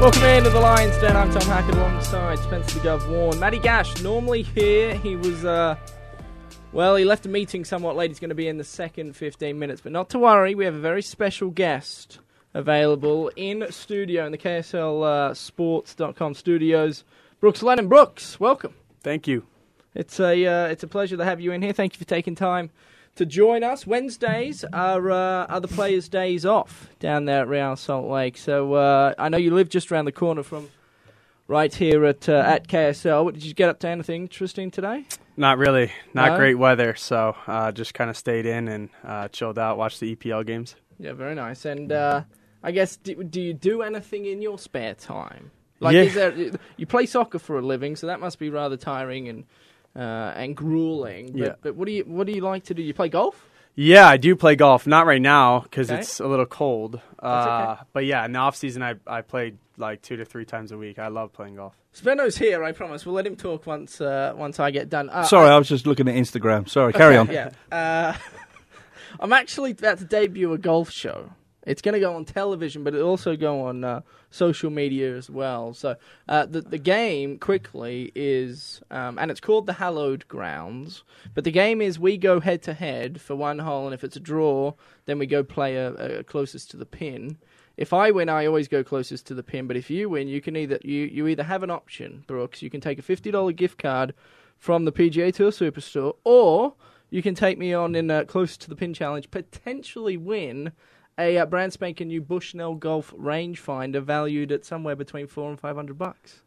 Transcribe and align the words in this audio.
Welcome 0.00 0.24
into 0.24 0.48
the 0.48 0.60
Lions 0.60 0.96
Den. 0.96 1.14
I'm 1.14 1.30
Tom 1.30 1.42
Hackett 1.42 1.74
alongside 1.74 2.38
Spencer 2.38 2.78
the 2.78 2.88
Gov 2.88 3.06
Warne. 3.10 3.38
Matty 3.38 3.58
Gash, 3.58 4.00
normally 4.00 4.40
here, 4.40 4.94
he 4.94 5.14
was, 5.14 5.44
uh, 5.44 5.76
well, 6.72 6.96
he 6.96 7.04
left 7.04 7.26
a 7.26 7.28
meeting 7.28 7.66
somewhat 7.66 7.96
late. 7.96 8.10
He's 8.10 8.18
going 8.18 8.30
to 8.30 8.34
be 8.34 8.48
in 8.48 8.56
the 8.56 8.64
second 8.64 9.14
15 9.14 9.58
minutes, 9.58 9.82
but 9.82 9.92
not 9.92 10.08
to 10.08 10.18
worry. 10.18 10.54
We 10.54 10.64
have 10.64 10.74
a 10.74 10.80
very 10.80 11.02
special 11.02 11.50
guest 11.50 12.18
available 12.54 13.30
in 13.36 13.70
studio 13.70 14.24
in 14.24 14.32
the 14.32 14.38
KSL 14.38 15.04
uh, 15.04 15.34
Sports.com 15.34 16.32
studios. 16.32 17.04
Brooks 17.38 17.62
Lennon. 17.62 17.88
Brooks, 17.88 18.40
welcome. 18.40 18.72
Thank 19.02 19.28
you. 19.28 19.44
It's 19.94 20.18
a, 20.18 20.46
uh, 20.46 20.68
it's 20.68 20.82
a 20.82 20.88
pleasure 20.88 21.18
to 21.18 21.24
have 21.26 21.42
you 21.42 21.52
in 21.52 21.60
here. 21.60 21.74
Thank 21.74 21.92
you 21.92 21.98
for 21.98 22.06
taking 22.06 22.34
time 22.34 22.70
to 23.16 23.26
join 23.26 23.62
us. 23.62 23.86
Wednesdays 23.86 24.64
are 24.72 25.10
uh, 25.10 25.46
are 25.46 25.60
the 25.60 25.68
players' 25.68 26.08
days 26.08 26.46
off 26.46 26.88
down 26.98 27.24
there 27.26 27.42
at 27.42 27.48
Real 27.48 27.76
Salt 27.76 28.08
Lake. 28.08 28.36
So 28.38 28.74
uh, 28.74 29.14
I 29.18 29.28
know 29.28 29.38
you 29.38 29.54
live 29.54 29.68
just 29.68 29.90
around 29.92 30.06
the 30.06 30.12
corner 30.12 30.42
from 30.42 30.68
right 31.48 31.74
here 31.74 32.04
at 32.04 32.28
uh, 32.28 32.32
at 32.46 32.68
KSL. 32.68 33.24
What, 33.24 33.34
did 33.34 33.44
you 33.44 33.54
get 33.54 33.68
up 33.68 33.80
to 33.80 33.88
anything 33.88 34.22
interesting 34.22 34.70
today? 34.70 35.04
Not 35.36 35.58
really. 35.58 35.90
Not 36.14 36.32
No? 36.32 36.36
great 36.36 36.56
weather, 36.56 36.94
so 36.96 37.34
uh, 37.46 37.72
just 37.72 37.94
kind 37.94 38.10
of 38.10 38.16
stayed 38.16 38.46
in 38.46 38.68
and 38.68 38.88
uh, 39.04 39.28
chilled 39.28 39.58
out, 39.58 39.78
watched 39.78 40.00
the 40.00 40.14
EPL 40.14 40.44
games. 40.46 40.76
Yeah, 40.98 41.12
very 41.14 41.34
nice. 41.34 41.64
And 41.64 41.90
uh, 41.92 42.24
I 42.62 42.72
guess 42.72 42.96
do, 42.96 43.22
do 43.24 43.40
you 43.40 43.54
do 43.54 43.80
anything 43.82 44.26
in 44.26 44.42
your 44.42 44.58
spare 44.58 44.94
time? 44.94 45.50
Like, 45.82 45.94
Yeah. 45.94 46.02
is 46.02 46.14
there 46.14 46.50
you 46.76 46.86
play 46.86 47.06
soccer 47.06 47.38
for 47.38 47.58
a 47.58 47.62
living, 47.62 47.96
so 47.96 48.06
that 48.08 48.20
must 48.20 48.38
be 48.38 48.50
rather 48.50 48.76
tiring 48.76 49.28
and 49.30 49.44
uh, 49.96 49.98
and 50.36 50.56
grueling. 50.56 51.32
But, 51.32 51.38
Yeah. 51.40 51.54
but 51.62 51.74
what 51.76 51.86
do 51.86 51.92
you 51.92 52.04
what 52.04 52.26
do 52.26 52.32
you 52.32 52.40
like 52.42 52.64
to 52.64 52.74
do? 52.74 52.82
You 52.82 52.94
play 52.94 53.08
golf? 53.08 53.46
Yeah, 53.76 54.06
I 54.08 54.16
do 54.16 54.34
play 54.36 54.56
golf. 54.56 54.86
Not 54.86 55.06
right 55.06 55.22
now 55.22 55.60
because 55.60 55.90
Okay. 55.90 56.00
it's 56.00 56.20
a 56.20 56.26
little 56.26 56.44
cold. 56.46 57.00
That's 57.22 57.46
Uh, 57.46 57.72
okay. 57.72 57.82
But 57.92 58.04
yeah, 58.04 58.24
in 58.24 58.32
the 58.32 58.38
off 58.40 58.56
season, 58.56 58.82
I 58.82 58.94
I 59.06 59.22
played 59.22 59.58
like 59.76 60.02
two 60.02 60.16
to 60.16 60.24
three 60.24 60.44
times 60.44 60.72
a 60.72 60.76
week. 60.78 60.98
I 60.98 61.08
love 61.08 61.32
playing 61.32 61.56
golf. 61.56 61.76
Spenno's 61.94 62.36
here. 62.36 62.62
I 62.62 62.72
promise. 62.72 63.06
We'll 63.06 63.14
let 63.14 63.26
him 63.26 63.36
talk 63.36 63.66
once 63.66 64.00
uh, 64.00 64.32
once 64.36 64.60
I 64.60 64.70
get 64.70 64.88
done. 64.90 65.08
Uh, 65.08 65.22
Sorry, 65.24 65.48
I 65.48 65.56
was 65.58 65.68
just 65.68 65.86
looking 65.86 66.08
at 66.08 66.14
Instagram. 66.14 66.68
Sorry, 66.68 66.92
carry 66.92 67.16
on. 67.16 67.28
Yeah. 67.30 67.50
Uh, 67.72 68.12
I'm 69.20 69.32
actually 69.32 69.72
about 69.72 69.98
to 69.98 70.04
debut 70.04 70.52
a 70.52 70.58
golf 70.58 70.90
show. 70.90 71.30
It's 71.70 71.82
going 71.82 71.92
to 71.92 72.00
go 72.00 72.16
on 72.16 72.24
television, 72.24 72.82
but 72.82 72.96
it'll 72.96 73.08
also 73.08 73.36
go 73.36 73.66
on 73.66 73.84
uh, 73.84 74.00
social 74.30 74.70
media 74.70 75.16
as 75.16 75.30
well. 75.30 75.72
So 75.72 75.94
uh, 76.28 76.46
the 76.46 76.62
the 76.62 76.78
game 76.78 77.38
quickly 77.38 78.10
is, 78.16 78.82
um, 78.90 79.20
and 79.20 79.30
it's 79.30 79.38
called 79.38 79.66
the 79.66 79.74
Hallowed 79.74 80.26
Grounds. 80.26 81.04
But 81.32 81.44
the 81.44 81.52
game 81.52 81.80
is 81.80 81.96
we 81.96 82.16
go 82.16 82.40
head 82.40 82.60
to 82.62 82.74
head 82.74 83.20
for 83.20 83.36
one 83.36 83.60
hole, 83.60 83.84
and 83.84 83.94
if 83.94 84.02
it's 84.02 84.16
a 84.16 84.20
draw, 84.20 84.72
then 85.06 85.20
we 85.20 85.26
go 85.26 85.44
play 85.44 85.76
a, 85.76 85.92
a 86.18 86.24
closest 86.24 86.72
to 86.72 86.76
the 86.76 86.86
pin. 86.86 87.38
If 87.76 87.92
I 87.92 88.10
win, 88.10 88.28
I 88.28 88.46
always 88.46 88.66
go 88.66 88.82
closest 88.82 89.28
to 89.28 89.34
the 89.34 89.44
pin. 89.44 89.68
But 89.68 89.76
if 89.76 89.90
you 89.90 90.08
win, 90.08 90.26
you 90.26 90.40
can 90.40 90.56
either 90.56 90.80
you, 90.82 91.04
you 91.04 91.28
either 91.28 91.44
have 91.44 91.62
an 91.62 91.70
option, 91.70 92.24
Brooks. 92.26 92.62
You 92.62 92.70
can 92.70 92.80
take 92.80 92.98
a 92.98 93.02
fifty 93.02 93.30
dollar 93.30 93.52
gift 93.52 93.78
card 93.78 94.12
from 94.58 94.86
the 94.86 94.92
PGA 94.92 95.32
Tour 95.32 95.52
Superstore, 95.52 96.16
or 96.24 96.74
you 97.10 97.22
can 97.22 97.36
take 97.36 97.58
me 97.58 97.72
on 97.72 97.94
in 97.94 98.10
a 98.10 98.24
close 98.24 98.56
to 98.56 98.68
the 98.68 98.74
pin 98.74 98.92
challenge, 98.92 99.30
potentially 99.30 100.16
win 100.16 100.72
a 101.20 101.38
uh, 101.38 101.46
brand 101.46 101.72
spanking 101.72 102.08
new 102.08 102.20
Bushnell 102.20 102.74
Golf 102.74 103.12
rangefinder 103.16 104.02
valued 104.02 104.50
at 104.52 104.64
somewhere 104.64 104.96
between 104.96 105.26
four 105.26 105.50
and 105.50 105.60
five 105.60 105.76
hundred 105.76 105.98
bucks. 105.98 106.42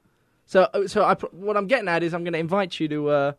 So, 0.46 0.68
uh, 0.74 0.88
so 0.88 1.04
I, 1.04 1.16
what 1.32 1.56
I'm 1.56 1.68
getting 1.68 1.88
at 1.88 2.04
is 2.04 2.14
I'm 2.14 2.24
going 2.24 2.34
to 2.34 2.40
invite 2.40 2.80
you 2.80 2.88
to 2.90 3.10
uh, 3.10 3.32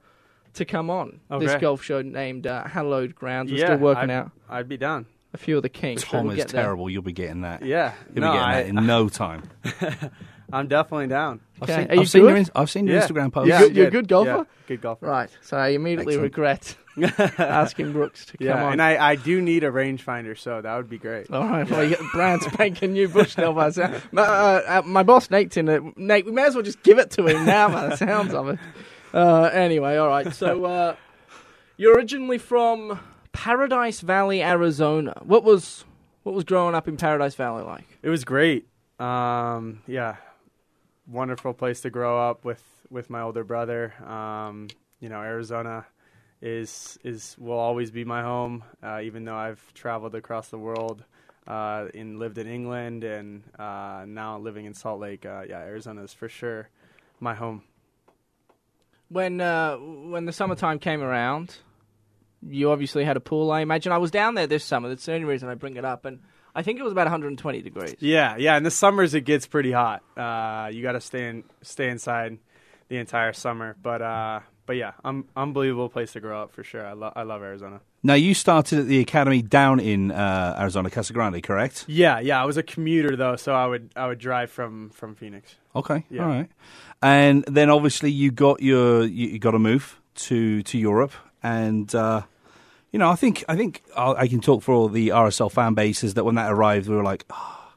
to 0.55 0.65
come 0.65 0.91
on 0.91 1.21
this 1.39 1.55
golf 1.57 1.83
show 1.83 2.01
named 2.03 2.47
uh, 2.47 2.65
Hallowed 2.65 3.15
Grounds. 3.15 3.51
We're 3.53 3.59
yeah, 3.59 3.67
still 3.67 3.79
working 3.79 4.11
I'd, 4.11 4.17
out 4.17 4.31
I'd 4.49 4.69
be 4.69 4.77
down. 4.77 5.07
a 5.33 5.39
few 5.39 5.57
of 5.57 5.63
the 5.63 5.69
kinks. 5.69 6.03
so 6.03 6.09
Tom 6.09 6.27
we'll 6.27 6.33
is 6.33 6.39
get 6.39 6.49
there. 6.49 6.63
terrible. 6.63 6.89
You'll 6.89 7.03
be 7.03 7.13
getting 7.13 7.43
that. 7.43 7.65
Yeah, 7.65 7.93
You'll 8.15 8.25
no, 8.25 8.33
be 8.33 8.39
getting 8.39 8.49
I, 8.49 8.63
that 8.63 8.69
in 8.69 8.87
no 8.87 9.09
time. 9.09 9.43
I'm 10.55 10.69
definitely 10.69 11.09
down. 11.09 11.41
I've 11.61 11.69
seen, 11.69 11.91
are 11.91 11.95
you 11.95 12.01
I've 12.03 12.09
seen 12.11 12.25
your, 12.25 12.35
good? 12.35 12.51
I've 12.55 12.71
seen 12.71 12.87
your 12.87 12.97
Yeah. 12.97 13.07
Instagram 13.07 13.33
post. 13.33 13.47
You 13.47 13.53
Yeah, 13.53 13.59
good- 13.61 13.71
I'm 13.71 13.77
you're 13.77 13.87
a 13.89 13.91
good 13.91 14.09
golfer? 14.09 14.31
Yeah, 14.31 14.45
good 14.69 14.81
golfer. 14.81 15.07
Right. 15.07 15.31
So 15.43 15.57
I 15.57 15.69
immediately 15.69 16.15
Excellent. 16.15 16.37
regret 16.37 16.77
asking 17.39 17.93
Brooks 17.93 18.25
to 18.27 18.37
come 18.39 18.47
Yeah, 18.47 18.65
on. 18.65 18.73
and 18.75 18.83
I, 18.83 19.11
I 19.11 19.15
do 19.17 19.41
need 19.43 19.65
a 19.65 19.71
rangefinder, 19.71 20.39
so 20.39 20.61
that 20.63 20.77
would 20.77 20.89
be 20.89 20.99
great. 20.99 21.31
All 21.31 21.43
right, 21.49 21.69
well, 21.69 21.83
you 21.83 21.91
get 21.91 22.01
brand 22.13 22.43
spanking 22.43 22.93
new 22.93 23.09
Bushnell 23.09 23.53
by 23.53 23.69
the 23.69 23.73
sound. 23.75 24.03
My, 24.13 24.23
uh, 24.23 24.63
uh, 24.67 24.83
my 24.87 25.03
boss 25.03 25.31
Nate's 25.31 25.57
in 25.57 25.69
it. 25.69 25.83
Nate, 25.99 26.25
we 26.27 26.33
may 26.33 26.45
as 26.45 26.55
well 26.55 26.63
just 26.63 26.83
give 26.83 26.99
it 26.99 27.11
to 27.13 27.27
him 27.27 27.45
now 27.45 27.69
by 27.69 27.89
the 27.89 27.97
sounds 27.97 28.33
of 28.33 28.49
it. 28.49 28.59
Uh, 29.13 29.45
anyway, 29.53 29.97
all 29.97 30.09
right. 30.09 30.33
So 30.33 30.65
uh, 30.65 30.97
you're 31.77 31.95
originally 31.95 32.39
from 32.39 33.01
Paradise 33.33 34.01
Valley, 34.01 34.43
Arizona. 34.43 35.15
What 35.25 35.43
was 35.45 35.85
what 36.23 36.35
was 36.35 36.45
growing 36.45 36.75
up 36.75 36.87
in 36.89 36.97
Paradise 36.97 37.35
Valley 37.35 37.65
like? 37.65 37.85
It 38.03 38.09
was 38.09 38.25
great. 38.25 38.67
Um, 39.01 39.81
yeah, 39.89 40.17
wonderful 41.07 41.55
place 41.55 41.81
to 41.83 41.91
grow 41.91 42.29
up 42.29 42.45
with 42.45 42.63
with 42.91 43.11
my 43.11 43.21
older 43.21 43.45
brother. 43.45 43.95
Um, 44.05 44.69
you 45.01 45.09
know, 45.09 45.21
Arizona 45.21 45.87
is 46.41 46.99
is 47.05 47.37
will 47.39 47.59
always 47.59 47.91
be 47.91 48.05
my 48.05 48.23
home, 48.23 48.65
uh, 48.83 49.01
even 49.03 49.25
though 49.25 49.37
I've 49.37 49.63
traveled 49.75 50.15
across 50.15 50.49
the 50.49 50.59
world 50.59 51.05
uh, 51.47 51.87
and 51.95 52.19
lived 52.19 52.39
in 52.39 52.47
England 52.47 53.05
and 53.05 53.43
uh, 53.59 54.05
now 54.07 54.39
living 54.39 54.67
in 54.67 54.75
Salt 54.75 55.01
Lake. 55.01 55.27
Uh, 55.27 55.43
yeah, 55.49 55.59
Arizona 55.59 56.03
is 56.03 56.13
for 56.13 56.29
sure 56.29 56.69
my 57.21 57.35
home. 57.35 57.63
When 59.09 59.41
uh, 59.41 59.77
when 59.77 60.25
the 60.25 60.33
summertime 60.33 60.79
came 60.79 61.03
around, 61.03 61.57
you 62.43 62.71
obviously 62.71 63.05
had 63.05 63.17
a 63.17 63.21
pool. 63.21 63.51
I 63.51 63.61
imagine 63.61 63.93
I 63.93 63.99
was 63.99 64.11
down 64.11 64.35
there 64.35 64.47
this 64.47 64.65
summer. 64.65 64.89
That's 64.89 65.05
the 65.05 65.15
only 65.15 65.27
reason 65.27 65.49
I 65.49 65.55
bring 65.55 65.77
it 65.77 65.85
up, 65.85 66.05
and 66.05 66.21
I 66.55 66.63
think 66.63 66.79
it 66.79 66.83
was 66.83 66.93
about 66.93 67.07
120 67.07 67.63
degrees. 67.63 67.97
Yeah, 67.99 68.37
yeah. 68.37 68.57
In 68.57 68.63
the 68.63 68.71
summers, 68.71 69.15
it 69.15 69.23
gets 69.23 69.47
pretty 69.47 69.73
hot. 69.73 70.03
Uh, 70.17 70.69
you 70.73 70.83
got 70.83 70.93
to 70.93 71.01
stay 71.01 71.29
in 71.29 71.45
stay 71.63 71.89
inside 71.89 72.39
the 72.89 72.97
entire 72.99 73.33
summer. 73.33 73.77
But 73.83 74.03
uh, 74.03 74.41
but 74.67 74.77
yeah, 74.77 74.93
um, 75.05 75.27
unbelievable 75.37 75.89
place 75.89 76.13
to 76.13 76.21
grow 76.21 76.43
up 76.43 76.53
for 76.53 76.63
sure. 76.63 76.87
I 76.87 76.93
love 76.93 77.13
I 77.17 77.23
love 77.23 77.43
Arizona. 77.43 77.81
Now, 78.07 78.15
you 78.15 78.35
started 78.35 78.81
at 78.81 78.87
the 78.87 79.01
academy 79.01 79.41
down 79.41 79.81
in 79.81 80.11
uh, 80.13 80.57
Arizona, 80.61 80.91
Casa 80.91 81.15
Grande, 81.15 81.43
correct? 81.43 81.87
Yeah, 81.89 82.21
yeah. 82.21 82.43
I 82.43 82.45
was 82.45 82.59
a 82.59 82.63
commuter 82.63 83.17
though, 83.17 83.37
so 83.37 83.55
I 83.55 83.67
would 83.67 83.91
I 83.97 84.07
would 84.07 84.19
drive 84.19 84.51
from 84.51 84.91
from 84.91 85.15
Phoenix. 85.15 85.55
Okay, 85.75 86.05
Yeah. 86.11 86.23
all 86.23 86.29
right. 86.29 86.49
And 87.03 87.45
then 87.47 87.69
obviously 87.71 88.11
you 88.11 88.31
got 88.31 88.63
your 88.63 89.05
you, 89.05 89.29
you 89.29 89.39
got 89.39 89.53
to 89.53 89.59
move 89.59 90.01
to 90.27 90.63
to 90.63 90.79
Europe, 90.79 91.13
and 91.43 91.93
uh, 91.95 92.23
you 92.95 92.99
know 92.99 93.11
I 93.11 93.17
think 93.17 93.45
I 93.49 93.57
think 93.57 93.83
i 93.97 94.13
I 94.13 94.29
can 94.29 94.41
talk 94.41 94.63
for 94.63 94.73
all 94.73 94.89
the 94.89 95.09
RSL 95.09 95.51
fan 95.51 95.75
bases 95.75 96.15
that 96.15 96.25
when 96.25 96.37
that 96.37 96.53
arrived 96.53 96.89
we 96.89 96.95
were 96.95 97.03
like, 97.03 97.25
oh, 97.29 97.73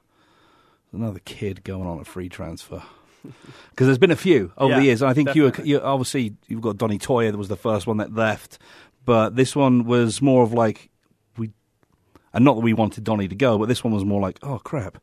another 0.94 1.20
kid 1.26 1.64
going 1.64 1.88
on 1.88 2.00
a 2.00 2.06
free 2.06 2.30
transfer. 2.30 2.84
Because 3.72 3.88
there's 3.88 3.98
been 3.98 4.12
a 4.12 4.16
few 4.16 4.52
over 4.58 4.74
the 4.76 4.84
years, 4.84 5.02
and 5.04 5.12
I 5.12 5.14
think 5.14 5.36
you, 5.36 5.44
were, 5.44 5.54
you 5.64 5.80
obviously 5.82 6.36
you've 6.48 6.62
got 6.62 6.78
Donny 6.78 6.98
Toia 6.98 7.30
that 7.30 7.38
was 7.38 7.50
the 7.50 7.58
first 7.58 7.86
one 7.86 7.98
that 7.98 8.14
left, 8.14 8.58
but 9.06 9.36
this 9.36 9.56
one 9.56 9.86
was 9.86 10.22
more 10.22 10.42
of 10.44 10.54
like 10.54 10.90
we, 11.38 11.52
and 12.34 12.44
not 12.46 12.56
that 12.56 12.62
we 12.62 12.74
wanted 12.74 13.04
Donny 13.04 13.28
to 13.28 13.36
go, 13.36 13.60
but 13.60 13.68
this 13.68 13.84
one 13.84 13.94
was 13.94 14.06
more 14.06 14.22
like, 14.22 14.40
oh 14.42 14.60
crap, 14.60 14.98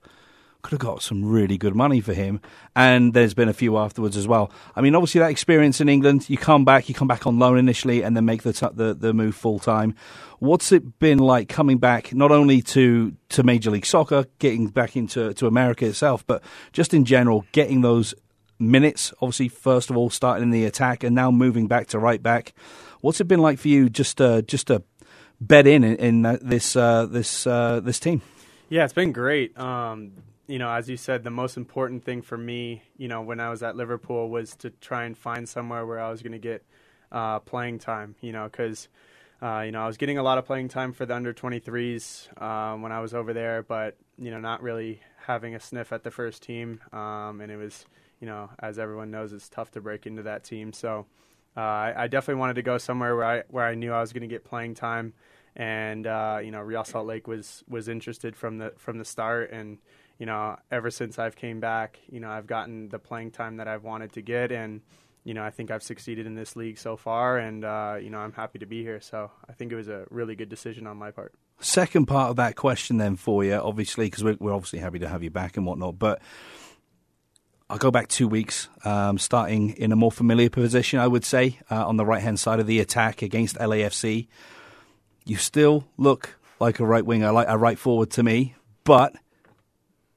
could 0.64 0.72
have 0.72 0.80
got 0.80 1.02
some 1.02 1.22
really 1.24 1.58
good 1.58 1.76
money 1.76 2.00
for 2.00 2.14
him. 2.14 2.40
And 2.74 3.12
there's 3.12 3.34
been 3.34 3.50
a 3.50 3.52
few 3.52 3.76
afterwards 3.76 4.16
as 4.16 4.26
well. 4.26 4.50
I 4.74 4.80
mean, 4.80 4.94
obviously 4.94 5.18
that 5.20 5.30
experience 5.30 5.78
in 5.80 5.90
England, 5.90 6.28
you 6.30 6.38
come 6.38 6.64
back, 6.64 6.88
you 6.88 6.94
come 6.94 7.06
back 7.06 7.26
on 7.26 7.38
loan 7.38 7.58
initially, 7.58 8.02
and 8.02 8.16
then 8.16 8.24
make 8.24 8.42
the 8.42 8.54
t- 8.54 8.66
the, 8.72 8.94
the 8.94 9.12
move 9.12 9.36
full 9.36 9.58
time. 9.58 9.94
What's 10.38 10.72
it 10.72 10.98
been 10.98 11.18
like 11.18 11.48
coming 11.48 11.76
back, 11.76 12.14
not 12.14 12.32
only 12.32 12.62
to, 12.62 13.14
to 13.28 13.42
Major 13.42 13.70
League 13.70 13.84
Soccer, 13.84 14.24
getting 14.38 14.68
back 14.68 14.96
into 14.96 15.34
to 15.34 15.46
America 15.46 15.86
itself, 15.86 16.26
but 16.26 16.42
just 16.72 16.94
in 16.94 17.04
general, 17.04 17.44
getting 17.52 17.82
those 17.82 18.14
minutes? 18.58 19.12
Obviously, 19.20 19.48
first 19.48 19.90
of 19.90 19.98
all, 19.98 20.08
starting 20.08 20.44
in 20.44 20.50
the 20.50 20.64
attack, 20.64 21.04
and 21.04 21.14
now 21.14 21.30
moving 21.30 21.68
back 21.68 21.88
to 21.88 21.98
right 21.98 22.22
back. 22.22 22.54
What's 23.02 23.20
it 23.20 23.28
been 23.28 23.40
like 23.40 23.58
for 23.58 23.68
you 23.68 23.90
just 23.90 24.18
uh, 24.18 24.40
just 24.40 24.68
to 24.68 24.82
bed 25.40 25.66
in 25.66 25.84
in, 25.84 25.96
in 25.96 26.26
uh, 26.26 26.38
this 26.40 26.74
uh, 26.74 27.04
this 27.04 27.46
uh, 27.46 27.80
this 27.80 28.00
team? 28.00 28.22
Yeah, 28.70 28.84
it's 28.84 28.94
been 28.94 29.12
great. 29.12 29.56
Um, 29.58 30.12
you 30.46 30.58
know, 30.58 30.70
as 30.70 30.88
you 30.88 30.96
said, 30.96 31.24
the 31.24 31.30
most 31.30 31.56
important 31.56 32.04
thing 32.04 32.22
for 32.22 32.36
me, 32.36 32.82
you 32.96 33.08
know, 33.08 33.22
when 33.22 33.40
I 33.40 33.50
was 33.50 33.62
at 33.62 33.76
Liverpool 33.76 34.28
was 34.28 34.54
to 34.56 34.70
try 34.70 35.04
and 35.04 35.16
find 35.16 35.48
somewhere 35.48 35.86
where 35.86 36.00
I 36.00 36.10
was 36.10 36.22
going 36.22 36.32
to 36.32 36.38
get 36.38 36.64
uh, 37.10 37.38
playing 37.40 37.78
time. 37.78 38.14
You 38.20 38.32
know, 38.32 38.44
because 38.44 38.88
uh, 39.42 39.62
you 39.64 39.72
know 39.72 39.82
I 39.82 39.86
was 39.86 39.96
getting 39.96 40.18
a 40.18 40.22
lot 40.22 40.38
of 40.38 40.44
playing 40.44 40.68
time 40.68 40.92
for 40.92 41.06
the 41.06 41.14
under 41.14 41.32
23s 41.32 42.42
um, 42.42 42.82
when 42.82 42.92
I 42.92 43.00
was 43.00 43.14
over 43.14 43.32
there, 43.32 43.62
but 43.62 43.96
you 44.18 44.30
know, 44.30 44.38
not 44.38 44.62
really 44.62 45.00
having 45.26 45.54
a 45.54 45.60
sniff 45.60 45.92
at 45.92 46.02
the 46.02 46.10
first 46.10 46.42
team. 46.42 46.80
Um, 46.92 47.40
and 47.40 47.50
it 47.50 47.56
was, 47.56 47.86
you 48.20 48.26
know, 48.26 48.50
as 48.58 48.78
everyone 48.78 49.10
knows, 49.10 49.32
it's 49.32 49.48
tough 49.48 49.70
to 49.72 49.80
break 49.80 50.06
into 50.06 50.22
that 50.24 50.44
team. 50.44 50.72
So 50.72 51.06
uh, 51.56 51.60
I, 51.60 51.94
I 51.96 52.06
definitely 52.08 52.40
wanted 52.40 52.54
to 52.54 52.62
go 52.62 52.78
somewhere 52.78 53.16
where 53.16 53.24
I 53.24 53.42
where 53.48 53.64
I 53.64 53.74
knew 53.74 53.92
I 53.92 54.00
was 54.00 54.12
going 54.12 54.22
to 54.22 54.28
get 54.28 54.44
playing 54.44 54.74
time 54.74 55.14
and 55.56 56.06
uh, 56.06 56.40
you 56.42 56.50
know 56.50 56.60
Real 56.60 56.84
Salt 56.84 57.06
Lake 57.06 57.26
was 57.26 57.64
was 57.68 57.88
interested 57.88 58.36
from 58.36 58.58
the 58.58 58.72
from 58.76 58.98
the 58.98 59.04
start, 59.04 59.50
and 59.52 59.78
you 60.18 60.26
know 60.26 60.56
ever 60.70 60.90
since 60.90 61.18
I've 61.18 61.36
came 61.36 61.60
back, 61.60 61.98
you 62.08 62.20
know 62.20 62.30
I've 62.30 62.46
gotten 62.46 62.88
the 62.88 62.98
playing 62.98 63.30
time 63.30 63.56
that 63.58 63.68
I've 63.68 63.84
wanted 63.84 64.12
to 64.12 64.22
get, 64.22 64.52
and 64.52 64.80
you 65.24 65.34
know 65.34 65.42
I 65.42 65.50
think 65.50 65.70
I've 65.70 65.82
succeeded 65.82 66.26
in 66.26 66.34
this 66.34 66.56
league 66.56 66.78
so 66.78 66.96
far, 66.96 67.38
and 67.38 67.64
uh, 67.64 67.96
you 68.00 68.10
know 68.10 68.18
I'm 68.18 68.32
happy 68.32 68.58
to 68.58 68.66
be 68.66 68.82
here. 68.82 69.00
So 69.00 69.30
I 69.48 69.52
think 69.52 69.72
it 69.72 69.76
was 69.76 69.88
a 69.88 70.06
really 70.10 70.34
good 70.34 70.48
decision 70.48 70.86
on 70.86 70.96
my 70.96 71.10
part. 71.10 71.32
Second 71.60 72.06
part 72.06 72.30
of 72.30 72.36
that 72.36 72.56
question, 72.56 72.96
then, 72.96 73.16
for 73.16 73.44
you, 73.44 73.54
obviously, 73.54 74.06
because 74.06 74.24
we're, 74.24 74.36
we're 74.40 74.52
obviously 74.52 74.80
happy 74.80 74.98
to 74.98 75.08
have 75.08 75.22
you 75.22 75.30
back 75.30 75.56
and 75.56 75.64
whatnot, 75.64 75.98
but 75.98 76.20
I'll 77.70 77.78
go 77.78 77.90
back 77.90 78.08
two 78.08 78.28
weeks, 78.28 78.68
um, 78.84 79.18
starting 79.18 79.70
in 79.70 79.90
a 79.90 79.96
more 79.96 80.12
familiar 80.12 80.50
position, 80.50 80.98
I 80.98 81.06
would 81.06 81.24
say, 81.24 81.58
uh, 81.70 81.86
on 81.86 81.96
the 81.96 82.04
right 82.04 82.22
hand 82.22 82.38
side 82.38 82.60
of 82.60 82.66
the 82.66 82.80
attack 82.80 83.22
against 83.22 83.56
LAFC. 83.56 84.28
You 85.24 85.36
still 85.36 85.88
look 85.96 86.38
like 86.60 86.80
a 86.80 86.84
right 86.84 87.04
winger, 87.04 87.32
like 87.32 87.48
a 87.48 87.56
right 87.56 87.78
forward 87.78 88.10
to 88.12 88.22
me, 88.22 88.54
but 88.84 89.14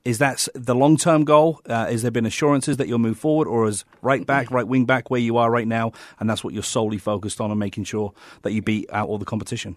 is 0.07 0.19
that 0.19 0.47
the 0.55 0.73
long 0.73 0.95
term 0.95 1.25
goal? 1.25 1.59
Uh, 1.67 1.87
has 1.87 2.01
there 2.01 2.11
been 2.11 2.25
assurances 2.25 2.77
that 2.77 2.87
you'll 2.87 2.97
move 2.97 3.19
forward, 3.19 3.45
or 3.45 3.67
is 3.67 3.83
right 4.01 4.25
back, 4.25 4.49
right 4.49 4.65
wing 4.65 4.85
back 4.85 5.09
where 5.09 5.19
you 5.19 5.35
are 5.35 5.51
right 5.51 5.67
now, 5.67 5.91
and 6.17 6.29
that's 6.29 6.45
what 6.45 6.53
you're 6.53 6.63
solely 6.63 6.97
focused 6.97 7.41
on 7.41 7.51
and 7.51 7.59
making 7.59 7.83
sure 7.83 8.13
that 8.43 8.53
you 8.53 8.61
beat 8.61 8.89
out 8.93 9.09
all 9.09 9.17
the 9.17 9.25
competition? 9.25 9.75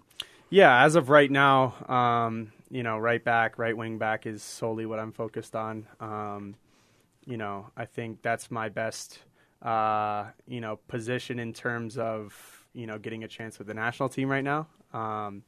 Yeah, 0.48 0.84
as 0.84 0.94
of 0.94 1.08
right 1.08 1.30
now, 1.30 1.74
um, 1.88 2.52
you 2.70 2.84
know, 2.84 2.96
right 2.96 3.22
back, 3.22 3.58
right 3.58 3.76
wing 3.76 3.98
back 3.98 4.24
is 4.24 4.40
solely 4.40 4.86
what 4.86 5.00
I'm 5.00 5.10
focused 5.10 5.56
on. 5.56 5.88
Um, 5.98 6.54
you 7.26 7.36
know, 7.36 7.66
I 7.76 7.86
think 7.86 8.22
that's 8.22 8.52
my 8.52 8.68
best, 8.68 9.18
uh, 9.62 10.26
you 10.46 10.60
know, 10.60 10.76
position 10.86 11.40
in 11.40 11.52
terms 11.52 11.98
of 11.98 12.66
you 12.72 12.86
know 12.86 12.98
getting 12.98 13.24
a 13.24 13.28
chance 13.28 13.58
with 13.58 13.66
the 13.66 13.74
national 13.74 14.08
team 14.08 14.28
right 14.28 14.44
now. 14.44 14.68
Um, 14.92 15.42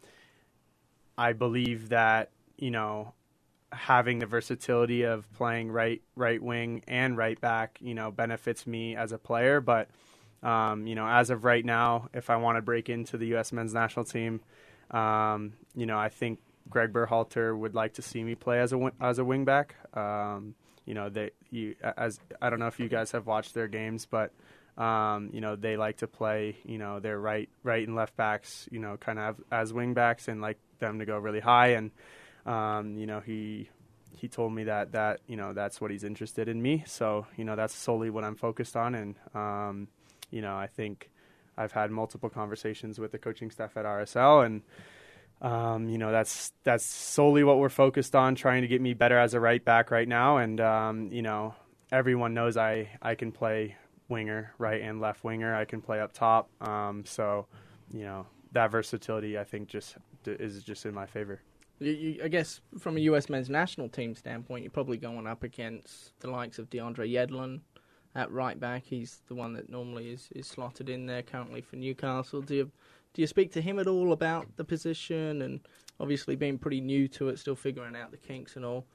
I 1.17 1.35
believe 1.35 1.90
that 1.90 2.31
you 2.58 2.73
know 2.73 3.14
having 3.73 4.19
the 4.19 4.27
versatility 4.27 5.03
of 5.03 5.31
playing 5.35 5.71
right 5.71 6.03
right 6.15 6.43
wing 6.43 6.83
and 6.87 7.17
right 7.17 7.41
back, 7.41 7.79
you 7.81 7.95
know, 7.95 8.11
benefits 8.11 8.67
me 8.67 8.97
as 8.97 9.13
a 9.13 9.19
player. 9.19 9.61
But 9.61 9.89
um, 10.43 10.87
you 10.87 10.95
know, 10.95 11.07
as 11.07 11.31
of 11.31 11.45
right 11.45 11.65
now, 11.65 12.09
if 12.13 12.31
I 12.31 12.37
want 12.37 12.57
to 12.57 12.63
break 12.63 12.89
into 12.89 13.17
the 13.17 13.27
U.S. 13.29 13.53
men's 13.53 13.73
national 13.73 14.05
team, 14.05 14.41
um, 14.91 15.55
you 15.75 15.87
know, 15.87 15.99
I 15.99 16.09
think 16.09 16.41
Greg 16.69 16.93
Berhalter 16.93 17.57
would 17.57 17.75
like 17.75 17.95
to 17.95 18.03
see 18.03 18.23
me 18.23 18.35
play 18.35 18.61
as 18.61 18.73
a 18.73 18.93
as 19.01 19.19
a 19.19 19.25
wing 19.25 19.45
back. 19.45 19.77
Um, 19.97 20.55
you 20.85 20.95
know, 20.95 21.09
they 21.09 21.31
you 21.51 21.77
as 21.97 22.19
I 22.41 22.51
don't 22.51 22.59
know 22.59 22.67
if 22.67 22.81
you 22.81 22.89
guys 22.89 23.13
have 23.13 23.27
watched 23.27 23.55
their 23.55 23.69
games, 23.69 24.07
but 24.07 24.33
um, 24.77 25.31
you 25.33 25.41
know 25.41 25.57
they 25.57 25.77
like 25.77 25.99
to 25.99 26.07
play 26.07 26.57
you 26.65 26.79
know 26.79 27.01
their 27.01 27.19
right 27.19 27.49
right 27.63 27.87
and 27.87 27.95
left 27.95 28.17
backs 28.17 28.69
you 28.71 28.79
know 28.79 28.97
kind 28.97 29.19
of 29.19 29.41
as 29.51 29.73
wing 29.73 29.93
backs 29.95 30.29
and 30.29 30.41
like 30.41 30.59
them 30.79 30.99
to 30.99 31.05
go 31.05 31.19
really 31.19 31.41
high 31.41 31.69
and 31.69 31.91
um, 32.47 32.97
you 32.97 33.06
know 33.06 33.21
he 33.21 33.69
he 34.17 34.29
told 34.29 34.53
me 34.53 34.65
that 34.65 34.93
that 34.93 35.21
you 35.27 35.37
know 35.37 35.53
that's 35.53 35.81
what 35.81 35.91
he's 35.91 36.05
interested 36.05 36.49
in 36.49 36.61
me. 36.62 36.85
So 36.87 37.27
you 37.37 37.44
know 37.44 37.56
that's 37.56 37.75
solely 37.75 38.11
what 38.11 38.25
I'm 38.25 38.37
focused 38.37 38.77
on. 38.77 38.94
And 38.94 39.15
um, 39.35 39.89
you 40.31 40.41
know 40.41 40.56
I 40.56 40.67
think 40.67 41.11
I've 41.56 41.73
had 41.73 41.91
multiple 41.91 42.31
conversations 42.31 42.99
with 42.99 43.12
the 43.12 43.19
coaching 43.19 43.50
staff 43.50 43.77
at 43.77 43.85
RSL 43.85 44.47
and 44.47 44.62
um, 45.43 45.89
you 45.89 45.99
know 45.99 46.12
that's 46.12 46.53
that's 46.62 46.85
solely 46.85 47.43
what 47.43 47.59
we're 47.59 47.69
focused 47.69 48.15
on 48.15 48.37
trying 48.37 48.62
to 48.62 48.69
get 48.69 48.81
me 48.81 48.95
better 48.95 49.19
as 49.19 49.35
a 49.35 49.41
right 49.41 49.65
back 49.65 49.91
right 49.91 50.06
now. 50.06 50.37
And 50.37 50.61
um, 50.61 51.11
you 51.12 51.23
know 51.23 51.55
everyone 51.91 52.33
knows 52.33 52.56
I 52.56 52.91
I 53.03 53.17
can 53.17 53.33
play 53.33 53.77
winger 54.09 54.53
right 54.59 54.81
and 54.83 55.00
left 55.00 55.25
winger. 55.25 55.55
I 55.55 55.65
can 55.65 55.81
play 55.81 56.00
up 56.00 56.12
top. 56.12 56.49
Um, 56.61 57.05
so 57.05 57.47
you 57.93 58.05
know 58.05 58.27
that 58.53 58.71
versatility 58.71 59.37
I 59.37 59.45
think 59.45 59.69
just 59.69 59.97
is 60.27 60.62
just 60.62 60.87
in 60.87 60.95
my 60.95 61.06
favor. 61.06 61.41
You, 61.79 61.93
you, 61.93 62.21
I 62.25 62.29
guess 62.29 62.61
from 62.79 62.97
a 62.97 63.01
U.S. 63.01 63.29
men's 63.29 63.51
national 63.51 63.89
team 63.89 64.15
standpoint, 64.15 64.63
you're 64.63 64.71
probably 64.71 64.99
going 64.99 65.27
up 65.27 65.43
against 65.43 66.19
the 66.21 66.31
likes 66.31 66.59
of 66.59 66.71
DeAndre 66.71 67.11
Yedlin 67.11 67.61
at 68.15 68.31
right 68.31 68.59
back. 68.59 68.85
He's 68.85 69.23
the 69.29 69.35
one 69.35 69.53
that 69.55 69.69
normally 69.69 70.11
is, 70.11 70.29
is 70.35 70.47
slotted 70.47 70.89
in 70.89 71.07
there 71.07 71.23
currently 71.23 71.61
for 71.61 71.77
Newcastle. 71.77 72.43
Do 72.43 72.55
you 72.55 72.71
do 73.15 73.21
you 73.21 73.27
speak 73.27 73.53
to 73.53 73.61
him 73.61 73.79
at 73.79 73.87
all 73.87 74.13
about 74.13 74.57
the 74.57 74.65
position 74.65 75.43
and 75.43 75.61
obviously 76.01 76.35
being 76.35 76.57
pretty 76.57 76.81
new 76.81 77.09
to 77.09 77.29
it, 77.29 77.39
still 77.39 77.55
figuring 77.55 77.95
out 77.95 78.11
the 78.11 78.17
kinks 78.17 78.57
and 78.57 78.65
all? 78.65 78.87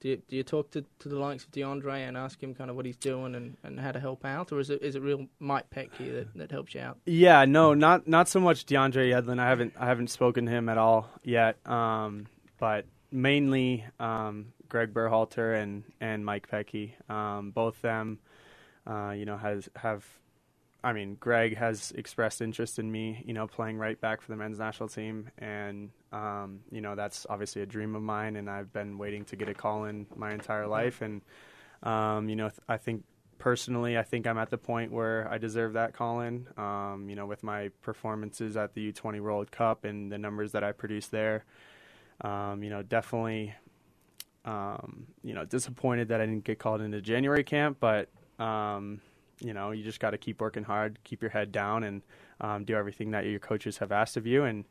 Do 0.00 0.10
you, 0.10 0.22
do 0.28 0.36
you 0.36 0.44
talk 0.44 0.70
to, 0.70 0.84
to 1.00 1.08
the 1.08 1.18
likes 1.18 1.44
of 1.44 1.50
DeAndre 1.50 2.06
and 2.06 2.16
ask 2.16 2.40
him 2.40 2.54
kind 2.54 2.70
of 2.70 2.76
what 2.76 2.86
he's 2.86 2.96
doing 2.96 3.34
and, 3.34 3.56
and 3.64 3.80
how 3.80 3.90
to 3.90 3.98
help 3.98 4.24
out, 4.24 4.52
or 4.52 4.60
is 4.60 4.70
it 4.70 4.80
is 4.80 4.94
it 4.94 5.02
real 5.02 5.26
Mike 5.40 5.70
Petke 5.70 6.12
that, 6.14 6.28
that 6.36 6.52
helps 6.52 6.74
you 6.74 6.80
out? 6.80 6.98
Yeah, 7.04 7.44
no, 7.44 7.74
not 7.74 8.06
not 8.06 8.28
so 8.28 8.38
much 8.38 8.64
DeAndre 8.66 9.10
Yedlin. 9.10 9.40
I 9.40 9.48
haven't 9.48 9.74
I 9.76 9.86
haven't 9.86 10.10
spoken 10.10 10.46
to 10.46 10.52
him 10.52 10.68
at 10.68 10.78
all 10.78 11.10
yet. 11.24 11.56
Um, 11.66 12.26
but 12.58 12.86
mainly 13.10 13.84
um, 13.98 14.52
Greg 14.68 14.94
Berhalter 14.94 15.60
and 15.60 15.82
and 16.00 16.24
Mike 16.24 16.48
Petke. 16.48 16.92
Um, 17.10 17.50
both 17.50 17.80
them, 17.82 18.20
uh, 18.86 19.10
you 19.10 19.24
know, 19.24 19.36
has 19.36 19.68
have. 19.76 20.06
I 20.82 20.92
mean, 20.92 21.16
Greg 21.18 21.56
has 21.56 21.92
expressed 21.96 22.40
interest 22.40 22.78
in 22.78 22.90
me, 22.90 23.22
you 23.26 23.34
know, 23.34 23.48
playing 23.48 23.78
right 23.78 24.00
back 24.00 24.20
for 24.20 24.30
the 24.30 24.36
men's 24.36 24.58
national 24.58 24.88
team, 24.88 25.28
and 25.38 25.90
um, 26.12 26.60
you 26.70 26.80
know 26.80 26.94
that's 26.94 27.26
obviously 27.28 27.62
a 27.62 27.66
dream 27.66 27.96
of 27.96 28.02
mine, 28.02 28.36
and 28.36 28.48
I've 28.48 28.72
been 28.72 28.96
waiting 28.96 29.24
to 29.26 29.36
get 29.36 29.48
a 29.48 29.54
call 29.54 29.84
in 29.84 30.06
my 30.14 30.32
entire 30.32 30.68
life, 30.68 31.02
and 31.02 31.20
um, 31.82 32.28
you 32.28 32.36
know, 32.36 32.48
th- 32.48 32.60
I 32.68 32.76
think 32.76 33.04
personally, 33.38 33.98
I 33.98 34.02
think 34.02 34.26
I'm 34.26 34.38
at 34.38 34.50
the 34.50 34.58
point 34.58 34.92
where 34.92 35.28
I 35.30 35.38
deserve 35.38 35.72
that 35.72 35.94
call 35.94 36.20
in. 36.20 36.46
Um, 36.56 37.06
you 37.08 37.16
know, 37.16 37.26
with 37.26 37.42
my 37.42 37.70
performances 37.82 38.56
at 38.56 38.74
the 38.74 38.92
U20 38.92 39.20
World 39.20 39.50
Cup 39.50 39.84
and 39.84 40.12
the 40.12 40.18
numbers 40.18 40.52
that 40.52 40.62
I 40.62 40.72
produced 40.72 41.10
there. 41.10 41.44
Um, 42.20 42.62
you 42.64 42.70
know, 42.70 42.82
definitely, 42.82 43.54
um, 44.44 45.06
you 45.22 45.34
know, 45.34 45.44
disappointed 45.44 46.08
that 46.08 46.20
I 46.20 46.26
didn't 46.26 46.44
get 46.44 46.58
called 46.58 46.80
into 46.80 47.00
January 47.00 47.44
camp, 47.44 47.78
but 47.78 48.08
um, 48.40 49.00
you 49.40 49.54
know, 49.54 49.70
you 49.70 49.84
just 49.84 50.00
got 50.00 50.10
to 50.10 50.18
keep 50.18 50.40
working 50.40 50.64
hard, 50.64 50.98
keep 51.04 51.22
your 51.22 51.30
head 51.30 51.52
down, 51.52 51.84
and 51.84 52.02
um, 52.40 52.64
do 52.64 52.74
everything 52.74 53.12
that 53.12 53.26
your 53.26 53.38
coaches 53.38 53.78
have 53.78 53.92
asked 53.92 54.16
of 54.16 54.26
you. 54.26 54.44
And 54.44 54.64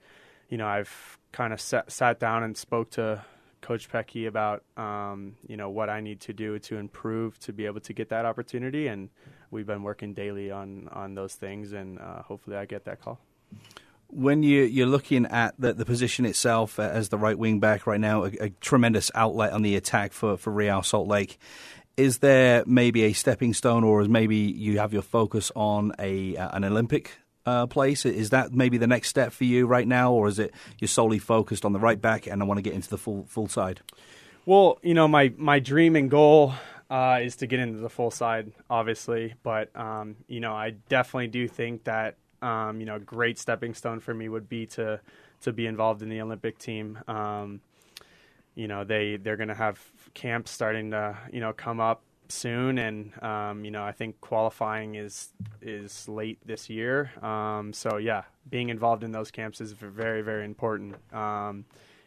you 0.50 0.58
know, 0.58 0.68
I've 0.68 1.18
kind 1.32 1.54
of 1.54 1.60
sat, 1.60 1.92
sat 1.92 2.20
down 2.20 2.44
and 2.44 2.58
spoke 2.58 2.92
to 2.92 3.24
Coach 3.62 3.90
Petke 3.90 4.28
about 4.28 4.64
um, 4.78 5.36
you 5.48 5.58
know 5.58 5.70
what 5.70 5.90
I 5.90 6.00
need 6.00 6.22
to 6.22 6.34
do 6.34 6.60
to 6.60 6.78
improve 6.78 7.40
to 7.40 7.54
be 7.54 7.66
able 7.66 7.82
to 7.82 7.94
get 7.94 8.10
that 8.10 8.26
opportunity, 8.26 8.88
and 8.88 9.10
we've 9.52 9.68
been 9.68 9.84
working 9.84 10.14
daily 10.14 10.52
on 10.52 10.90
on 10.92 11.16
those 11.16 11.36
things, 11.36 11.74
and 11.74 12.00
uh, 12.00 12.22
hopefully 12.22 12.56
I 12.58 12.66
get 12.66 12.86
that 12.86 13.02
call. 13.02 13.20
When 14.10 14.42
you, 14.42 14.64
you're 14.64 14.88
looking 14.88 15.26
at 15.26 15.54
the, 15.60 15.74
the 15.74 15.84
position 15.84 16.26
itself 16.26 16.80
as 16.80 17.10
the 17.10 17.18
right 17.18 17.38
wing 17.38 17.60
back 17.60 17.86
right 17.86 18.00
now, 18.00 18.24
a, 18.24 18.32
a 18.40 18.50
tremendous 18.62 19.12
outlet 19.14 19.52
on 19.52 19.64
the 19.64 19.76
attack 19.76 20.14
for, 20.14 20.38
for 20.38 20.50
Real 20.50 20.82
Salt 20.82 21.10
Lake. 21.10 21.38
Is 21.98 22.20
there 22.20 22.64
maybe 22.68 23.04
a 23.06 23.14
stepping 23.14 23.54
stone, 23.54 23.84
or 23.84 24.02
is 24.02 24.08
maybe 24.08 24.38
you 24.38 24.80
have 24.80 24.94
your 24.94 25.02
focus 25.02 25.52
on 25.56 25.94
a 25.98 26.38
uh, 26.38 26.56
an 26.56 26.64
Olympic 26.64 27.12
uh, 27.46 27.66
place? 27.66 28.06
Is 28.06 28.30
that 28.30 28.54
maybe 28.54 28.78
the 28.78 28.88
next 28.88 29.10
step 29.10 29.32
for 29.32 29.46
you 29.46 29.66
right 29.66 29.88
now, 29.88 30.12
or 30.12 30.28
is 30.28 30.38
it 30.38 30.54
you're 30.78 30.88
solely 30.88 31.20
focused 31.20 31.66
on 31.66 31.74
the 31.74 31.80
right 31.80 32.00
back 32.00 32.28
and 32.28 32.42
I 32.42 32.46
want 32.46 32.60
to 32.60 32.62
get 32.62 32.74
into 32.74 32.90
the 32.90 32.98
full 32.98 33.26
full 33.28 33.48
side? 33.48 33.82
Well, 34.46 34.78
you 34.84 34.94
know, 34.94 35.08
my 35.08 35.34
my 35.38 35.60
dream 35.60 35.96
and 35.96 36.10
goal 36.10 36.54
uh, 36.90 37.20
is 37.24 37.38
to 37.38 37.48
get 37.48 37.60
into 37.60 37.80
the 37.80 37.90
full 37.90 38.12
side, 38.12 38.52
obviously. 38.70 39.34
But 39.44 39.76
um, 39.76 40.18
you 40.28 40.40
know, 40.40 40.54
I 40.54 40.76
definitely 40.90 41.28
do 41.28 41.48
think 41.48 41.86
that 41.86 42.16
um, 42.42 42.80
you 42.80 42.86
know, 42.86 42.96
a 42.96 43.00
great 43.00 43.40
stepping 43.40 43.74
stone 43.74 44.00
for 44.00 44.14
me 44.14 44.30
would 44.30 44.48
be 44.48 44.66
to 44.68 45.00
to 45.42 45.54
be 45.54 45.66
involved 45.66 46.02
in 46.02 46.10
the 46.10 46.22
Olympic 46.22 46.58
team. 46.58 47.00
Um, 47.08 47.62
you 48.58 48.68
know, 48.68 48.84
they 48.84 49.18
they're 49.18 49.38
going 49.38 49.50
to 49.50 49.56
have 49.56 49.80
camps 50.16 50.50
starting 50.50 50.90
to 50.92 51.16
you 51.32 51.40
know 51.40 51.54
come 51.54 51.80
up 51.80 52.02
soon, 52.28 52.80
and 52.80 53.24
um, 53.24 53.64
you 53.64 53.70
know, 53.70 53.84
I 53.84 53.92
think 53.92 54.20
qualifying 54.20 54.96
is 54.96 55.30
is 55.62 56.10
late 56.10 56.40
this 56.44 56.68
year. 56.68 57.12
Um, 57.24 57.72
so 57.72 57.98
yeah, 57.98 58.24
being 58.50 58.70
involved 58.70 59.04
in 59.04 59.12
those 59.12 59.30
camps 59.30 59.62
is 59.62 59.74
very 59.74 60.24
very 60.24 60.44
important. 60.44 60.96
Um, 61.14 61.66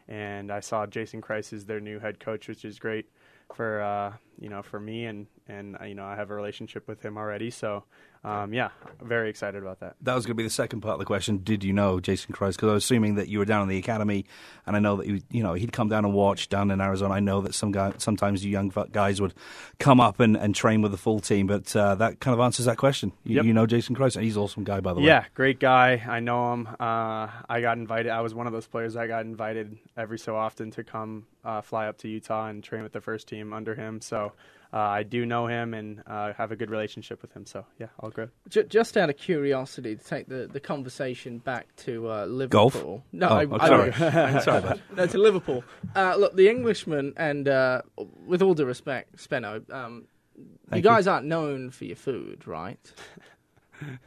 and 0.09 0.51
I 0.51 0.59
saw 0.59 0.87
Jason 0.87 1.23
Kreis 1.23 1.53
is 1.53 1.67
their 1.67 1.79
new 1.79 2.01
head 2.01 2.19
coach, 2.19 2.49
which 2.49 2.65
is 2.65 2.81
great 2.81 3.07
for 3.55 3.81
uh, 3.81 4.13
you 4.41 4.49
know 4.49 4.63
for 4.63 4.81
me, 4.81 5.05
and 5.07 5.27
and 5.49 5.77
uh, 5.81 5.85
you 5.85 5.95
know 5.95 6.05
I 6.05 6.17
have 6.17 6.31
a 6.31 6.35
relationship 6.35 6.89
with 6.89 7.05
him 7.05 7.17
already. 7.17 7.51
So 7.51 7.85
um, 8.23 8.53
yeah, 8.53 8.69
very 9.01 9.31
excited 9.31 9.63
about 9.63 9.81
that. 9.81 9.97
That 10.03 10.15
was 10.15 10.27
going 10.27 10.33
to 10.37 10.41
be 10.41 10.43
the 10.45 10.51
second 10.51 10.81
part 10.83 10.93
of 10.95 10.99
the 10.99 11.07
question. 11.07 11.39
Did 11.39 11.65
you 11.65 11.73
know 11.73 12.01
Jason 12.01 12.35
Kreis? 12.35 12.53
Because 12.53 12.69
I 12.69 12.73
was 12.75 12.85
assuming 12.85 13.15
that 13.15 13.29
you 13.29 13.39
were 13.39 13.47
down 13.47 13.63
in 13.63 13.69
the 13.69 13.79
academy, 13.79 14.27
and 14.67 14.77
I 14.77 14.79
know 14.79 14.97
that 14.97 15.07
you, 15.07 15.21
you 15.31 15.43
know 15.43 15.55
he'd 15.55 15.73
come 15.73 15.89
down 15.89 16.05
and 16.05 16.13
watch 16.13 16.49
down 16.49 16.71
in 16.71 16.81
Arizona. 16.81 17.15
I 17.15 17.21
know 17.21 17.41
that 17.43 17.55
some 17.55 17.73
guy, 17.73 17.95
sometimes 17.99 18.45
you 18.45 18.51
young 18.51 18.69
guys 18.93 19.21
would 19.21 19.33
come 19.79 20.01
up 20.01 20.21
and, 20.21 20.37
and 20.37 20.55
train 20.55 20.83
with 20.83 20.93
the 20.93 20.99
full 20.99 21.21
team, 21.21 21.47
but 21.47 21.75
uh, 21.75 21.95
that 21.97 22.21
kind 22.21 22.35
of 22.35 22.41
answers 22.41 22.67
that 22.67 22.77
question. 22.77 23.13
You, 23.25 23.37
Yep. 23.37 23.45
you 23.47 23.53
know 23.55 23.67
Jason 23.67 23.97
Kreis, 23.97 24.21
he's 24.21 24.37
an 24.37 24.43
awesome 24.43 24.65
guy, 24.65 24.81
by 24.81 24.93
the 24.93 25.01
way. 25.01 25.07
Yeah, 25.07 25.25
great 25.35 25.59
guy. 25.61 26.03
I 26.07 26.21
know 26.21 26.53
him. 26.53 26.69
Uh, 26.79 27.29
I 27.49 27.61
got 27.63 27.79
invited. 27.79 28.11
I 28.11 28.21
was 28.21 28.35
one 28.35 28.47
of 28.47 28.53
those 28.53 28.67
players 28.67 28.95
that 28.95 29.07
got 29.09 29.25
invited 29.25 29.79
every 29.97 30.19
so 30.19 30.37
often 30.37 30.71
to 30.73 30.85
come 30.85 31.27
uh, 31.45 31.63
fly 31.63 31.87
up 31.87 31.97
to 31.99 32.09
Utah 32.09 32.49
and 32.49 32.63
train 32.63 32.83
with 32.83 32.93
the 32.93 33.01
first 33.01 33.29
team 33.29 33.53
under 33.55 33.75
him. 33.75 34.01
So 34.03 34.30
uh, 34.73 34.79
I 34.79 35.03
do 35.03 35.27
know 35.27 35.47
him 35.49 35.75
and 35.75 36.03
uh, 36.07 36.33
have 36.35 36.53
a 36.53 36.57
good 36.57 36.71
relationship 36.71 37.23
with 37.23 37.33
him. 37.33 37.45
So 37.47 37.65
yeah, 37.79 37.89
all 37.99 38.11
good. 38.11 38.31
Ju- 38.49 38.63
Just 38.65 38.97
out 38.97 39.11
of 39.11 39.17
curiosity, 39.17 39.97
to 39.97 40.05
take 40.05 40.29
the, 40.29 40.49
the 40.53 40.61
conversation 40.61 41.39
back 41.39 41.75
to 41.79 42.09
uh, 42.11 42.27
Liverpool. 42.27 42.71
Golf? 42.71 43.03
No, 43.13 43.29
Oh, 43.29 43.35
I, 43.35 43.43
I'm 43.43 43.55
I- 43.61 43.69
sorry. 43.69 43.93
I'm 43.93 44.41
sorry 44.43 44.59
about 44.59 44.81
no, 44.97 45.07
to 45.07 45.19
Liverpool. 45.19 45.65
Uh, 45.97 46.15
look, 46.17 46.37
the 46.37 46.49
Englishman, 46.49 47.13
and 47.17 47.49
uh, 47.49 47.83
with 48.27 48.43
all 48.43 48.55
due 48.55 48.65
respect, 48.65 49.17
Spenno, 49.17 49.69
um, 49.73 50.05
you 50.37 50.45
Thank 50.71 50.85
you. 50.85 50.91
guys 50.91 51.07
aren't 51.09 51.27
known 51.27 51.71
for 51.71 51.85
your 51.85 51.97
food, 51.97 52.47
right? 52.47 52.79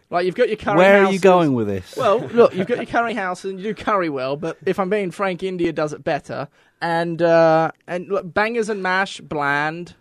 Like 0.09 0.25
you've 0.25 0.35
got 0.35 0.47
your 0.47 0.57
curry. 0.57 0.77
Where 0.77 1.05
are 1.05 1.11
you 1.11 1.19
going 1.19 1.53
with 1.53 1.67
this? 1.67 1.95
Well, 1.95 2.19
look, 2.33 2.53
you've 2.55 2.67
got 2.67 2.77
your 2.77 2.85
curry 2.85 3.13
house 3.13 3.43
and 3.45 3.59
you 3.59 3.73
do 3.73 3.83
curry 3.83 4.09
well, 4.09 4.35
but 4.35 4.57
if 4.65 4.79
I'm 4.79 4.89
being 4.89 5.11
frank, 5.11 5.43
India 5.43 5.71
does 5.71 5.93
it 5.93 6.03
better. 6.03 6.47
And 6.81 7.21
uh, 7.21 7.71
and 7.87 8.07
look, 8.07 8.33
bangers 8.33 8.69
and 8.69 8.81
mash, 8.83 9.19
bland. 9.21 9.95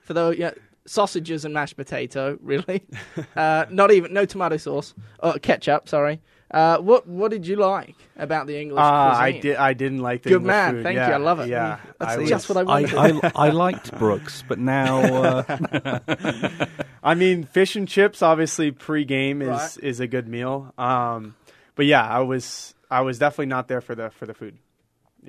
For 0.00 0.14
the 0.14 0.30
yeah, 0.30 0.52
sausages 0.86 1.44
and 1.44 1.52
mashed 1.52 1.76
potato. 1.76 2.38
Really, 2.40 2.82
uh, 3.36 3.66
not 3.70 3.90
even 3.90 4.12
no 4.12 4.24
tomato 4.24 4.56
sauce, 4.56 4.94
uh, 5.20 5.38
ketchup. 5.40 5.88
Sorry. 5.88 6.20
Uh, 6.50 6.78
what 6.78 7.06
what 7.06 7.30
did 7.30 7.46
you 7.46 7.56
like 7.56 7.94
about 8.16 8.46
the 8.46 8.58
English 8.58 8.80
I 8.80 9.32
cuisine? 9.32 9.42
did. 9.42 9.56
I 9.56 9.72
didn't 9.74 9.98
like 9.98 10.22
the 10.22 10.30
English. 10.30 10.40
Good 10.40 10.50
English 10.50 10.56
man, 10.56 10.74
food. 10.76 10.82
thank 10.82 10.96
you, 10.96 11.02
I 11.02 11.16
love 11.18 11.40
it. 11.40 11.48
Yeah, 11.48 11.78
That's 11.98 12.12
I 12.16 12.24
just 12.24 12.48
was- 12.48 12.56
what 12.56 12.60
I 12.60 12.62
wanted. 12.64 12.94
I, 12.94 13.12
wanted. 13.12 13.32
I, 13.36 13.46
I 13.46 13.50
liked 13.50 13.98
Brooks, 13.98 14.44
but 14.48 14.58
now 14.58 15.00
uh, 15.58 16.66
I 17.02 17.14
mean, 17.14 17.44
fish 17.44 17.76
and 17.76 17.86
chips 17.86 18.22
obviously 18.22 18.70
pre-game 18.70 19.42
is 19.42 19.48
Right. 19.48 19.76
is 19.82 20.00
a 20.00 20.06
good 20.06 20.26
meal. 20.28 20.72
Um, 20.78 21.34
but 21.74 21.86
yeah, 21.86 22.06
I 22.06 22.20
was 22.20 22.74
I 22.90 23.02
was 23.02 23.18
definitely 23.18 23.46
not 23.46 23.68
there 23.68 23.80
for 23.82 23.94
the 23.94 24.10
for 24.10 24.24
the 24.26 24.34
food. 24.34 24.56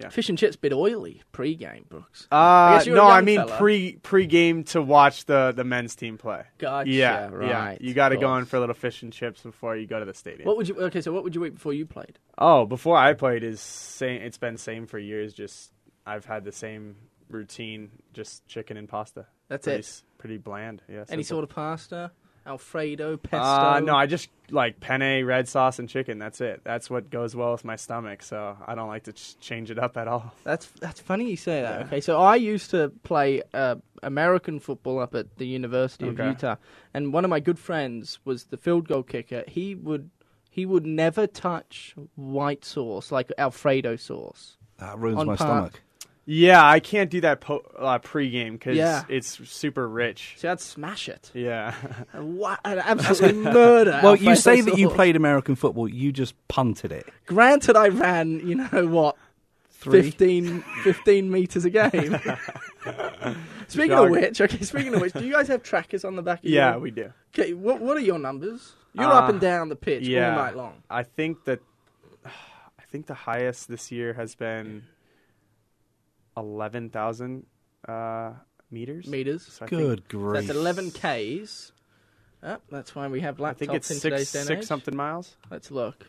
Fish 0.09 0.29
and 0.29 0.37
chips 0.37 0.55
bit 0.55 0.71
oily 0.71 1.21
pre-game, 1.31 1.85
Brooks. 1.89 2.27
Uh, 2.31 2.77
guess 2.77 2.87
no, 2.87 3.07
I 3.07 3.21
mean 3.21 3.39
fella. 3.39 3.57
pre 3.57 3.93
pre-game 4.03 4.63
to 4.65 4.81
watch 4.81 5.25
the 5.25 5.51
the 5.55 5.63
men's 5.63 5.95
team 5.95 6.17
play. 6.17 6.43
Gotcha. 6.57 6.89
yeah, 6.89 7.27
right. 7.27 7.49
yeah. 7.49 7.77
You 7.87 7.93
got 7.93 8.09
to 8.09 8.17
go 8.17 8.35
in 8.37 8.45
for 8.45 8.57
a 8.57 8.59
little 8.59 8.75
fish 8.75 9.01
and 9.01 9.11
chips 9.11 9.41
before 9.41 9.75
you 9.75 9.87
go 9.87 9.99
to 9.99 10.05
the 10.05 10.13
stadium. 10.13 10.47
What 10.47 10.57
would 10.57 10.67
you? 10.67 10.79
Okay, 10.79 11.01
so 11.01 11.11
what 11.11 11.23
would 11.23 11.35
you 11.35 11.43
eat 11.45 11.55
before 11.55 11.73
you 11.73 11.85
played? 11.85 12.19
Oh, 12.37 12.65
before 12.65 12.97
I 12.97 13.13
played 13.13 13.43
is 13.43 13.59
same. 13.59 14.21
It's 14.21 14.37
been 14.37 14.57
same 14.57 14.85
for 14.85 14.99
years. 14.99 15.33
Just 15.33 15.71
I've 16.05 16.25
had 16.25 16.43
the 16.43 16.51
same 16.51 16.95
routine, 17.29 17.91
just 18.13 18.45
chicken 18.47 18.77
and 18.77 18.87
pasta. 18.87 19.25
That's 19.47 19.65
pretty, 19.65 19.79
it. 19.79 20.03
Pretty 20.17 20.37
bland. 20.37 20.81
Yeah. 20.87 21.05
Any 21.09 21.23
sort 21.23 21.43
of 21.43 21.49
pasta, 21.49 22.11
Alfredo, 22.49 23.15
pesto. 23.17 23.37
Uh, 23.45 23.79
no, 23.79 23.95
I 23.95 24.07
just 24.07 24.29
like 24.49 24.79
penne, 24.79 25.23
red 25.25 25.47
sauce, 25.47 25.77
and 25.79 25.87
chicken. 25.87 26.17
That's 26.17 26.41
it. 26.41 26.61
That's 26.63 26.89
what 26.89 27.09
goes 27.11 27.35
well 27.35 27.51
with 27.51 27.63
my 27.63 27.75
stomach. 27.75 28.23
So 28.23 28.57
I 28.65 28.73
don't 28.75 28.87
like 28.87 29.03
to 29.03 29.13
ch- 29.13 29.39
change 29.39 29.69
it 29.69 29.77
up 29.77 29.95
at 29.97 30.07
all. 30.07 30.33
That's 30.43 30.65
that's 30.81 30.99
funny 30.99 31.29
you 31.29 31.37
say 31.37 31.61
that. 31.61 31.79
Yeah. 31.81 31.85
Okay, 31.85 32.01
so 32.01 32.19
I 32.19 32.35
used 32.35 32.71
to 32.71 32.89
play 33.03 33.43
uh, 33.53 33.75
American 34.01 34.59
football 34.59 34.99
up 34.99 35.13
at 35.13 35.37
the 35.37 35.45
University 35.45 36.07
of 36.07 36.17
Utah, 36.19 36.55
and 36.93 37.13
one 37.13 37.23
of 37.23 37.29
my 37.29 37.39
good 37.39 37.59
friends 37.59 38.19
was 38.25 38.45
the 38.45 38.57
field 38.57 38.87
goal 38.87 39.03
kicker. 39.03 39.43
He 39.47 39.75
would 39.75 40.09
he 40.49 40.65
would 40.65 40.85
never 40.85 41.27
touch 41.27 41.93
white 42.15 42.65
sauce 42.65 43.11
like 43.11 43.31
Alfredo 43.37 43.95
sauce. 43.95 44.57
that 44.79 44.97
ruins 44.97 45.23
my 45.25 45.35
par. 45.35 45.47
stomach. 45.47 45.81
Yeah, 46.31 46.63
I 46.63 46.79
can't 46.79 47.09
do 47.09 47.21
that 47.21 47.41
po- 47.41 47.65
uh, 47.75 47.97
pregame 47.97 48.51
because 48.51 48.77
Yeah. 48.77 49.03
it's 49.09 49.39
super 49.49 49.87
rich. 49.89 50.35
So 50.37 50.51
I'd 50.51 50.59
smash 50.61 51.09
it. 51.09 51.31
Yeah. 51.33 51.73
And 52.13 52.37
what 52.37 52.59
I'd 52.63 52.77
absolutely 52.77 53.41
murder. 53.41 53.99
Well, 54.03 54.15
you 54.15 54.29
Alfredo 54.29 54.39
say 54.39 54.61
that 54.61 54.77
you 54.77 54.87
sauce. 54.89 54.95
played 54.95 55.15
American 55.15 55.55
football. 55.55 55.87
You 55.87 56.11
just 56.11 56.35
punted 56.47 56.91
it. 56.91 57.07
Granted, 57.25 57.75
I 57.75 57.87
ran. 57.87 58.47
You 58.47 58.55
know 58.55 58.85
what? 58.87 59.15
Three. 59.71 60.03
15, 60.03 60.61
15 60.83 61.31
meters 61.31 61.65
a 61.65 61.69
game. 61.71 61.89
speaking 63.67 63.91
of 63.93 64.09
Jog. 64.09 64.11
which, 64.11 64.41
okay. 64.41 64.61
Speaking 64.61 64.93
of 64.93 65.01
which, 65.01 65.13
do 65.13 65.25
you 65.25 65.33
guys 65.33 65.47
have 65.47 65.63
trackers 65.63 66.03
on 66.05 66.15
the 66.15 66.21
back 66.21 66.39
of 66.43 66.45
yeah, 66.49 66.71
your? 66.71 66.79
we 66.79 66.91
do. 66.91 67.11
Okay, 67.33 67.53
what 67.53 67.79
what 67.81 67.97
are 67.97 68.01
your 68.01 68.19
numbers? 68.19 68.73
You're 68.93 69.05
Uh, 69.05 69.19
up 69.19 69.29
and 69.29 69.39
down 69.39 69.69
the 69.69 69.75
pitch 69.75 70.07
yeah. 70.07 70.31
all 70.31 70.35
night 70.43 70.55
long. 70.55 70.83
I 70.89 71.03
think 71.03 71.45
that 71.45 71.59
I 72.25 72.83
think 72.91 73.07
the 73.07 73.13
highest 73.13 73.67
this 73.67 73.91
year 73.91 74.13
has 74.13 74.35
been 74.35 74.83
eleven 76.39 76.89
thousand 76.89 77.45
uh, 77.87 78.31
meters. 78.71 79.07
Meters. 79.07 79.45
So 79.45 79.65
I 79.65 79.67
think- 79.67 79.81
Good 79.81 80.03
So 80.11 80.17
grief. 80.17 80.47
that's 80.47 80.57
11 80.57 80.91
Ks. 80.91 81.71
Oh, 82.41 82.57
that's 82.71 82.95
why 82.95 83.07
we 83.07 83.19
have 83.21 83.37
laptops 83.37 83.49
I 83.49 83.53
think 83.53 83.73
it's 83.73 83.91
in 83.91 83.97
six 83.97 84.03
today's 84.03 84.31
day 84.31 84.39
and 84.39 84.47
six 84.47 84.61
age. 84.61 84.67
something 84.67 84.95
miles. 84.95 85.35
Let's 85.51 85.71
look. 85.71 86.07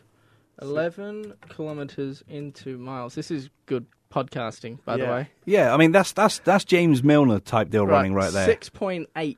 11 0.61 1.33
kilometers 1.49 2.23
into 2.27 2.77
miles. 2.77 3.15
This 3.15 3.31
is 3.31 3.49
good 3.65 3.85
podcasting, 4.11 4.83
by 4.85 4.97
the 4.97 5.03
Yeah. 5.03 5.11
way. 5.11 5.29
Yeah, 5.45 5.73
I 5.73 5.77
mean 5.77 5.91
that's 5.91 6.11
that's 6.13 6.39
that's 6.39 6.63
James 6.65 7.03
Milner 7.03 7.39
type 7.39 7.69
deal 7.69 7.85
running 7.87 8.13
right 8.13 8.31
there. 8.31 8.47
6.8. 8.47 9.07
I- 9.15 9.37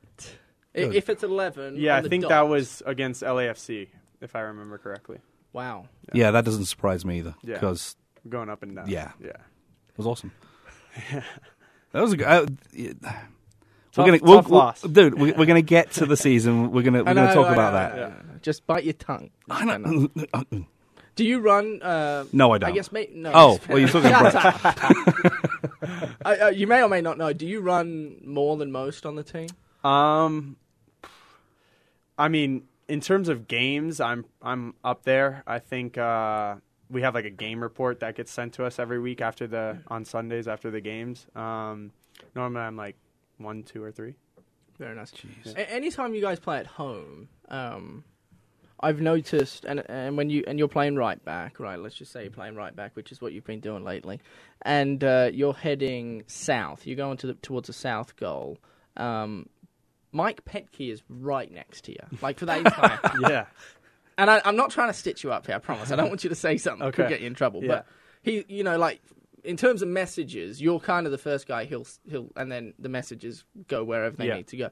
Good. 0.74 0.94
If 0.96 1.08
it's 1.08 1.22
11. 1.22 1.76
Yeah, 1.76 1.92
on 1.92 1.98
I 1.98 2.00
the 2.02 2.08
think 2.08 2.22
dot. 2.22 2.30
that 2.30 2.48
was 2.48 2.82
against 2.84 3.22
LAFC, 3.22 3.88
if 4.20 4.34
I 4.34 4.40
remember 4.40 4.76
correctly. 4.76 5.18
Wow. 5.52 5.86
Yeah, 6.12 6.32
that 6.32 6.44
doesn't 6.44 6.64
surprise 6.64 7.04
me 7.04 7.18
either 7.20 7.36
Yeah. 7.44 7.54
because 7.54 7.94
Going 8.28 8.48
up 8.50 8.62
and 8.64 8.74
down. 8.74 8.88
Yeah. 8.88 9.12
yeah. 9.20 9.28
it 9.28 9.96
was 9.96 10.06
awesome. 10.06 10.32
That 11.92 12.02
was 12.02 12.12
a 12.12 12.16
good. 12.16 12.26
Uh, 12.26 12.46
yeah. 12.72 12.92
Tough- 13.02 13.16
we're 13.96 14.04
gonna, 14.06 14.18
tough 14.18 14.28
we'll- 14.28 14.42
we'll- 14.42 14.58
loss. 14.58 14.82
dude. 14.82 15.14
We're, 15.18 15.34
we're 15.34 15.46
gonna 15.46 15.62
get 15.62 15.92
to 15.92 16.06
the 16.06 16.16
season. 16.16 16.70
We're 16.72 16.82
gonna 16.82 17.04
we're 17.04 17.14
gonna 17.14 17.32
talk 17.34 17.46
I 17.46 17.52
about 17.52 17.72
that. 17.72 17.92
I 17.92 17.96
know. 18.08 18.14
Just 18.42 18.66
bite 18.66 18.84
your 18.84 18.92
tongue. 18.94 19.30
I 19.48 19.78
know. 19.78 20.08
Do 21.16 21.24
you 21.24 21.38
run? 21.38 21.80
Uh, 21.80 22.24
No, 22.32 22.52
I 22.52 22.58
don't. 22.58 22.70
I 22.70 22.72
guess 22.72 22.90
may, 22.90 23.08
no. 23.14 23.30
Oh, 23.32 23.60
well, 23.68 23.78
you're 23.78 23.88
talking 23.88 24.10
about- 24.10 24.34
I, 26.24 26.36
uh, 26.38 26.48
you 26.48 26.66
may 26.66 26.82
or 26.82 26.88
may 26.88 27.00
not 27.00 27.18
know. 27.18 27.32
Do 27.32 27.46
you 27.46 27.60
run 27.60 28.16
more 28.24 28.56
than 28.56 28.72
most 28.72 29.06
on 29.06 29.14
the 29.14 29.22
team? 29.22 29.46
Um, 29.84 30.56
I 32.18 32.26
mean, 32.28 32.64
in 32.88 33.00
terms 33.00 33.28
of 33.28 33.46
games, 33.46 34.00
I'm 34.00 34.24
I'm 34.42 34.74
up 34.82 35.04
there. 35.04 35.44
I 35.46 35.60
think 35.60 35.96
uh, 35.96 36.56
we 36.94 37.02
have 37.02 37.14
like 37.14 37.24
a 37.26 37.30
game 37.30 37.60
report 37.60 38.00
that 38.00 38.14
gets 38.14 38.32
sent 38.32 38.54
to 38.54 38.64
us 38.64 38.78
every 38.78 39.00
week 39.00 39.20
after 39.20 39.46
the 39.46 39.78
on 39.88 40.04
Sundays 40.04 40.48
after 40.48 40.70
the 40.70 40.80
games. 40.80 41.26
Um, 41.36 41.90
normally 42.34 42.62
I'm 42.62 42.76
like 42.76 42.96
one, 43.38 43.64
two, 43.64 43.82
or 43.82 43.90
three. 43.92 44.14
Very 44.78 44.94
nice. 44.94 45.12
A- 45.56 45.70
anytime 45.70 46.14
you 46.14 46.20
guys 46.20 46.40
play 46.40 46.58
at 46.58 46.66
home, 46.66 47.28
um, 47.48 48.04
I've 48.80 49.00
noticed, 49.00 49.64
and 49.64 49.82
and 49.88 50.16
when 50.16 50.30
you 50.30 50.44
and 50.46 50.58
you're 50.58 50.68
playing 50.68 50.96
right 50.96 51.22
back, 51.24 51.60
right? 51.60 51.78
Let's 51.78 51.94
just 51.94 52.12
say 52.12 52.22
you're 52.22 52.30
playing 52.32 52.56
right 52.56 52.74
back, 52.74 52.96
which 52.96 53.12
is 53.12 53.20
what 53.20 53.32
you've 53.32 53.44
been 53.44 53.60
doing 53.60 53.84
lately, 53.84 54.20
and 54.62 55.02
uh, 55.02 55.30
you're 55.32 55.54
heading 55.54 56.24
south. 56.26 56.86
You're 56.86 56.96
going 56.96 57.16
to 57.18 57.28
the, 57.28 57.34
towards 57.34 57.66
the 57.68 57.72
south 57.72 58.16
goal. 58.16 58.58
Um, 58.96 59.48
Mike 60.12 60.44
Petke 60.44 60.92
is 60.92 61.02
right 61.08 61.50
next 61.50 61.84
to 61.84 61.92
you, 61.92 62.18
like 62.20 62.38
for 62.38 62.46
that 62.46 62.58
entire. 62.66 62.98
Yeah, 63.20 63.46
and 64.18 64.30
I, 64.30 64.40
I'm 64.44 64.56
not 64.56 64.70
trying 64.70 64.88
to 64.88 64.94
stitch 64.94 65.24
you 65.24 65.32
up 65.32 65.46
here. 65.46 65.56
I 65.56 65.58
promise. 65.58 65.90
I 65.90 65.96
don't 65.96 66.08
want 66.08 66.24
you 66.24 66.30
to 66.30 66.36
say 66.36 66.56
something 66.56 66.84
that 66.84 66.94
could 66.94 67.08
get 67.08 67.20
you 67.20 67.26
in 67.26 67.34
trouble. 67.34 67.62
Yeah. 67.62 67.68
But 67.68 67.86
he, 68.22 68.44
you 68.48 68.64
know, 68.64 68.78
like 68.78 69.00
in 69.42 69.56
terms 69.56 69.82
of 69.82 69.88
messages, 69.88 70.60
you're 70.60 70.80
kind 70.80 71.06
of 71.06 71.12
the 71.12 71.18
first 71.18 71.46
guy. 71.46 71.64
He'll 71.64 71.86
he'll, 72.08 72.30
and 72.36 72.50
then 72.50 72.74
the 72.78 72.88
messages 72.88 73.44
go 73.68 73.84
wherever 73.84 74.16
they 74.16 74.28
Yeah. 74.28 74.36
need 74.36 74.46
to 74.48 74.56
go. 74.56 74.70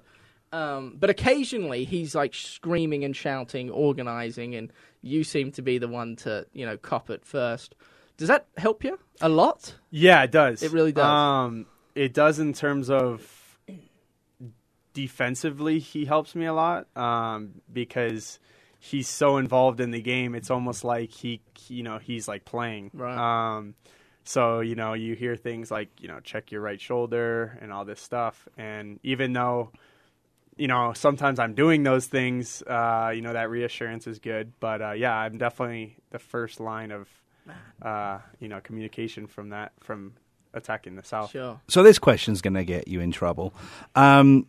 Um, 0.53 0.97
but 1.01 1.09
occasionally 1.09 1.85
he's 1.85 2.15
like 2.15 2.35
screaming 2.35 3.05
and 3.05 3.17
shouting, 3.17 3.71
organizing, 3.71 4.55
and 4.55 4.71
you 5.01 5.25
seem 5.25 5.51
to 5.53 5.63
be 5.63 5.79
the 5.79 5.89
one 5.89 6.17
to 6.17 6.47
you 6.53 6.67
know 6.67 6.77
cop 6.77 7.11
it 7.11 7.25
first. 7.25 7.75
Does 8.19 8.29
that 8.29 8.47
help 8.59 8.85
you 8.85 8.99
a 9.23 9.29
lot? 9.31 9.75
yeah, 9.91 10.23
it 10.23 10.31
does. 10.31 10.63
It 10.63 10.73
really 10.73 10.93
does. 10.93 11.05
Um, 11.05 11.67
it 11.95 12.13
does 12.15 12.39
in 12.39 12.53
terms 12.53 12.91
of 12.91 13.59
defensively. 14.95 15.79
He 15.79 16.05
helps 16.05 16.35
me 16.35 16.47
a 16.47 16.53
lot 16.53 16.87
um, 16.97 17.63
because 17.73 18.39
he's 18.85 19.09
so 19.09 19.37
involved 19.37 19.81
in 19.81 19.93
the 19.93 20.03
game. 20.03 20.35
It's 20.35 20.51
almost 20.51 20.83
like 20.83 21.13
he, 21.13 21.41
you 21.69 21.85
know, 21.85 21.99
he's 21.99 22.27
like 22.27 22.45
playing. 22.45 22.91
Right. 22.93 23.17
Um, 23.17 23.75
so 24.25 24.59
you 24.59 24.75
know, 24.75 24.95
you 24.95 25.15
hear 25.15 25.37
things 25.37 25.71
like 25.71 25.89
you 26.01 26.09
know, 26.09 26.19
check 26.21 26.51
your 26.51 26.61
right 26.61 26.81
shoulder 26.81 27.59
and 27.63 27.73
all 27.73 27.85
this 27.85 28.01
stuff. 28.01 28.49
And 28.59 28.99
even 29.05 29.33
though 29.33 29.71
you 30.57 30.67
know 30.67 30.93
sometimes 30.95 31.39
I'm 31.39 31.55
doing 31.55 31.85
those 31.85 32.07
things, 32.07 32.63
uh, 32.63 33.13
you 33.15 33.23
know, 33.23 33.33
that 33.33 33.51
reassurance 33.51 34.09
is 34.09 34.19
good. 34.19 34.53
But 34.59 34.83
uh, 34.83 34.93
yeah, 34.93 35.15
I'm 35.15 35.39
definitely 35.39 35.97
the 36.11 36.19
first 36.19 36.59
line 36.59 36.91
of 36.91 37.09
uh, 37.81 38.19
you 38.41 38.49
know 38.49 38.61
communication 38.61 39.29
from 39.29 39.51
that 39.51 39.73
from 39.81 40.15
attacking 40.55 40.97
the 40.97 41.05
south. 41.05 41.31
Sure. 41.31 41.61
So 41.69 41.85
this 41.85 42.01
question's 42.01 42.43
going 42.43 42.55
to 42.55 42.65
get 42.65 42.89
you 42.89 43.01
in 43.01 43.13
trouble. 43.13 43.55
Um, 43.95 44.47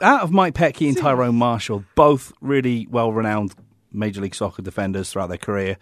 out 0.00 0.22
of 0.22 0.30
Mike 0.30 0.54
Petke 0.54 0.88
and 0.88 0.96
Tyrone 0.96 1.36
Marshall, 1.36 1.84
both 1.94 2.32
really 2.40 2.86
well-renowned 2.90 3.54
Major 3.92 4.20
League 4.20 4.34
Soccer 4.34 4.62
defenders 4.62 5.10
throughout 5.10 5.28
their 5.28 5.38
career, 5.38 5.78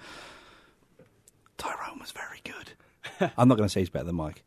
Tyrone 1.59 1.99
was 1.99 2.13
very 2.13 2.41
good. 2.45 3.31
I'm 3.39 3.49
not 3.49 3.57
going 3.57 3.69
to 3.69 3.73
say 3.73 3.81
he's 3.81 3.91
better 3.91 4.07
than 4.07 4.17
Mike. 4.17 4.43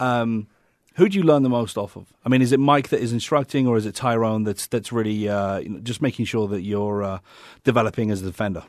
Um, 0.00 0.48
who 0.96 1.08
do 1.08 1.16
you 1.18 1.24
learn 1.24 1.42
the 1.42 1.48
most 1.48 1.78
off 1.78 1.96
of? 1.96 2.12
I 2.24 2.28
mean, 2.28 2.42
is 2.42 2.52
it 2.52 2.60
Mike 2.60 2.88
that 2.88 3.00
is 3.00 3.12
instructing, 3.12 3.66
or 3.66 3.76
is 3.76 3.86
it 3.86 3.94
Tyrone 3.94 4.44
that's 4.44 4.66
that's 4.66 4.92
really 4.92 5.28
uh, 5.28 5.58
you 5.58 5.68
know, 5.70 5.78
just 5.80 6.02
making 6.02 6.26
sure 6.26 6.48
that 6.48 6.62
you're 6.62 7.02
uh, 7.02 7.18
developing 7.64 8.10
as 8.10 8.20
a 8.20 8.26
defender? 8.26 8.64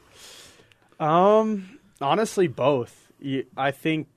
Um, 0.99 1.79
honestly, 1.99 2.47
both. 2.47 3.11
I 3.57 3.71
think 3.71 4.07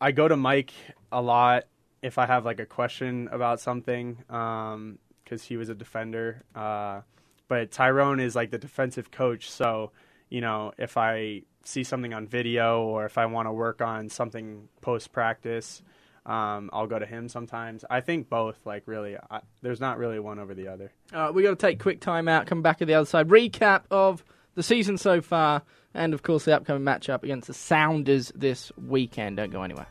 I 0.00 0.12
go 0.12 0.26
to 0.28 0.36
Mike 0.36 0.72
a 1.10 1.20
lot 1.20 1.64
if 2.02 2.18
I 2.18 2.26
have 2.26 2.44
like 2.44 2.60
a 2.60 2.66
question 2.66 3.28
about 3.30 3.60
something, 3.60 4.18
um, 4.28 4.98
because 5.24 5.42
he 5.44 5.56
was 5.56 5.68
a 5.68 5.74
defender. 5.74 6.42
Uh, 6.54 7.02
but 7.48 7.70
Tyrone 7.70 8.20
is 8.20 8.34
like 8.34 8.50
the 8.50 8.58
defensive 8.58 9.10
coach, 9.10 9.50
so 9.50 9.92
you 10.28 10.40
know 10.40 10.72
if 10.78 10.96
I 10.96 11.42
see 11.64 11.84
something 11.84 12.12
on 12.12 12.26
video 12.26 12.82
or 12.82 13.04
if 13.06 13.18
I 13.18 13.26
want 13.26 13.46
to 13.46 13.52
work 13.52 13.80
on 13.80 14.08
something 14.08 14.68
post 14.80 15.12
practice. 15.12 15.82
Um, 16.24 16.70
I'll 16.72 16.86
go 16.86 17.00
to 17.00 17.06
him 17.06 17.28
sometimes. 17.28 17.84
I 17.90 18.00
think 18.00 18.28
both, 18.28 18.56
like 18.64 18.84
really, 18.86 19.16
I, 19.30 19.40
there's 19.60 19.80
not 19.80 19.98
really 19.98 20.20
one 20.20 20.38
over 20.38 20.54
the 20.54 20.68
other. 20.68 20.92
All 21.12 21.20
right, 21.20 21.34
we 21.34 21.42
got 21.42 21.50
to 21.50 21.56
take 21.56 21.80
quick 21.80 22.00
time 22.00 22.28
out. 22.28 22.46
Come 22.46 22.62
back 22.62 22.80
at 22.80 22.86
the 22.86 22.94
other 22.94 23.06
side. 23.06 23.28
Recap 23.28 23.82
of 23.90 24.24
the 24.54 24.62
season 24.62 24.98
so 24.98 25.20
far, 25.20 25.62
and 25.94 26.14
of 26.14 26.22
course 26.22 26.44
the 26.44 26.54
upcoming 26.54 26.84
matchup 26.84 27.24
against 27.24 27.48
the 27.48 27.54
Sounders 27.54 28.30
this 28.36 28.70
weekend. 28.76 29.38
Don't 29.38 29.50
go 29.50 29.62
anywhere. 29.62 29.88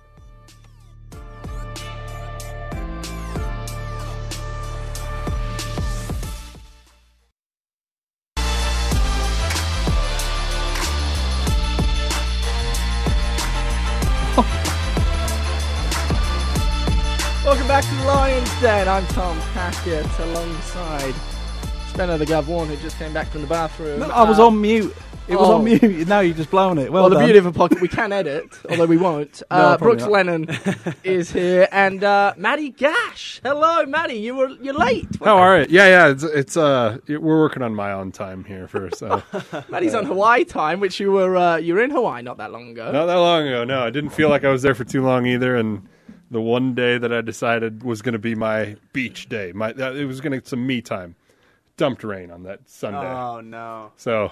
I'm 18.92 19.08
Tom 19.08 19.38
Hackett 19.38 20.06
alongside 20.20 21.16
Spencer 21.88 22.18
the 22.18 22.26
Gov1 22.26 22.68
who 22.68 22.76
just 22.78 22.98
came 22.98 23.14
back 23.14 23.28
from 23.28 23.40
the 23.42 23.48
bathroom. 23.48 24.02
No, 24.02 24.10
I 24.10 24.24
was 24.24 24.38
Uh, 24.38 24.48
on 24.48 24.60
mute. 24.60 24.94
It 25.30 25.38
was 25.38 25.48
oh. 25.48 25.56
on 25.56 25.64
mute. 25.64 26.08
Now 26.10 26.20
you've 26.20 26.36
just 26.36 26.52
blown 26.52 26.78
it. 26.78 26.92
Well, 26.92 27.04
Well, 27.04 27.10
the 27.10 27.16
done. 27.16 27.24
beauty 27.26 27.40
of 27.40 27.46
a 27.46 27.54
pocket, 27.54 27.80
we 27.80 27.88
can 27.88 28.12
edit, 28.12 28.50
although 28.70 28.86
we 28.86 28.98
won't. 28.98 29.42
No, 29.52 29.56
Uh, 29.58 29.78
probably 29.78 29.86
Brooks 29.96 30.02
not. 30.04 30.12
Lennon 30.12 30.50
is 31.06 31.32
here, 31.32 31.70
and 31.72 32.04
uh, 32.04 32.34
Maddie 32.36 32.70
Gash. 32.72 33.40
Hello, 33.44 33.86
Maddie. 33.86 34.16
You 34.16 34.36
were 34.36 34.50
you're 34.62 34.74
late. 34.74 35.08
How 35.24 35.38
are 35.38 35.62
you? 35.62 35.68
Yeah, 35.70 35.88
yeah. 35.88 36.08
It's, 36.10 36.24
it's 36.24 36.58
uh, 36.58 36.98
it- 37.08 37.22
we're 37.22 37.40
working 37.40 37.64
on 37.64 37.74
my 37.74 37.94
own 37.94 38.12
time 38.12 38.44
here 38.44 38.68
first. 38.68 38.98
So 38.98 39.24
Maddie's 39.70 39.96
on 39.96 40.06
Hawaii 40.06 40.44
time, 40.44 40.82
which 40.82 41.00
you 41.00 41.14
were 41.14 41.38
uh, 41.38 41.56
you 41.56 41.76
were 41.76 41.82
in 41.82 41.92
Hawaii 41.92 42.24
not 42.24 42.38
that 42.40 42.52
long 42.52 42.70
ago. 42.72 42.92
not 42.92 43.06
that 43.06 43.16
long 43.16 43.48
ago. 43.48 43.64
No, 43.64 43.84
I 43.86 43.90
didn't 43.90 44.10
feel 44.10 44.28
like 44.28 44.44
I 44.44 44.50
was 44.50 44.64
there 44.64 44.76
for 44.76 44.84
too 44.84 45.02
long 45.02 45.26
either. 45.28 45.56
And 45.56 45.88
the 46.32 46.42
one 46.42 46.74
day 46.74 46.98
that 46.98 47.14
I 47.14 47.22
decided 47.22 47.84
was 47.84 48.02
going 48.02 48.14
to 48.14 48.20
be 48.20 48.34
my 48.34 48.78
beach 48.94 49.30
day, 49.30 49.52
my 49.54 49.74
that, 49.74 49.96
it 49.96 50.06
was 50.06 50.20
going 50.22 50.40
to 50.42 50.48
some 50.48 50.66
me 50.66 50.82
time. 50.82 51.16
Dumped 51.78 52.04
rain 52.04 52.32
on 52.32 52.44
that 52.44 52.68
Sunday. 52.70 53.00
Oh 53.00 53.42
no. 53.42 53.92
So, 53.98 54.32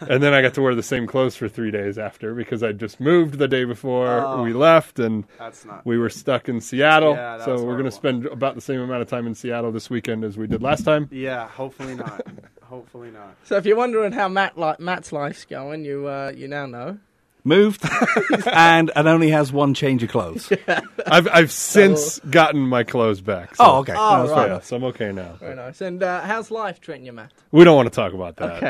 and 0.00 0.22
then 0.22 0.32
I 0.34 0.40
got 0.42 0.54
to 0.54 0.62
wear 0.62 0.74
the 0.74 0.82
same 0.82 1.06
clothes 1.06 1.34
for 1.36 1.48
three 1.48 1.70
days 1.70 1.98
after 1.98 2.34
because 2.34 2.62
I 2.62 2.72
just 2.72 3.00
moved 3.00 3.34
the 3.38 3.48
day 3.48 3.64
before 3.64 4.08
Oh. 4.24 4.42
we 4.42 4.52
left, 4.52 4.98
and 4.98 5.24
That's 5.38 5.64
not. 5.64 5.84
we 5.84 5.98
were 5.98 6.10
stuck 6.10 6.48
in 6.48 6.60
Seattle. 6.60 7.14
Yeah, 7.14 7.38
that 7.38 7.44
so 7.44 7.52
was 7.54 7.62
we're 7.62 7.72
going 7.72 7.84
to 7.86 7.90
spend 7.90 8.26
about 8.26 8.54
the 8.54 8.60
same 8.60 8.80
amount 8.80 9.02
of 9.02 9.08
time 9.08 9.26
in 9.26 9.34
Seattle 9.34 9.72
this 9.72 9.90
weekend 9.90 10.22
as 10.24 10.36
we 10.38 10.46
did 10.46 10.62
last 10.62 10.84
time. 10.84 11.08
Yeah, 11.10 11.48
hopefully 11.48 11.94
not. 11.96 12.24
hopefully 12.62 13.10
not. 13.10 13.34
So 13.44 13.56
if 13.56 13.66
you're 13.66 13.76
wondering 13.76 14.12
how 14.12 14.28
Matt 14.28 14.56
li- 14.58 14.76
Matt's 14.78 15.12
life's 15.12 15.44
going, 15.44 15.84
you 15.84 16.06
uh, 16.08 16.32
you 16.36 16.46
now 16.46 16.66
know. 16.66 16.98
Moved, 17.44 17.82
and 18.52 18.90
and 18.94 19.08
only 19.08 19.30
has 19.30 19.52
one 19.52 19.74
change 19.74 20.02
of 20.02 20.10
clothes. 20.10 20.52
I've 21.06 21.28
I've 21.28 21.50
since 21.52 22.18
gotten 22.20 22.60
my 22.60 22.84
clothes 22.84 23.20
back. 23.20 23.56
so- 23.56 23.64
Oh, 23.64 23.78
okay. 23.80 23.94
Oh, 23.96 23.96
No, 23.96 24.18
that's 24.22 24.30
right. 24.30 24.36
fair 24.38 24.46
enough. 24.46 24.64
so 24.64 24.76
I'm 24.76 24.84
okay 24.84 25.12
now. 25.12 25.36
Very 25.40 25.56
nice. 25.56 25.80
And 25.80 26.02
uh, 26.02 26.20
how's 26.22 26.50
life 26.50 26.80
treating 26.80 27.06
you, 27.06 27.12
Matt? 27.12 27.32
We 27.52 27.64
don't 27.64 27.76
want 27.76 27.86
to 27.92 27.94
talk 27.94 28.12
about 28.12 28.36
that. 28.36 28.62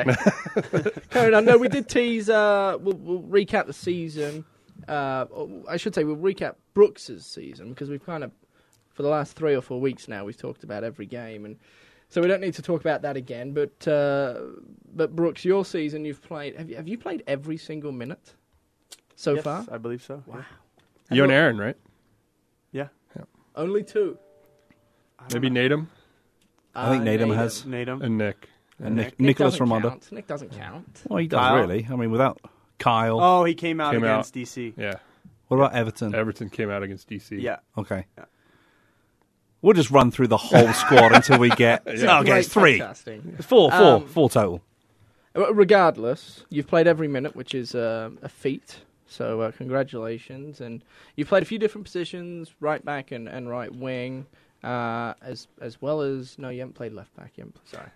Okay. 0.74 0.90
Carrying 1.10 1.34
on. 1.34 1.44
No, 1.44 1.56
we 1.58 1.68
did 1.68 1.88
tease. 1.88 2.28
Uh, 2.30 2.76
we'll, 2.80 2.96
we'll 2.96 3.22
recap 3.22 3.66
the 3.66 3.72
season. 3.72 4.44
Uh, 4.88 5.26
I 5.68 5.76
should 5.76 5.94
say 5.94 6.04
we'll 6.04 6.16
recap 6.16 6.54
Brooks's 6.74 7.26
season 7.26 7.68
because 7.70 7.88
we've 7.90 8.04
kind 8.04 8.24
of, 8.24 8.32
for 8.94 9.02
the 9.02 9.08
last 9.08 9.36
three 9.36 9.54
or 9.54 9.60
four 9.60 9.80
weeks 9.80 10.08
now, 10.08 10.24
we've 10.24 10.36
talked 10.36 10.64
about 10.64 10.84
every 10.84 11.06
game, 11.06 11.44
and 11.44 11.56
so 12.08 12.20
we 12.20 12.26
don't 12.28 12.40
need 12.40 12.54
to 12.54 12.62
talk 12.62 12.80
about 12.80 13.02
that 13.02 13.16
again. 13.16 13.52
But 13.52 13.86
uh, 13.86 14.40
but 14.92 15.14
Brooks, 15.14 15.44
your 15.44 15.64
season, 15.64 16.04
you've 16.04 16.22
played. 16.22 16.56
Have 16.56 16.68
you, 16.70 16.76
have 16.76 16.88
you 16.88 16.98
played 16.98 17.22
every 17.26 17.56
single 17.56 17.92
minute 17.92 18.34
so 19.20 19.34
Yes, 19.34 19.44
far? 19.44 19.66
I 19.70 19.76
believe 19.78 20.02
so. 20.02 20.22
Wow. 20.26 20.44
You 21.10 21.24
and 21.24 21.32
Aaron, 21.32 21.58
right? 21.58 21.76
Yeah. 22.72 22.88
yeah. 23.16 23.24
Only 23.54 23.82
two. 23.84 24.16
Maybe 25.32 25.50
know. 25.50 25.60
Nedum 25.68 25.86
I 26.74 26.88
think 26.90 27.02
Uh, 27.02 27.06
Nedum 27.06 27.34
has. 27.36 27.62
Nedum. 27.64 28.02
and 28.02 28.16
Nick. 28.16 28.48
And 28.82 28.96
Nick, 28.96 29.06
Nick 29.06 29.20
Nicholas 29.20 29.58
doesn't 29.58 29.82
count. 29.82 30.12
Nick 30.12 30.26
doesn't 30.26 30.52
count. 30.56 31.02
Well, 31.08 31.18
he 31.18 31.26
does 31.26 31.38
Kyle? 31.38 31.56
really. 31.56 31.86
I 31.90 31.96
mean, 31.96 32.10
without 32.10 32.40
Kyle. 32.78 33.20
Oh, 33.20 33.44
he 33.44 33.54
came 33.54 33.78
out 33.80 33.92
Came 33.92 34.04
out. 34.04 34.20
against 34.32 34.34
DC. 34.34 34.72
Yeah. 34.78 34.94
What 35.48 35.58
about 35.58 35.74
Everton? 35.74 36.14
Everton 36.14 36.48
came 36.48 36.70
out 36.70 36.82
against 36.82 37.10
DC. 37.10 37.42
Yeah. 37.42 37.58
Okay. 37.76 38.06
Yeah. 38.16 38.24
We'll 39.62 39.74
just 39.74 39.90
run 39.90 40.10
through 40.10 40.28
the 40.28 40.38
whole 40.38 40.72
squad 40.72 41.12
until 41.12 41.38
we 41.38 41.50
get. 41.50 41.82
Yeah. 41.98 42.20
Okay, 42.20 42.38
it's 42.40 42.48
three. 42.48 42.78
podcasting. 42.78 43.38
It's 43.38 43.46
four, 43.46 43.70
four, 43.70 43.80
Um, 43.96 44.06
four 44.06 44.30
total. 44.30 44.62
Uh, 45.36 45.52
Regardless, 45.52 46.44
you've 46.48 46.66
played 46.66 46.86
every 46.86 47.08
minute, 47.08 47.36
which 47.36 47.54
is 47.54 47.74
uh, 47.74 48.08
a 48.22 48.28
feat. 48.30 48.78
So 49.12 49.40
uh, 49.40 49.50
congratulations, 49.50 50.60
and 50.60 50.84
you've 51.16 51.26
played 51.28 51.42
a 51.42 51.46
few 51.46 51.58
different 51.58 51.84
positions: 51.84 52.54
right 52.60 52.82
back 52.84 53.10
and, 53.10 53.28
and 53.28 53.50
right 53.50 53.74
wing, 53.74 54.24
uh, 54.62 55.14
as 55.20 55.48
as 55.60 55.82
well 55.82 56.00
as 56.00 56.38
no, 56.38 56.48
you 56.48 56.60
haven't 56.60 56.74
played 56.74 56.92
left 56.92 57.14
back. 57.16 57.32
You 57.36 57.42
haven't, 57.42 57.58
sorry, 57.68 57.88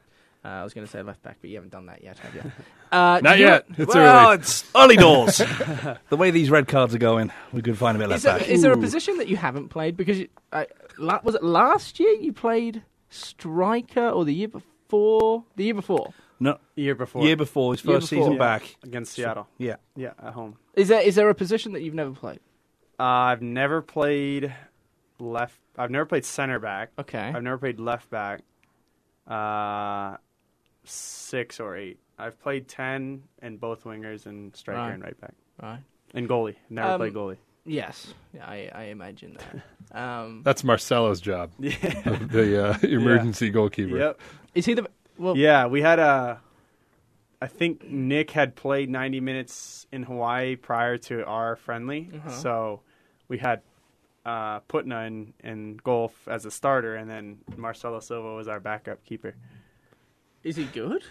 uh, 0.45 0.49
I 0.49 0.65
was 0.65 0.75
going 0.75 0.85
to 0.85 0.91
say 0.91 1.01
left 1.03 1.23
back, 1.23 1.37
but 1.41 1.51
you 1.51 1.57
haven't 1.57 1.71
done 1.71 1.87
that 1.87 2.03
yet, 2.03 2.19
have 2.19 2.35
you? 2.35 2.43
Uh, 2.93 3.21
Not 3.25 3.39
you- 3.41 3.47
yet. 3.47 3.65
It's 3.77 3.93
well, 3.93 4.27
early. 4.29 4.35
it's 4.37 4.65
early 4.77 4.97
doors. 4.97 5.39
the 6.11 6.17
way 6.17 6.31
these 6.31 6.49
red 6.49 6.69
cards 6.69 6.95
are 6.95 6.99
going, 6.99 7.33
we 7.53 7.61
could 7.61 7.77
find 7.77 7.97
a 7.97 7.99
bit 7.99 8.05
Is 8.05 8.11
left 8.11 8.23
there, 8.23 8.39
back. 8.39 8.49
is 8.49 8.63
there 8.63 8.73
a 8.73 8.77
position 8.79 9.17
that 9.19 9.27
you 9.27 9.37
haven't 9.37 9.69
played? 9.71 9.97
Because 9.97 10.21
you, 10.21 10.29
I, 10.53 10.69
la- 10.97 11.19
was 11.25 11.35
it 11.35 11.43
last 11.43 11.99
year 11.99 12.13
you 12.21 12.33
played 12.33 12.83
striker, 13.11 14.09
or 14.11 14.25
the 14.25 14.33
year 14.35 14.47
before? 14.47 15.43
The 15.57 15.65
year 15.65 15.75
before. 15.75 16.13
No, 16.41 16.59
Year 16.75 16.95
before. 16.95 17.25
year 17.25 17.37
before 17.37 17.73
his 17.73 17.85
Year 17.85 17.97
first 17.97 18.11
before. 18.11 18.25
season 18.25 18.33
Yeah. 18.35 18.39
back. 18.39 18.77
against 18.83 19.13
Seattle. 19.13 19.49
Yeah. 19.59 19.77
Yeah, 19.97 20.13
at 20.23 20.33
home. 20.35 20.57
Is 20.75 20.89
there 20.89 21.01
is 21.01 21.15
there 21.15 21.29
a 21.31 21.35
position 21.35 21.73
that 21.73 21.83
you've 21.83 21.95
never 21.95 22.11
played? 22.13 22.41
Uh, 22.99 23.03
I've 23.03 23.43
never 23.43 23.81
played 23.83 24.53
left. 25.19 25.59
I've 25.79 25.91
never 25.91 26.05
played 26.07 26.25
center 26.25 26.59
back. 26.59 26.91
Okay. 26.99 27.19
I've 27.35 27.43
never 27.43 27.59
played 27.59 27.79
left 27.81 28.11
back. 28.11 28.41
Uh, 29.27 30.17
six 30.85 31.61
or 31.61 31.77
eight. 31.77 31.99
I've 32.19 32.39
played 32.41 32.69
ten 32.69 33.23
and 33.41 33.59
both 33.61 33.85
wingers 33.85 34.27
and 34.27 34.55
striker 34.55 34.79
Right. 34.81 34.93
and 34.95 35.03
right 35.03 35.21
back 35.21 35.35
Right. 35.63 35.81
and 36.15 36.29
goalie. 36.29 36.57
Never 36.71 36.89
Um, 36.91 36.99
played 37.01 37.15
goalie. 37.15 37.37
Yes, 37.67 38.13
yeah, 38.35 38.45
I, 38.47 38.71
I 38.75 38.83
imagine 38.85 39.39
that. 39.39 39.63
Um, 39.95 40.41
That's 40.45 40.65
Marcelo's 40.65 41.21
job, 41.21 41.51
Yeah. 41.59 41.77
the 41.79 42.65
uh, 42.71 42.79
emergency 42.83 43.49
goalkeeper. 43.51 43.97
yep. 43.97 44.21
is 44.55 44.67
he 44.67 44.75
the 44.75 44.89
well? 45.19 45.37
Yeah, 45.37 45.67
we 45.67 45.83
had 45.83 45.99
a. 45.99 46.41
I 47.41 47.47
think 47.47 47.85
Nick 47.89 48.31
had 48.31 48.57
played 48.57 48.89
90 48.89 49.21
minutes 49.21 49.87
in 49.93 50.03
Hawaii 50.05 50.57
prior 50.57 50.97
to 50.99 51.25
our 51.27 51.57
friendly, 51.57 52.11
Uh-huh. 52.15 52.31
so 52.31 52.81
we 53.29 53.37
had 53.39 53.61
uh, 54.25 54.61
Putna 54.61 55.07
in, 55.07 55.35
in 55.43 55.77
goal 55.77 56.11
f- 56.15 56.29
as 56.33 56.47
a 56.47 56.51
starter, 56.51 56.95
and 56.95 57.11
then 57.11 57.39
Marcelo 57.57 58.01
Silva 58.01 58.33
was 58.35 58.49
our 58.49 58.61
backup 58.61 59.05
keeper. 59.05 59.35
Is 60.43 60.57
he 60.57 60.65
good? 60.65 61.03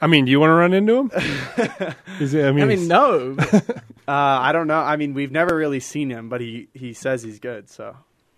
I 0.00 0.06
mean, 0.06 0.24
do 0.24 0.30
you 0.30 0.40
want 0.40 0.50
to 0.50 0.54
run 0.54 0.72
into 0.72 0.96
him? 0.98 1.10
Is 2.20 2.32
he, 2.32 2.42
I 2.42 2.50
mean, 2.52 2.64
I 2.64 2.66
mean, 2.66 2.88
no. 2.88 3.36
Uh, 4.08 4.10
I 4.42 4.50
don't 4.50 4.66
know. 4.66 4.80
I 4.80 4.96
mean, 4.96 5.14
we've 5.14 5.30
never 5.30 5.54
really 5.54 5.78
seen 5.78 6.10
him, 6.10 6.28
but 6.28 6.40
he, 6.40 6.66
he 6.74 6.92
says 6.92 7.22
he's 7.22 7.38
good. 7.38 7.70
So 7.70 7.96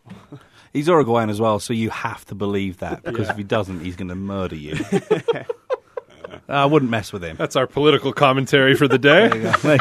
He's 0.73 0.89
Uruguayan 0.89 1.31
as 1.31 1.41
well, 1.41 1.61
so 1.61 1.73
you 1.73 1.91
have 1.91 2.25
to 2.27 2.35
believe 2.35 2.79
that 2.79 3.03
because 3.05 3.27
Yeah. 3.27 3.33
if 3.33 3.37
he 3.39 3.45
doesn't, 3.45 3.81
he's 3.81 3.95
going 3.97 4.09
to 4.09 4.15
murder 4.17 4.57
you. 4.57 4.77
I 6.49 6.67
wouldn't 6.67 6.91
mess 6.91 7.13
with 7.13 7.23
him. 7.23 7.37
that's 7.37 7.55
our 7.57 7.67
political 7.67 8.13
commentary 8.13 8.75
for 8.75 8.89
the 8.89 8.99
day. 8.99 9.29
There 9.29 9.37
you 9.37 9.43
go. 9.43 9.53
There 9.53 9.75